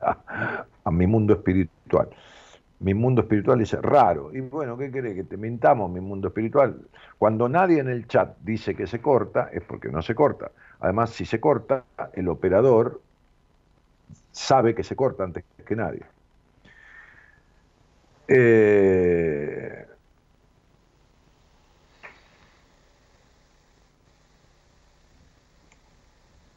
[0.84, 2.08] a mi mundo espiritual.
[2.80, 4.34] Mi mundo espiritual dice, raro.
[4.34, 5.16] Y bueno, ¿qué querés?
[5.16, 6.80] Que te mintamos, mi mundo espiritual.
[7.18, 10.50] Cuando nadie en el chat dice que se corta, es porque no se corta.
[10.80, 11.84] Además, si se corta,
[12.14, 13.02] el operador
[14.30, 16.00] sabe que se corta antes que nadie.
[18.28, 19.86] Eh,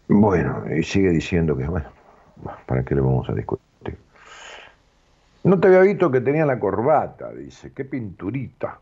[0.07, 1.89] Bueno, y sigue diciendo que, bueno,
[2.65, 3.97] ¿para qué le vamos a discutir?
[5.43, 8.79] No te había visto que tenía la corbata, dice, qué pinturita.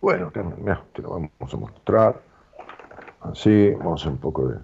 [0.00, 2.20] Bueno, mira, te lo vamos a mostrar.
[3.20, 4.58] Así, vamos a un poco de...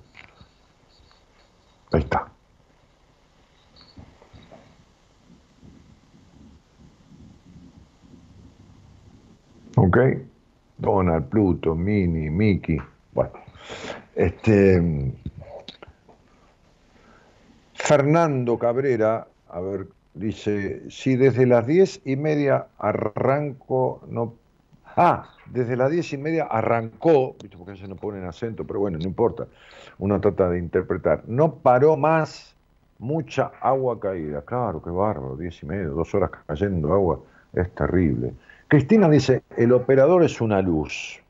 [1.92, 2.37] Ahí está.
[9.78, 9.96] ¿Ok?
[10.78, 12.78] Donald, Pluto, Minnie, Mickey.
[13.12, 13.30] Bueno,
[14.16, 15.12] este...
[17.74, 24.34] Fernando Cabrera, a ver, dice, si desde las diez y media arranco, no...
[24.96, 27.56] Ah, desde las diez y media arrancó, ¿viste?
[27.56, 29.46] porque se no ponen acento, pero bueno, no importa,
[29.98, 31.22] uno trata de interpretar.
[31.28, 32.56] No paró más,
[32.98, 34.42] mucha agua caída.
[34.42, 37.20] Claro, qué bárbaro, diez y media, dos horas cayendo agua,
[37.52, 38.34] es terrible.
[38.68, 41.20] Cristina dice, el operador es una luz.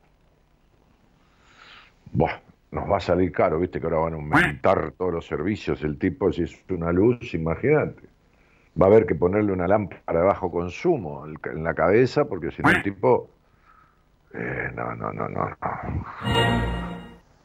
[2.11, 2.39] Buah,
[2.71, 5.97] nos va a salir caro, viste que ahora van a aumentar todos los servicios, el
[5.97, 8.01] tipo si es una luz, imagínate.
[8.79, 12.61] Va a haber que ponerle una lámpara de bajo consumo en la cabeza, porque si
[12.61, 13.29] no el tipo...
[14.33, 15.57] eh, no, no, no, no, no.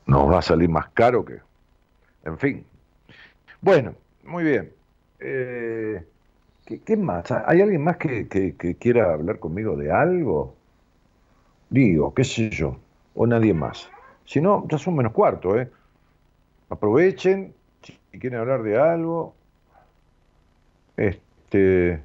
[0.06, 1.38] Nos va a salir más caro que...
[2.24, 2.64] En fin.
[3.60, 3.94] Bueno,
[4.24, 4.72] muy bien.
[5.20, 6.04] Eh,
[6.66, 7.31] ¿qué, más?
[7.31, 10.55] ¿Hay alguien más que, que- quiera hablar conmigo de algo?
[11.70, 12.77] Digo, qué sé yo,
[13.15, 13.91] o nadie más.
[14.24, 15.70] Si no, ya son menos cuarto, ¿eh?
[16.70, 19.35] Aprovechen, si quieren hablar de algo.
[20.97, 22.03] Este.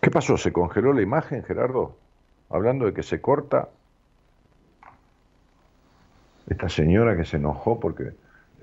[0.00, 0.36] ¿Qué pasó?
[0.36, 2.03] ¿Se congeló la imagen, Gerardo?
[2.54, 3.68] Hablando de que se corta.
[6.48, 8.12] Esta señora que se enojó porque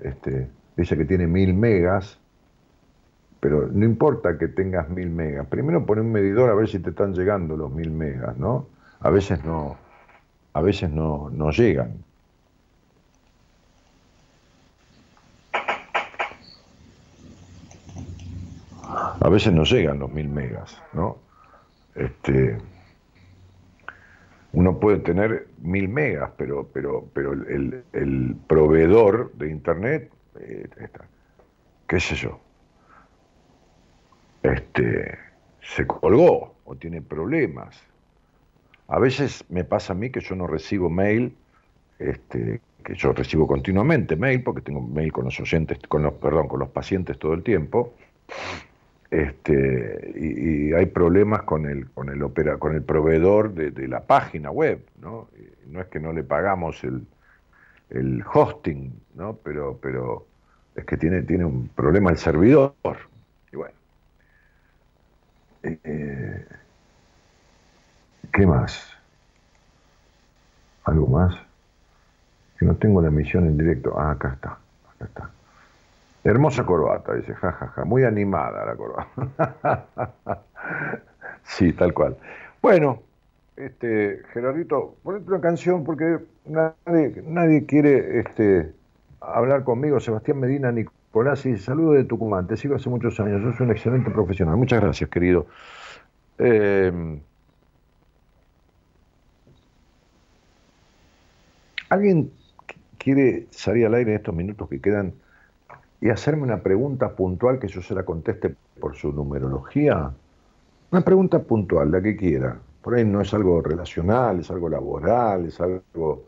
[0.00, 0.48] este,
[0.78, 2.18] dice que tiene mil megas,
[3.38, 5.46] pero no importa que tengas mil megas.
[5.46, 8.66] Primero pon un medidor a ver si te están llegando los mil megas, ¿no?
[9.00, 9.76] A veces no,
[10.54, 12.02] a veces no, no llegan.
[19.20, 21.18] A veces no llegan los mil megas, ¿no?
[21.94, 22.56] Este,
[24.52, 31.08] uno puede tener mil megas, pero, pero, pero el, el- proveedor de internet, eh, está,
[31.88, 32.40] qué sé yo,
[34.42, 35.18] este,
[35.60, 37.76] se colgó o tiene problemas.
[38.88, 41.36] A veces me pasa a mí que yo no recibo mail,
[41.98, 46.48] este, que yo recibo continuamente mail, porque tengo mail con los oyentes, con los, perdón,
[46.48, 47.94] con los pacientes todo el tiempo.
[49.12, 54.50] Este, y, hay problemas con el, con el opera, con el proveedor de, la página
[54.50, 55.28] web, ¿no?
[55.36, 57.06] Y No es que no le pagamos el,
[57.90, 59.36] el hosting, ¿no?
[59.44, 60.26] Pero, pero
[60.74, 62.72] es que tiene, tiene un problema el servidor.
[63.52, 63.74] Y bueno.
[65.62, 66.46] Eh,
[68.32, 68.96] ¿Qué más?
[70.84, 71.36] ¿Algo más?
[72.58, 73.92] Que no tengo la emisión en directo.
[74.00, 74.58] Ah, acá está.
[74.94, 75.30] Acá está.
[76.24, 80.46] Hermosa corbata, dice, jajaja, muy animada la corbata.
[81.44, 82.18] sí, tal cual.
[82.60, 83.02] Bueno,
[83.56, 88.74] este, Gerardito, ponete una canción porque nadie, nadie quiere este,
[89.20, 90.00] hablar conmigo.
[90.00, 92.46] Sebastián Medina Nicolás y saludo de Tucumán.
[92.46, 93.42] Te sigo hace muchos años.
[93.42, 94.56] Sos un excelente profesional.
[94.56, 95.48] Muchas gracias, querido.
[96.38, 96.92] Eh,
[101.88, 105.21] ¿Alguien qu- quiere salir al aire en estos minutos que quedan
[106.02, 110.12] y hacerme una pregunta puntual que yo se la conteste por su numerología?
[110.90, 112.58] Una pregunta puntual, la que quiera.
[112.82, 116.24] Por ahí no es algo relacional, es algo laboral, es algo,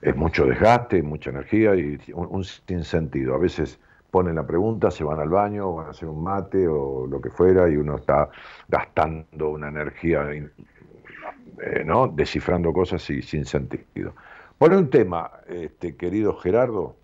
[0.00, 3.34] Es mucho desgaste, mucha energía y un, un sinsentido.
[3.34, 3.78] A veces
[4.16, 7.28] ponen la pregunta, se van al baño, van a hacer un mate o lo que
[7.28, 8.30] fuera, y uno está
[8.66, 12.08] gastando una energía, eh, ¿no?
[12.08, 14.14] Descifrando cosas y sin sentido.
[14.56, 16.96] Pone un tema, este, querido Gerardo.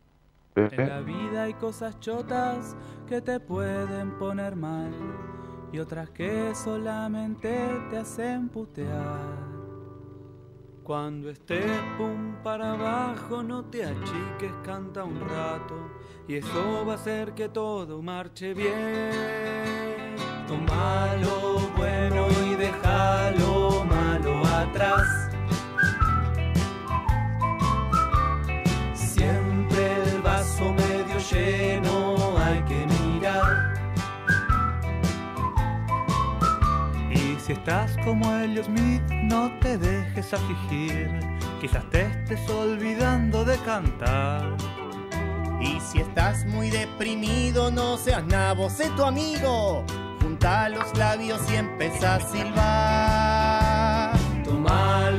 [0.56, 0.70] ¿eh?
[0.72, 2.74] En la vida hay cosas chotas
[3.06, 4.94] que te pueden poner mal
[5.70, 7.55] y otras que solamente
[7.90, 9.52] te hacen putear.
[10.82, 16.97] Cuando estés pum para abajo, no te achiques, canta un rato y eso va a
[16.97, 20.16] hacer que todo marche bien.
[20.47, 25.31] Toma lo bueno y deja lo malo atrás.
[28.94, 33.74] Siempre el vaso medio lleno hay que mirar.
[37.11, 41.11] Y si estás como Elliot Smith, no te dejes afligir.
[41.61, 44.57] Quizás te estés olvidando de cantar.
[45.62, 49.84] Y si estás muy deprimido, no seas nabo, sé tu amigo.
[50.20, 54.18] Junta los labios y empieza a silbar.
[54.44, 55.10] Toma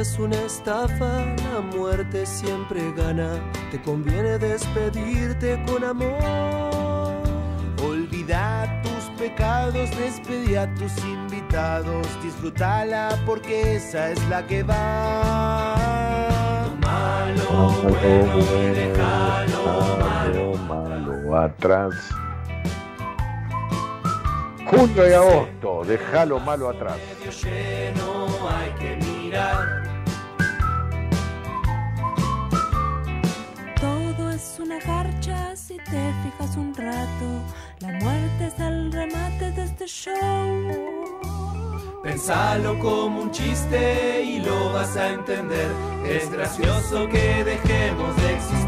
[0.00, 3.30] es una estafa, la muerte siempre gana.
[3.72, 7.22] Te conviene despedirte con amor.
[7.84, 12.06] Olvida tus pecados, despedí a tus invitados.
[12.22, 15.76] Disfrútala porque esa es la que va.
[17.36, 20.54] Lo bueno y deja lo malo.
[20.68, 21.94] malo atrás.
[24.66, 26.98] Junio y agosto, déjalo malo atrás.
[28.50, 29.87] hay que mirar.
[35.68, 37.26] Si te fijas un rato.
[37.80, 40.12] La muerte es el remate de este show.
[42.02, 45.70] Pensalo como un chiste y lo vas a entender.
[46.06, 48.67] Es gracioso que dejemos de existir.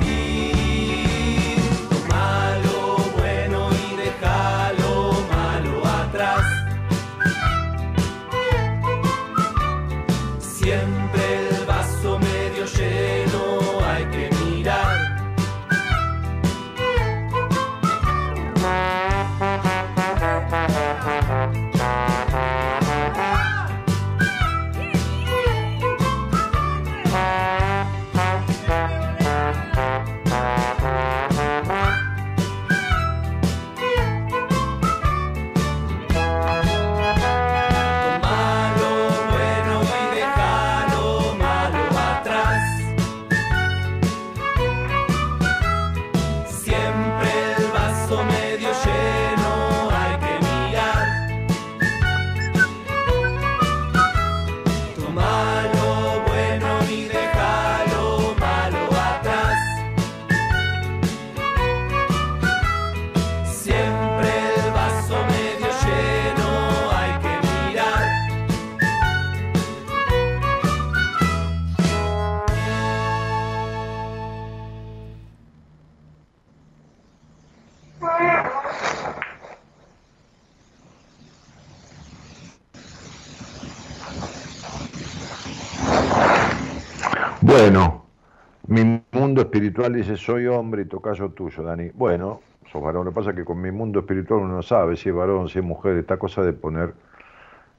[90.20, 91.90] Soy hombre y tocayo tuyo, Dani.
[91.94, 92.40] Bueno,
[92.70, 93.04] sos varón.
[93.06, 95.48] Lo que pasa es que con mi mundo espiritual uno no sabe si es varón,
[95.48, 96.94] si es mujer, esta cosa de poner.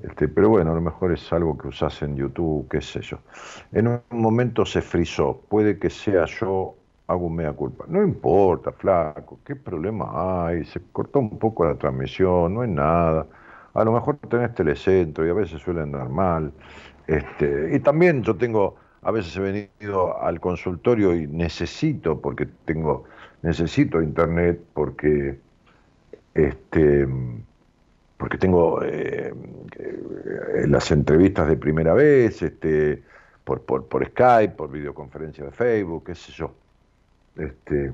[0.02, 3.20] Este, pero bueno, a lo mejor es algo que usás en YouTube, qué sé yo.
[3.72, 5.42] En un momento se frizó.
[5.48, 6.76] Puede que sea yo,
[7.08, 7.86] hago un mea culpa.
[7.88, 10.66] No importa, flaco, qué problema hay.
[10.66, 13.28] Se cortó un poco la transmisión, no es nada.
[13.74, 16.52] A lo mejor tenés telecentro y a veces suele andar mal.
[17.08, 23.06] Este, y también yo tengo, a veces he venido al consultorio y necesito, porque tengo,
[23.42, 25.40] necesito internet, porque
[26.34, 27.08] este
[28.18, 29.34] porque tengo eh,
[30.68, 33.02] las entrevistas de primera vez, este,
[33.44, 36.54] por, por, por Skype, por videoconferencia de Facebook, qué sé yo.
[37.36, 37.92] Este,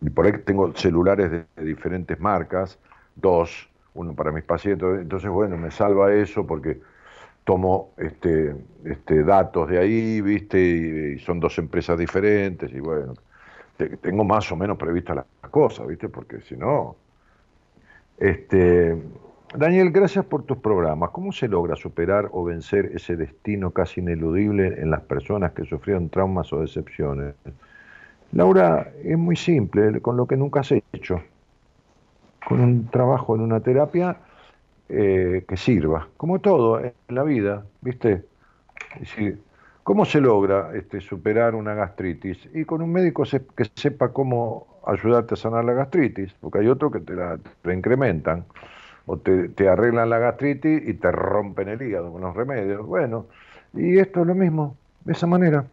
[0.00, 2.78] y por ahí tengo celulares de diferentes marcas,
[3.16, 6.80] dos, uno para mis pacientes, entonces bueno, me salva eso porque
[7.44, 8.54] tomo este,
[8.84, 10.60] este datos de ahí, viste,
[11.16, 13.14] y, son dos empresas diferentes, y bueno,
[13.76, 16.96] te- tengo más o menos previstas las cosas, viste, porque si no,
[18.18, 18.96] este,
[19.54, 21.10] Daniel, gracias por tus programas.
[21.10, 26.08] ¿Cómo se logra superar o vencer ese destino casi ineludible en las personas que sufrieron
[26.08, 27.34] traumas o decepciones?
[28.32, 31.20] Laura, es muy simple, con lo que nunca has hecho.
[32.46, 34.16] Con un trabajo en una terapia
[34.94, 38.26] eh, que sirva, como todo en la vida, ¿viste?
[39.82, 42.46] ¿Cómo se logra este, superar una gastritis?
[42.52, 43.22] Y con un médico
[43.56, 47.72] que sepa cómo ayudarte a sanar la gastritis, porque hay otros que te la, te
[47.72, 48.44] incrementan,
[49.06, 52.86] o te, te arreglan la gastritis y te rompen el hígado con los remedios.
[52.86, 53.28] Bueno,
[53.72, 55.64] y esto es lo mismo, de esa manera.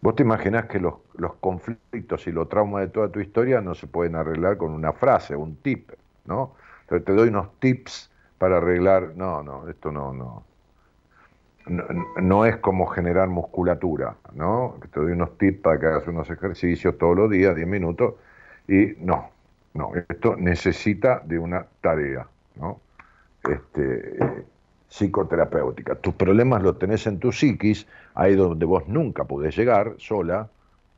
[0.00, 3.74] Vos te imaginás que los, los conflictos y los traumas de toda tu historia no
[3.74, 5.90] se pueden arreglar con una frase, un tip,
[6.24, 6.54] ¿no?
[6.82, 8.11] Entonces te doy unos tips
[8.42, 9.12] para arreglar.
[9.14, 10.42] No, no, esto no, no.
[12.20, 14.78] No, es como generar musculatura, ¿no?
[14.92, 18.14] Te doy unos tips para que hagas unos ejercicios todos los días, 10 minutos,
[18.66, 19.30] y no,
[19.74, 22.80] no, esto necesita de una tarea, ¿no?
[23.48, 24.18] Este,
[24.88, 25.94] psicoterapéutica.
[25.94, 27.86] Tus problemas los tenés en tu psiquis,
[28.16, 30.48] ahí donde vos nunca podés llegar sola,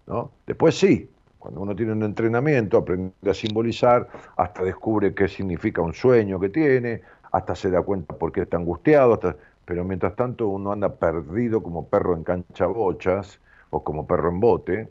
[0.07, 0.31] ¿no?
[0.47, 5.93] Después sí, cuando uno tiene un entrenamiento, aprende a simbolizar, hasta descubre qué significa un
[5.93, 7.03] sueño que tiene,
[7.35, 9.19] hasta se da cuenta por qué está angustiado,
[9.65, 13.40] pero mientras tanto uno anda perdido como perro en cancha bochas,
[13.70, 14.89] o como perro en bote,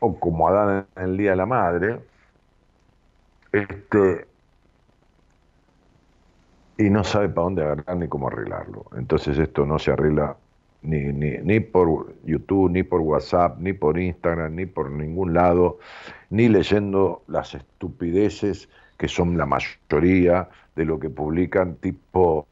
[0.00, 2.00] o como Adán en el Día de la Madre,
[3.52, 4.26] este,
[6.78, 8.86] y no sabe para dónde agarrar ni cómo arreglarlo.
[8.96, 10.34] Entonces esto no se arregla
[10.80, 15.78] ni, ni, ni por YouTube, ni por WhatsApp, ni por Instagram, ni por ningún lado,
[16.30, 22.46] ni leyendo las estupideces que son la mayoría de lo que publican tipo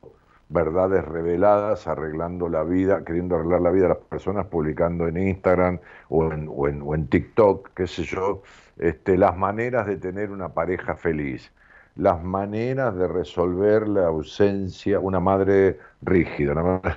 [0.48, 5.78] verdades reveladas, arreglando la vida, queriendo arreglar la vida de las personas, publicando en Instagram
[6.10, 8.42] o en, o en, o en TikTok, qué sé yo,
[8.78, 11.50] este, las maneras de tener una pareja feliz,
[11.96, 16.96] las maneras de resolver la ausencia, una madre rígida, una madre-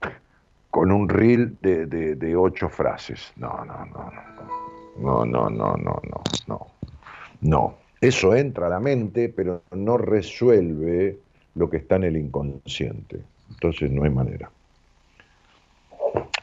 [0.70, 3.32] con un reel de, de, de ocho frases.
[3.36, 4.10] No, no, no,
[4.98, 6.66] no, no, no, no, no, no, no,
[7.40, 7.74] no.
[8.00, 11.18] Eso entra a la mente, pero no resuelve
[11.54, 13.20] lo que está en el inconsciente.
[13.50, 14.50] Entonces no hay manera.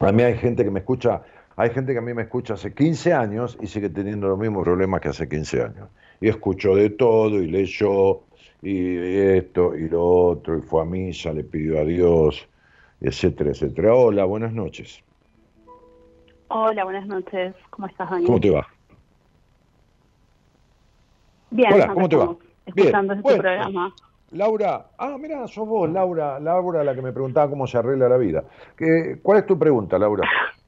[0.00, 1.22] A mí hay gente que me escucha,
[1.56, 4.64] hay gente que a mí me escucha hace 15 años y sigue teniendo los mismos
[4.64, 5.88] problemas que hace 15 años.
[6.20, 8.20] Y escuchó de todo y leyó
[8.62, 12.46] y esto y lo otro y fue a misa, le pidió a Dios,
[13.00, 13.94] etcétera, etcétera.
[13.94, 15.02] Hola, buenas noches.
[16.48, 17.54] Hola, buenas noches.
[17.70, 18.26] ¿Cómo estás, Daniel?
[18.26, 18.66] ¿Cómo te va?
[21.56, 22.36] Bien, Hola, ¿cómo te va?
[22.66, 23.42] Escuchando Bien, este bueno.
[23.42, 23.94] programa.
[24.32, 28.18] Laura, ah, mira, sos vos, Laura, Laura, la que me preguntaba cómo se arregla la
[28.18, 28.44] vida.
[28.76, 30.28] ¿Qué- ¿Cuál es tu pregunta, Laura?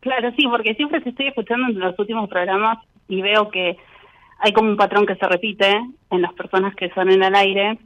[0.00, 2.76] Claro, sí, porque siempre te estoy escuchando en los últimos programas
[3.08, 3.78] y veo que
[4.40, 5.70] hay como un patrón que se repite
[6.10, 7.78] en las personas que salen al aire.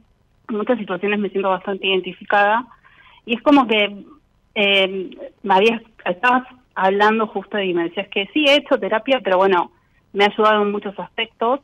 [0.49, 2.67] En muchas situaciones me siento bastante identificada
[3.25, 4.03] y es como que
[4.53, 5.09] eh,
[5.43, 6.43] me habías, estabas
[6.75, 9.71] hablando justo y me decías que sí he hecho terapia, pero bueno,
[10.11, 11.61] me ha ayudado en muchos aspectos,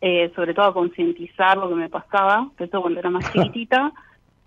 [0.00, 3.92] eh, sobre todo a concientizar lo que me pasaba, eso cuando era más chiquitita,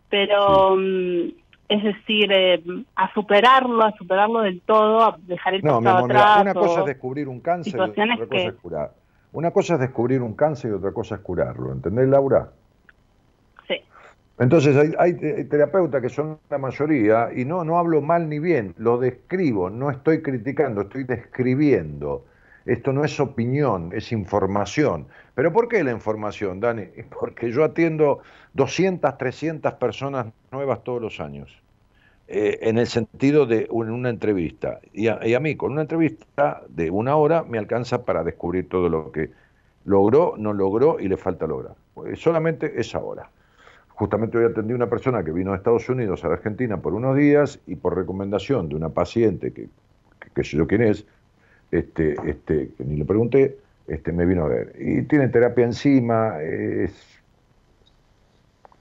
[0.09, 1.29] pero mm,
[1.69, 2.63] es decir, eh,
[2.95, 6.41] a superarlo, a superarlo del todo, a dejar el No, pasado amor, mira, atrás.
[6.41, 8.91] una cosa es descubrir un cáncer y otra cosa que- es curar.
[9.31, 12.51] Una cosa es descubrir un cáncer y otra cosa es curarlo, ¿entendés, Laura?
[13.67, 13.81] Sí.
[14.37, 18.39] Entonces hay, hay te- terapeutas que son la mayoría y no, no hablo mal ni
[18.39, 22.25] bien, lo describo, no estoy criticando, estoy describiendo.
[22.65, 25.07] Esto no es opinión, es información.
[25.35, 26.85] ¿Pero por qué la información, Dani?
[27.19, 28.21] Porque yo atiendo
[28.53, 31.51] 200, 300 personas nuevas todos los años.
[32.27, 34.79] Eh, en el sentido de un- una entrevista.
[34.93, 39.11] Y a, mí, con una entrevista de una hora, me alcanza para descubrir todo lo
[39.11, 39.31] que
[39.85, 41.75] logró, no logró y le falta lograr.
[41.93, 43.29] Pues solamente esa hora.
[43.89, 46.93] Justamente hoy atendí a una persona que vino de Estados Unidos a la Argentina por
[46.95, 49.69] unos días y por recomendación de una paciente que,
[50.19, 51.05] que, que sé yo quién es,
[51.77, 54.73] este, este, que ni le pregunté, este, me vino a ver.
[54.79, 56.37] Y tiene terapia encima,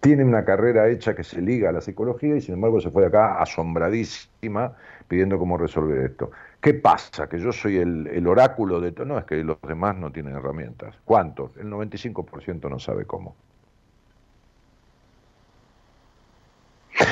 [0.00, 3.02] tiene una carrera hecha que se liga a la psicología y sin embargo se fue
[3.02, 4.76] de acá asombradísima
[5.08, 6.30] pidiendo cómo resolver esto.
[6.60, 7.28] ¿Qué pasa?
[7.28, 9.06] Que yo soy el, el oráculo de todo.
[9.06, 10.96] No, es que los demás no tienen herramientas.
[11.04, 11.56] ¿Cuántos?
[11.56, 13.36] El 95% no sabe cómo.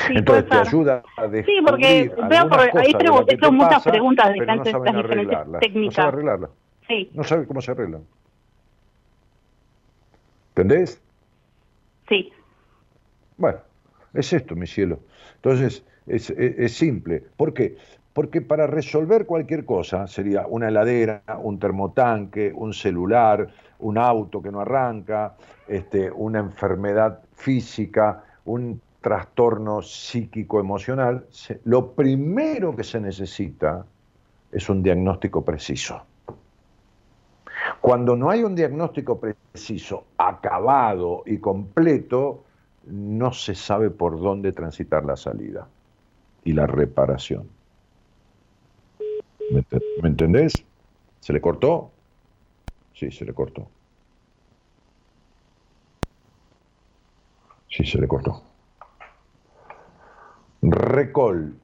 [0.07, 2.93] Sí, Entonces te ayuda a Sí, porque veo por ahí
[3.27, 5.47] hecho te muchas pasa, preguntas de pero no diferentes, saben diferentes.
[5.47, 5.95] No técnicas.
[5.95, 6.49] saben arreglarlas.
[6.87, 8.03] Sí, No sabe cómo se arreglan.
[10.49, 11.01] ¿Entendés?
[12.09, 12.31] sí.
[13.37, 13.59] Bueno,
[14.13, 14.99] es esto, mi cielo.
[15.35, 17.23] Entonces, es, es- es simple.
[17.37, 17.77] ¿Por qué?
[18.13, 23.47] Porque para resolver cualquier cosa, sería una heladera, un termotanque, un celular,
[23.79, 25.35] un auto que no arranca,
[25.67, 31.27] este, una enfermedad física, un trastorno psíquico-emocional,
[31.65, 33.85] lo primero que se necesita
[34.51, 36.05] es un diagnóstico preciso.
[37.81, 42.45] Cuando no hay un diagnóstico preciso, acabado y completo,
[42.83, 45.67] no se sabe por dónde transitar la salida
[46.43, 47.49] y la reparación.
[49.51, 50.63] ¿Me, ente- me entendés?
[51.19, 51.91] ¿Se le cortó?
[52.93, 53.67] Sí, se le cortó.
[57.69, 58.50] Sí, se le cortó.
[60.61, 61.55] Recol.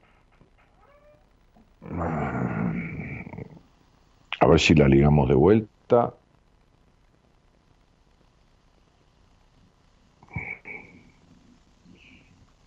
[4.40, 6.14] A ver si la ligamos de vuelta.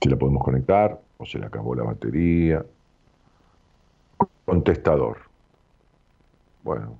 [0.00, 2.64] Si la podemos conectar o se le acabó la batería.
[4.44, 5.18] Contestador.
[6.62, 6.98] Bueno.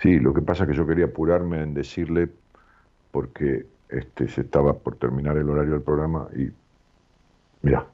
[0.00, 2.30] Sí, lo que pasa es que yo quería apurarme en decirle
[3.10, 6.50] porque este se estaba por terminar el horario del programa y
[7.62, 7.86] mira,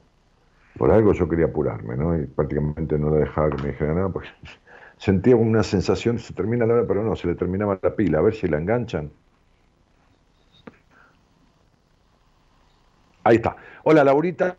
[0.77, 2.17] por algo yo quería apurarme, ¿no?
[2.17, 4.29] Y prácticamente no la dejaba que me dijera nada porque
[4.97, 8.21] sentía una sensación, se termina la hora, pero no, se le terminaba la pila, a
[8.21, 9.11] ver si la enganchan.
[13.23, 13.57] Ahí está.
[13.83, 14.55] Hola, Laurita.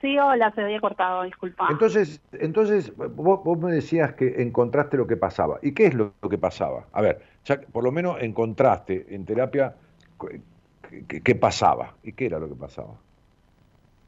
[0.00, 1.68] Sí, hola, se había cortado, disculpa.
[1.70, 5.58] Entonces, entonces vos, vos me decías que encontraste lo que pasaba.
[5.62, 6.86] ¿Y qué es lo, lo que pasaba?
[6.92, 9.74] A ver, ya por lo menos encontraste en terapia
[11.24, 12.94] qué, pasaba y qué era lo que pasaba.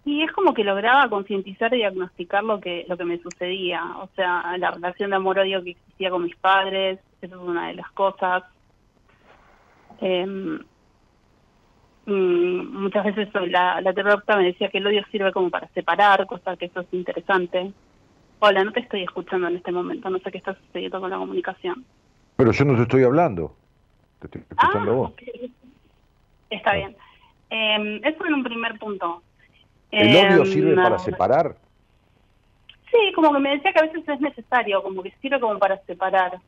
[0.04, 4.08] Y es como que lograba concientizar y diagnosticar lo que lo que me sucedía, o
[4.16, 7.90] sea, la relación de amor-odio que existía con mis padres, eso es una de las
[7.92, 8.44] cosas.
[10.00, 10.60] Mm,
[12.06, 16.56] muchas veces la, la terapeuta me decía que el odio sirve como para separar, cosa
[16.56, 17.72] que eso es interesante.
[18.40, 21.18] Hola, no te estoy escuchando en este momento, no sé qué está sucediendo con la
[21.18, 21.84] comunicación.
[22.36, 23.54] Pero yo no te estoy hablando.
[24.18, 25.12] Te estoy escuchando a vos.
[26.50, 26.96] Está bien.
[27.48, 29.22] Em, eso en un primer punto.
[29.90, 31.56] ¿El odio Em, sirve para separar?
[32.90, 35.78] Sí, como que me decía que a veces es necesario, como que sirve como para
[35.84, 36.38] separar.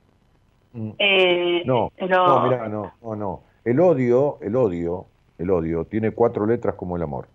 [0.73, 0.91] Mm.
[0.99, 3.43] Eh, No, pero- no, mira, no, no, no.
[3.65, 5.07] El odio, el odio,
[5.39, 7.29] el odio tiene cuatro letras como el amor.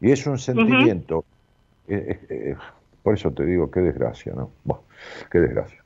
[0.00, 1.24] Y es un sentimiento.
[1.88, 2.56] eh, eh, eh,
[3.02, 4.50] por eso te digo, qué desgracia, ¿no?
[4.64, 4.80] Buah,
[5.30, 5.82] qué desgracia.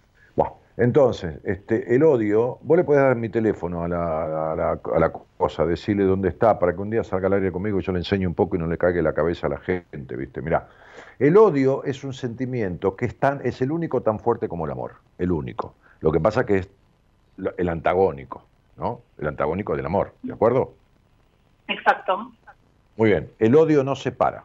[0.81, 4.99] Entonces, este, el odio, vos le podés dar mi teléfono a la, a, la, a
[4.99, 7.93] la cosa, decirle dónde está, para que un día salga al aire conmigo y yo
[7.93, 10.41] le enseñe un poco y no le caiga la cabeza a la gente, ¿viste?
[10.41, 10.69] Mirá,
[11.19, 14.73] el odio es un sentimiento que es, tan, es el único tan fuerte como el
[14.73, 15.75] amor, el único.
[16.01, 16.71] Lo que pasa que es
[17.59, 18.47] el antagónico,
[18.79, 19.03] ¿no?
[19.19, 20.73] El antagónico del amor, ¿de acuerdo?
[21.69, 22.33] Exacto.
[22.97, 24.45] Muy bien, el odio no separa.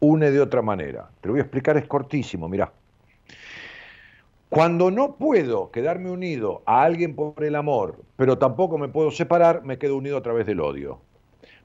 [0.00, 1.08] Une de otra manera.
[1.20, 2.72] Te lo voy a explicar, es cortísimo, mirá.
[4.54, 9.64] Cuando no puedo quedarme unido a alguien por el amor, pero tampoco me puedo separar,
[9.64, 11.00] me quedo unido a través del odio.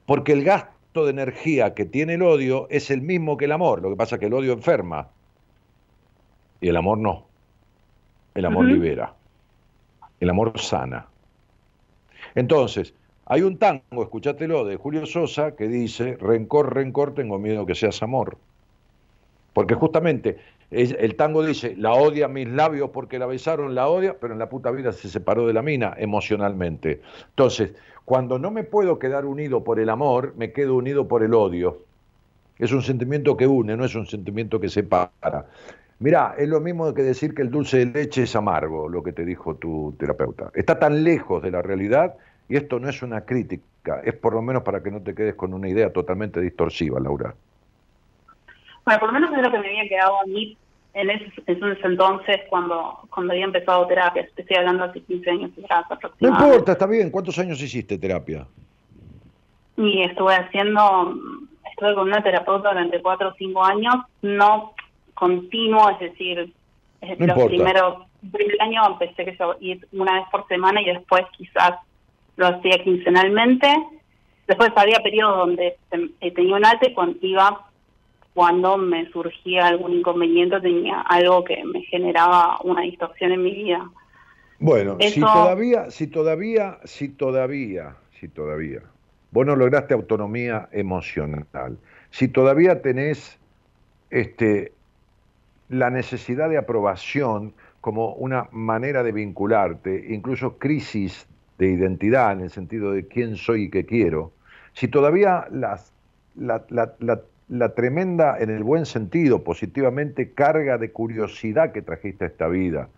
[0.06, 3.80] Porque el gasto de energía que tiene el odio es el mismo que el amor.
[3.80, 5.08] Lo que pasa es que el odio enferma
[6.60, 7.26] y el amor no.
[8.34, 9.14] El amor libera.
[10.18, 11.06] El amor sana.
[12.34, 12.92] Entonces,
[13.26, 18.02] hay un tango, escúchatelo, de Julio Sosa, que dice, rencor, rencor, tengo miedo que seas
[18.02, 18.36] amor.
[19.52, 20.38] Porque justamente
[20.70, 24.48] el tango dice, la odia mis labios porque la besaron, la odia, pero en la
[24.48, 27.00] puta vida se separó de la mina emocionalmente.
[27.30, 27.74] Entonces,
[28.04, 31.84] cuando no me puedo quedar unido por el amor, me quedo unido por el odio.
[32.58, 35.46] Es un sentimiento que une, no es un sentimiento que separa.
[35.98, 39.12] Mirá, es lo mismo que decir que el dulce de leche es amargo, lo que
[39.12, 40.50] te dijo tu terapeuta.
[40.54, 42.16] Está tan lejos de la realidad
[42.48, 45.34] y esto no es una crítica, es por lo menos para que no te quedes
[45.34, 47.34] con una idea totalmente distorsiva, Laura.
[48.84, 50.56] Bueno, por lo menos es lo que me había quedado a mí
[50.94, 54.26] en ese, en ese entonces cuando, cuando había empezado terapia.
[54.34, 56.46] Te estoy hablando hace 15 años atrás No aproximadamente.
[56.48, 57.10] importa, está bien.
[57.10, 58.46] ¿Cuántos años hiciste terapia?
[59.76, 61.14] Y estuve haciendo,
[61.70, 64.74] estuve con una terapeuta durante cuatro o cinco años, no
[65.14, 66.52] continuo, es decir,
[67.00, 67.46] es No los importa.
[67.48, 67.94] primeros,
[68.32, 71.72] primer año empecé que yo ir una vez por semana y después quizás
[72.36, 73.68] lo hacía quincenalmente.
[74.46, 75.76] Después había periodos donde
[76.20, 77.60] eh, tenía un alta y cuando iba
[78.34, 83.90] cuando me surgía algún inconveniente, tenía algo que me generaba una distorsión en mi vida.
[84.58, 88.82] Bueno, si todavía, si todavía, si todavía, si todavía,
[89.30, 91.78] vos no lograste autonomía emocional,
[92.10, 93.40] si todavía tenés
[94.10, 94.78] este,
[95.68, 101.28] la necesidad de aprobación como una manera de vincularte, incluso crisis
[101.58, 104.36] de identidad en el sentido de quién soy y qué quiero,
[104.74, 105.94] si todavía las,
[106.34, 112.24] la, la- la- la tremenda, en el buen sentido, positivamente, carga de curiosidad que trajiste
[112.24, 112.88] a esta vida,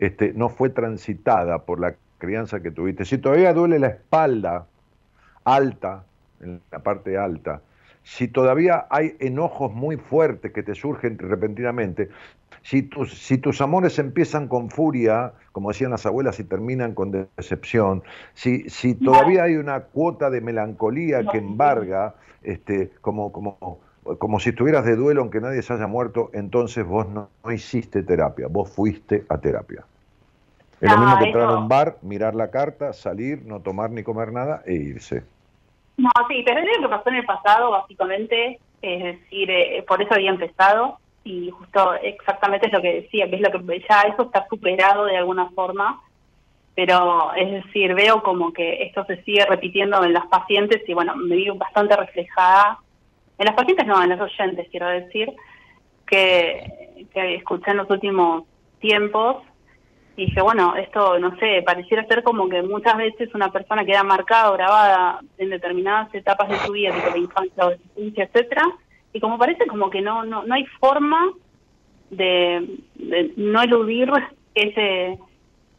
[0.00, 4.66] este, no fue transitada por la crianza que tuviste, si todavía duele la espalda
[5.44, 6.04] alta,
[6.40, 7.62] en la parte alta,
[8.02, 12.08] si todavía hay enojos muy fuertes que te surgen repentinamente,
[12.62, 17.28] si tus, si tus amores empiezan con furia, como decían las abuelas, y terminan con
[17.36, 18.02] decepción,
[18.34, 23.78] si, si todavía hay una cuota de melancolía que embarga, este, como, como,
[24.18, 28.02] como si estuvieras de duelo aunque nadie se haya muerto, entonces vos no, no hiciste
[28.02, 29.84] terapia, vos fuiste a terapia.
[30.80, 34.02] Es lo mismo que entrar a un bar, mirar la carta, salir, no tomar ni
[34.02, 35.22] comer nada e irse.
[35.98, 40.00] No, sí, pero es lo que pasó en el pasado, básicamente, es decir, eh, por
[40.00, 44.02] eso había empezado, y justo exactamente es lo que decía, que es lo que ya
[44.02, 46.00] eso está superado de alguna forma,
[46.74, 51.14] pero es decir, veo como que esto se sigue repitiendo en las pacientes y bueno,
[51.14, 52.78] me vi bastante reflejada,
[53.40, 55.32] en las pacientes no, en los oyentes, quiero decir,
[56.06, 58.44] que, que escuché en los últimos
[58.80, 59.42] tiempos
[60.16, 64.02] y dije, bueno, esto, no sé, pareciera ser como que muchas veces una persona queda
[64.02, 68.62] marcada o grabada en determinadas etapas de su vida, tipo la infancia, adolescencia, etcétera,
[69.14, 71.30] y como parece como que no no, no hay forma
[72.10, 74.10] de, de no eludir
[74.54, 75.18] ese,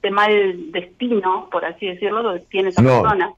[0.01, 3.01] ese mal destino, por así decirlo, que tiene esa No.
[3.01, 3.31] persona.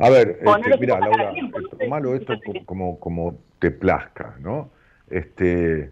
[0.00, 4.70] A ver, este, mira, Laura, tiempo, esto, tomalo esto como, como te plazca, ¿no?
[5.10, 5.90] Este,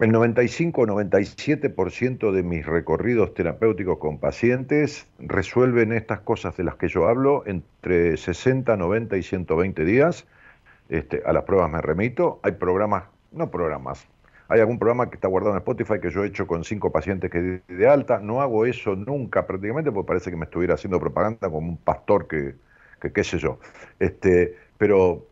[0.00, 6.74] el 95 o 97% de mis recorridos terapéuticos con pacientes resuelven estas cosas de las
[6.74, 10.26] que yo hablo entre 60, 90 y 120 días.
[10.88, 12.40] Este, a las pruebas me remito.
[12.42, 14.08] Hay programas, no programas,
[14.48, 17.30] hay algún programa que está guardado en Spotify que yo he hecho con cinco pacientes
[17.30, 18.18] que di de alta.
[18.18, 22.26] No hago eso nunca prácticamente porque parece que me estuviera haciendo propaganda como un pastor
[22.26, 22.56] que,
[23.02, 23.58] que qué sé yo.
[23.98, 25.26] Este, pero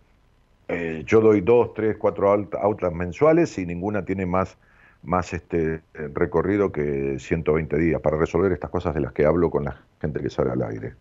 [0.66, 4.58] eh, yo doy dos, tres, cuatro aulas mensuales y ninguna tiene más,
[5.04, 5.80] más este, eh,
[6.12, 10.20] recorrido que 120 días para resolver estas cosas de las que hablo con la gente
[10.20, 10.94] que sale al aire.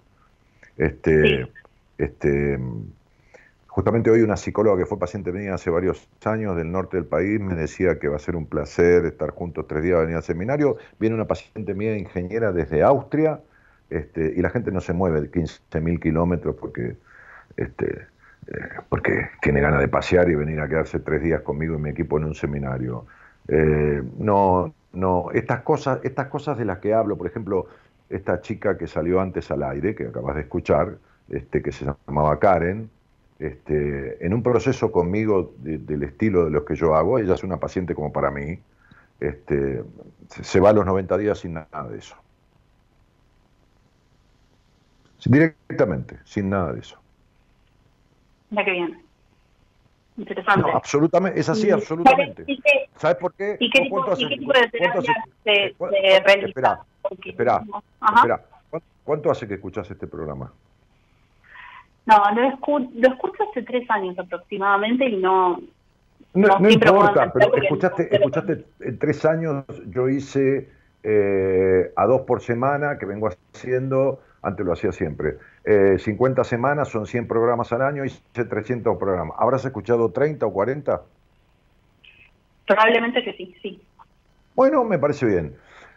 [0.77, 1.51] Este,
[1.97, 2.59] este,
[3.67, 7.39] justamente hoy una psicóloga que fue paciente mía hace varios años del norte del país
[7.39, 10.77] me decía que va a ser un placer estar juntos tres días, venir al seminario.
[10.99, 13.41] Viene una paciente mía ingeniera desde Austria
[13.89, 16.95] este, y la gente no se mueve de 15.000 kilómetros porque
[17.57, 18.07] este,
[18.47, 21.89] eh, porque tiene ganas de pasear y venir a quedarse tres días conmigo y mi
[21.89, 23.05] equipo en un seminario.
[23.47, 27.67] Eh, no, no, estas cosas, estas cosas de las que hablo, por ejemplo,
[28.09, 30.97] esta chica que salió antes al aire, que acabas de escuchar,
[31.29, 32.89] este, que se llamaba Karen,
[33.39, 37.43] este, en un proceso conmigo de- del estilo de los que yo hago, ella es
[37.43, 38.59] una paciente como para mí,
[39.19, 39.83] este,
[40.29, 42.15] se va a los 90 días sin nada de eso.
[45.25, 46.97] Directamente, sin nada de eso.
[48.49, 49.01] Mira que bien.
[50.17, 50.69] Interesante.
[50.69, 52.43] No, absolutamente, es así, absolutamente.
[52.47, 53.55] ¿Y qué, ¿Sabes por qué?
[53.59, 55.13] y qué ¿Vos tipo, cuánto y qué tipo de terapia
[55.43, 55.75] se,
[56.25, 56.47] realiza?
[56.49, 57.63] Espera,
[58.15, 58.41] espera.
[58.69, 60.51] ¿Cuánto- ¿Cuánto hace que escuchas este programa?
[62.05, 65.59] No, lo, escu- lo escucho hace tres años aproximadamente y no...
[66.33, 70.69] No, No, importa, pero escuchaste, escuchaste en tres años, yo hice
[71.01, 76.87] eh, a dos por semana, que vengo haciendo, antes lo hacía siempre, eh, 50 semanas,
[76.87, 79.35] son 100 programas al año, hice 300 programas.
[79.39, 81.01] ¿Habrás escuchado 30 o 40?
[82.67, 83.81] Probablemente que sí, sí.
[84.55, 85.55] Bueno, me parece bien.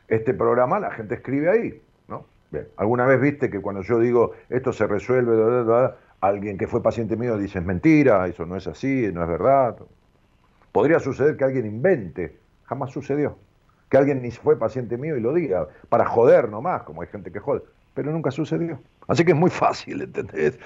[0.09, 2.27] Este programa la gente escribe ahí, ¿no?
[2.51, 2.67] Bien.
[2.77, 6.67] ¿Alguna vez viste que cuando yo digo esto se resuelve, bla, bla, bla, alguien que
[6.67, 9.77] fue paciente mío dice es mentira, eso no es así, no es verdad?
[10.71, 13.37] Podría suceder que alguien invente, jamás sucedió.
[13.91, 17.31] Que alguien ni fue paciente mío y lo diga, para joder nomás, como hay gente
[17.31, 17.63] que jode,
[17.95, 18.81] pero nunca sucedió.
[19.09, 20.59] Así que es muy fácil, ¿entendés?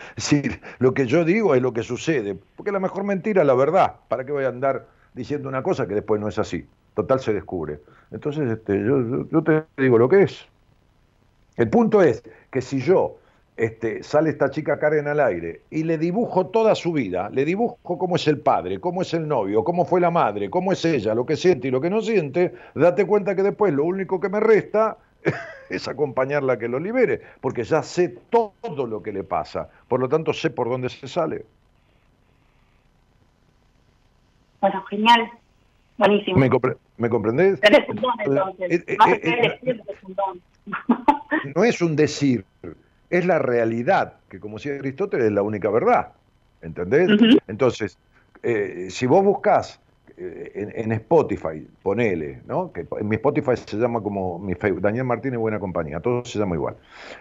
[0.78, 3.96] Lo que yo digo es lo que sucede, porque la mejor mentira es la verdad.
[4.08, 6.66] ¿Para qué voy a andar diciendo una cosa que después no es así?
[6.94, 7.80] Total se descubre.
[8.10, 10.46] Entonces, este, yo, yo- yo te digo lo que es.
[11.56, 13.16] El punto es que si yo
[13.56, 17.78] este, sale esta chica Karen al aire y le dibujo toda su vida, le dibujo
[17.82, 21.14] cómo es el padre, cómo es el novio, cómo fue la madre, cómo es ella,
[21.14, 24.28] lo que siente y lo que no siente, date cuenta que después lo único que
[24.28, 24.98] me resta
[25.70, 30.00] es acompañarla a que lo libere, porque ya sé todo lo que le pasa, por
[30.00, 31.44] lo tanto sé por dónde se sale.
[34.60, 35.30] Bueno, genial.
[35.98, 36.38] Buenísimo.
[36.38, 37.60] ¿Me, compre- ¿me comprendés?
[37.88, 38.70] Un don entonces.
[38.72, 40.42] Eh, eh, Más eh, que eh, elegir, tenés un don.
[41.54, 42.44] no es un decir,
[43.10, 46.12] es la realidad, que como decía Aristóteles es la única verdad.
[46.60, 47.10] ¿Entendés?
[47.46, 47.98] Entonces,
[48.42, 49.80] eh, si vos buscás
[50.16, 52.72] en, en Spotify, ponele, ¿no?
[52.72, 56.38] Que en mi Spotify se llama como mi Facebook, Daniel Martínez Buena Compañía, todo se
[56.38, 56.76] llama igual.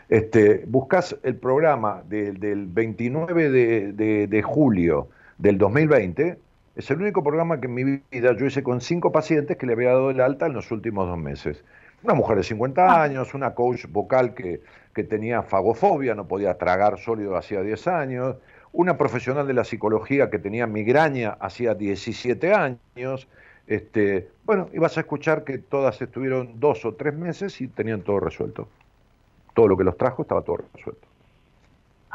[0.10, 6.38] Este, buscas el programa del- del 29 de, de- de julio del 2020,
[6.76, 9.74] es el único programa que en mi vida yo hice con cinco pacientes que le
[9.74, 11.64] había dado el alta en los últimos dos meses.
[12.04, 14.62] Una mujer de 50 años, una coach vocal que,
[14.94, 18.36] que tenía fagofobia, no podía tragar sólido hacía 10 años,
[18.76, 23.28] una profesional de la psicología que tenía migraña hacía 17 años.
[23.68, 28.02] Este, bueno, y vas a escuchar que todas estuvieron dos o tres meses y tenían
[28.02, 28.68] todo resuelto.
[29.54, 31.05] Todo lo que los trajo estaba todo resuelto.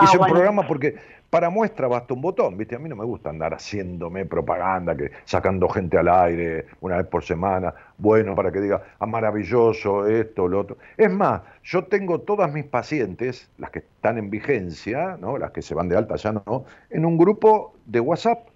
[0.01, 0.35] Ah, Hice un bueno.
[0.35, 0.95] programa porque
[1.29, 2.75] para muestra basta un botón, ¿viste?
[2.75, 7.07] A mí no me gusta andar haciéndome propaganda, que sacando gente al aire una vez
[7.07, 10.79] por semana, bueno, para que diga, ah, maravilloso, esto, lo otro.
[10.97, 15.37] Es más, yo tengo todas mis pacientes, las que están en vigencia, ¿no?
[15.37, 18.49] Las que se van de alta ya no, en un grupo de WhatsApp.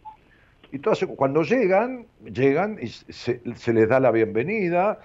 [0.73, 4.99] Y todas, cuando llegan, llegan y se, se les da la bienvenida,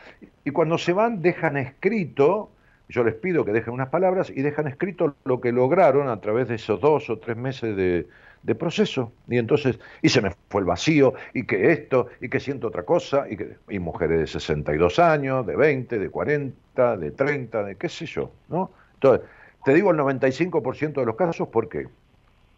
[0.43, 2.49] y cuando se van dejan escrito,
[2.89, 6.47] yo les pido que dejen unas palabras y dejan escrito lo que lograron a través
[6.47, 8.07] de esos dos o tres meses de,
[8.43, 9.11] de proceso.
[9.27, 12.83] Y entonces, y se me fue el vacío, y que esto, y que siento otra
[12.83, 17.75] cosa, y que y mujeres de 62 años, de 20, de 40, de 30, de
[17.75, 18.71] qué sé yo, ¿no?
[18.95, 19.27] Entonces,
[19.63, 21.87] te digo el 95% de los casos, ¿por qué?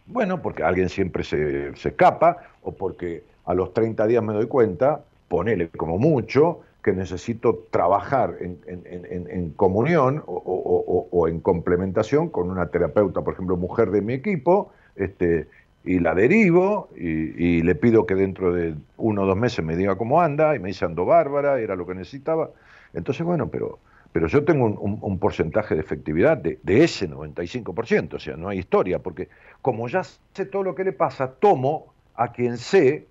[0.05, 4.47] Bueno, porque alguien siempre se, se escapa, o porque a los 30 días me doy
[4.47, 13.21] cuenta, ponele como mucho, que necesito trabajar en, comunión o, en complementación con una terapeuta,
[13.21, 15.47] por ejemplo, mujer de mi equipo, este,
[15.83, 19.75] y la derivo y, y le pido que dentro de uno o dos meses me
[19.75, 22.49] diga cómo anda, y me dice ando bárbara, era lo que necesitaba.
[22.93, 23.79] Entonces, bueno, pero,
[24.11, 28.59] pero yo tengo un porcentaje de efectividad de, de ese 95%, o sea, no hay
[28.59, 29.29] historia, porque
[29.61, 33.07] como ya sé todo lo que le pasa, tomo a quien sé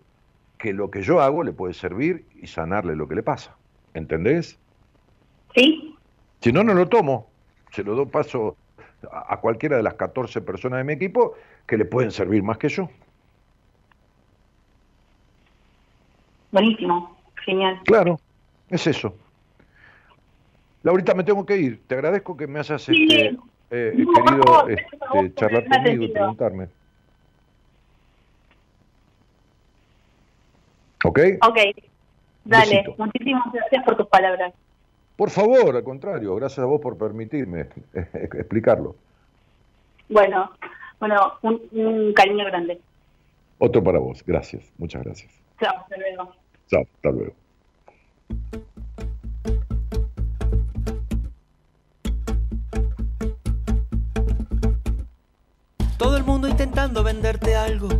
[0.58, 3.56] que lo que yo hago le puede servir y sanarle lo que le pasa.
[3.94, 4.58] ¿Entendés?
[5.54, 5.94] ¿Sí?
[6.40, 7.28] Si no, no lo tomo.
[7.72, 8.56] Se lo doy paso
[9.10, 11.34] a, a cualquiera de las 14 personas de mi equipo
[11.66, 12.88] que le pueden servir más que yo.
[16.52, 17.16] Buenísimo.
[17.44, 17.80] Genial.
[17.84, 18.18] Claro,
[18.68, 19.14] es eso.
[20.82, 21.82] Laurita, me tengo que ir.
[21.86, 23.06] Te agradezco que me hayas Sí.
[23.10, 23.36] este,
[23.70, 26.68] eh, No, querido favor, este, charlar conmigo y preguntarme.
[31.04, 31.18] ¿Ok?
[31.42, 31.58] Ok.
[32.50, 32.82] Dale.
[32.82, 32.94] Besito.
[32.98, 34.52] Muchísimas gracias por tus palabras.
[35.16, 38.96] Por favor, al contrario, gracias a vos por permitirme eh, explicarlo.
[40.08, 40.50] Bueno,
[40.98, 42.80] bueno, un, un cariño grande.
[43.58, 45.32] Otro para vos, gracias, muchas gracias.
[45.60, 46.34] Chao, hasta luego.
[46.68, 47.34] Chao, hasta luego.
[55.98, 57.90] Todo el mundo intentando venderte algo,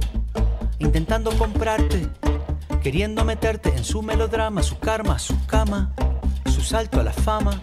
[0.79, 2.09] intentando comprarte,
[2.83, 5.93] queriendo meterte en su melodrama, su karma, su cama,
[6.47, 7.61] su salto a la fama,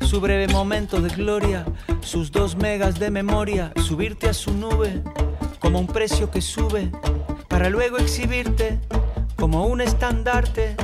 [0.00, 1.66] su breve momento de gloria,
[2.00, 5.02] sus dos megas de memoria, subirte a su nube
[5.58, 6.90] como un precio que sube,
[7.48, 8.78] para luego exhibirte
[9.36, 10.76] como un estandarte.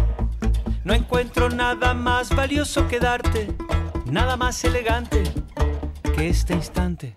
[0.84, 3.54] No encuentro nada más valioso que darte,
[4.04, 5.22] nada más elegante
[6.14, 7.16] que este instante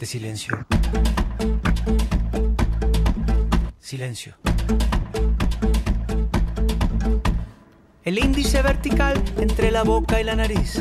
[0.00, 0.66] de silencio.
[3.84, 4.32] Silencio.
[8.02, 10.80] El índice vertical entre la boca y la nariz.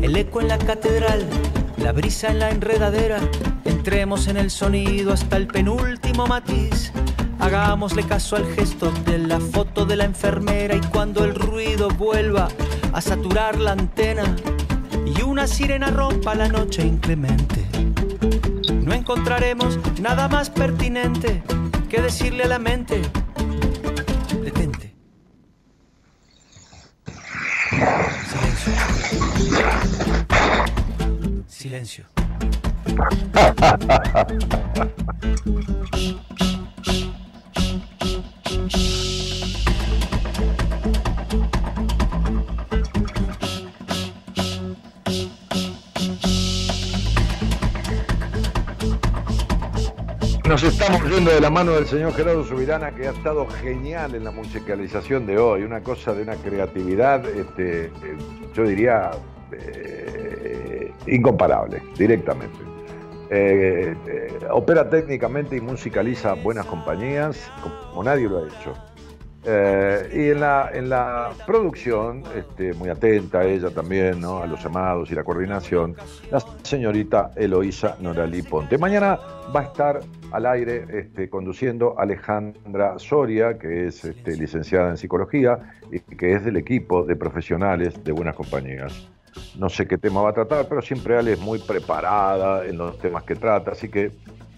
[0.00, 1.26] El eco en la catedral,
[1.78, 3.18] la brisa en la enredadera.
[3.64, 6.92] Entremos en el sonido hasta el penúltimo matiz.
[7.40, 12.46] Hagámosle caso al gesto de la foto de la enfermera y cuando el ruido vuelva
[12.92, 14.36] a saturar la antena
[15.04, 17.66] y una sirena rompa la noche inclemente
[18.86, 21.42] no encontraremos nada más pertinente
[21.88, 23.00] que decirle a la mente,
[24.42, 24.94] detente.
[28.28, 28.72] Silencio.
[31.46, 32.06] Silencio.
[50.56, 54.24] Nos estamos yendo de la mano del señor Gerardo Subirana, que ha estado genial en
[54.24, 57.90] la musicalización de hoy, una cosa de una creatividad, este, eh,
[58.54, 59.10] yo diría,
[59.52, 62.56] eh, incomparable, directamente.
[63.28, 63.94] Eh,
[64.50, 67.52] opera técnicamente y musicaliza buenas compañías,
[67.90, 68.72] como nadie lo ha hecho.
[69.48, 74.42] Eh, y en la, en la producción, este, muy atenta ella también, ¿no?
[74.42, 75.94] a los llamados y la coordinación,
[76.32, 78.76] la señorita Eloísa Noralí Ponte.
[78.76, 79.20] Mañana
[79.54, 80.00] va a estar
[80.32, 85.58] al aire este, conduciendo Alejandra Soria, que es este, licenciada en psicología
[85.90, 89.08] y que es del equipo de profesionales de Buenas Compañías.
[89.58, 92.98] No sé qué tema va a tratar, pero siempre Ale es muy preparada en los
[92.98, 94.12] temas que trata, así que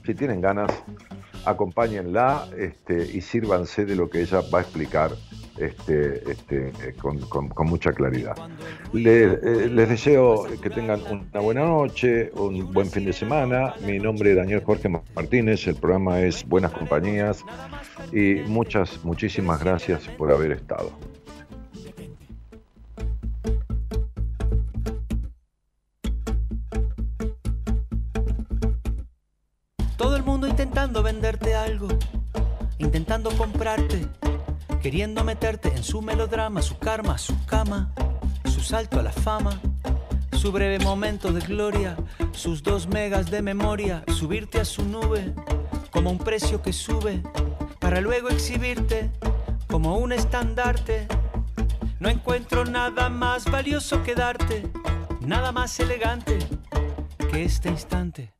[0.04, 0.70] si tienen ganas,
[1.44, 5.10] acompáñenla este, y sírvanse de lo que ella va a explicar
[5.60, 8.36] este, este, eh, con, mucha claridad.
[8.92, 13.74] Le- eh, les deseo que tengan una buena noche, un buen fin de semana.
[13.84, 17.44] Mi nombre es Daniel Jorge Martínez, el programa es Buenas Compañías
[18.12, 20.92] y muchas, muchísimas gracias por haber estado.
[29.96, 31.88] Todo el mundo intentando venderte algo,
[32.78, 34.06] intentando comprarte,
[34.82, 37.92] queriendo meterte en su melodrama, su karma, su cama,
[38.44, 39.60] su salto a la fama,
[40.32, 41.96] su breve momento de gloria,
[42.32, 45.34] sus dos megas de memoria, subirte a su nube
[45.90, 47.22] como un precio que sube,
[47.80, 49.10] para luego exhibirte
[49.66, 51.08] como un estandarte.
[52.00, 54.70] No encuentro nada más valioso que darte,
[55.20, 56.38] nada más elegante
[57.30, 58.37] que este instante.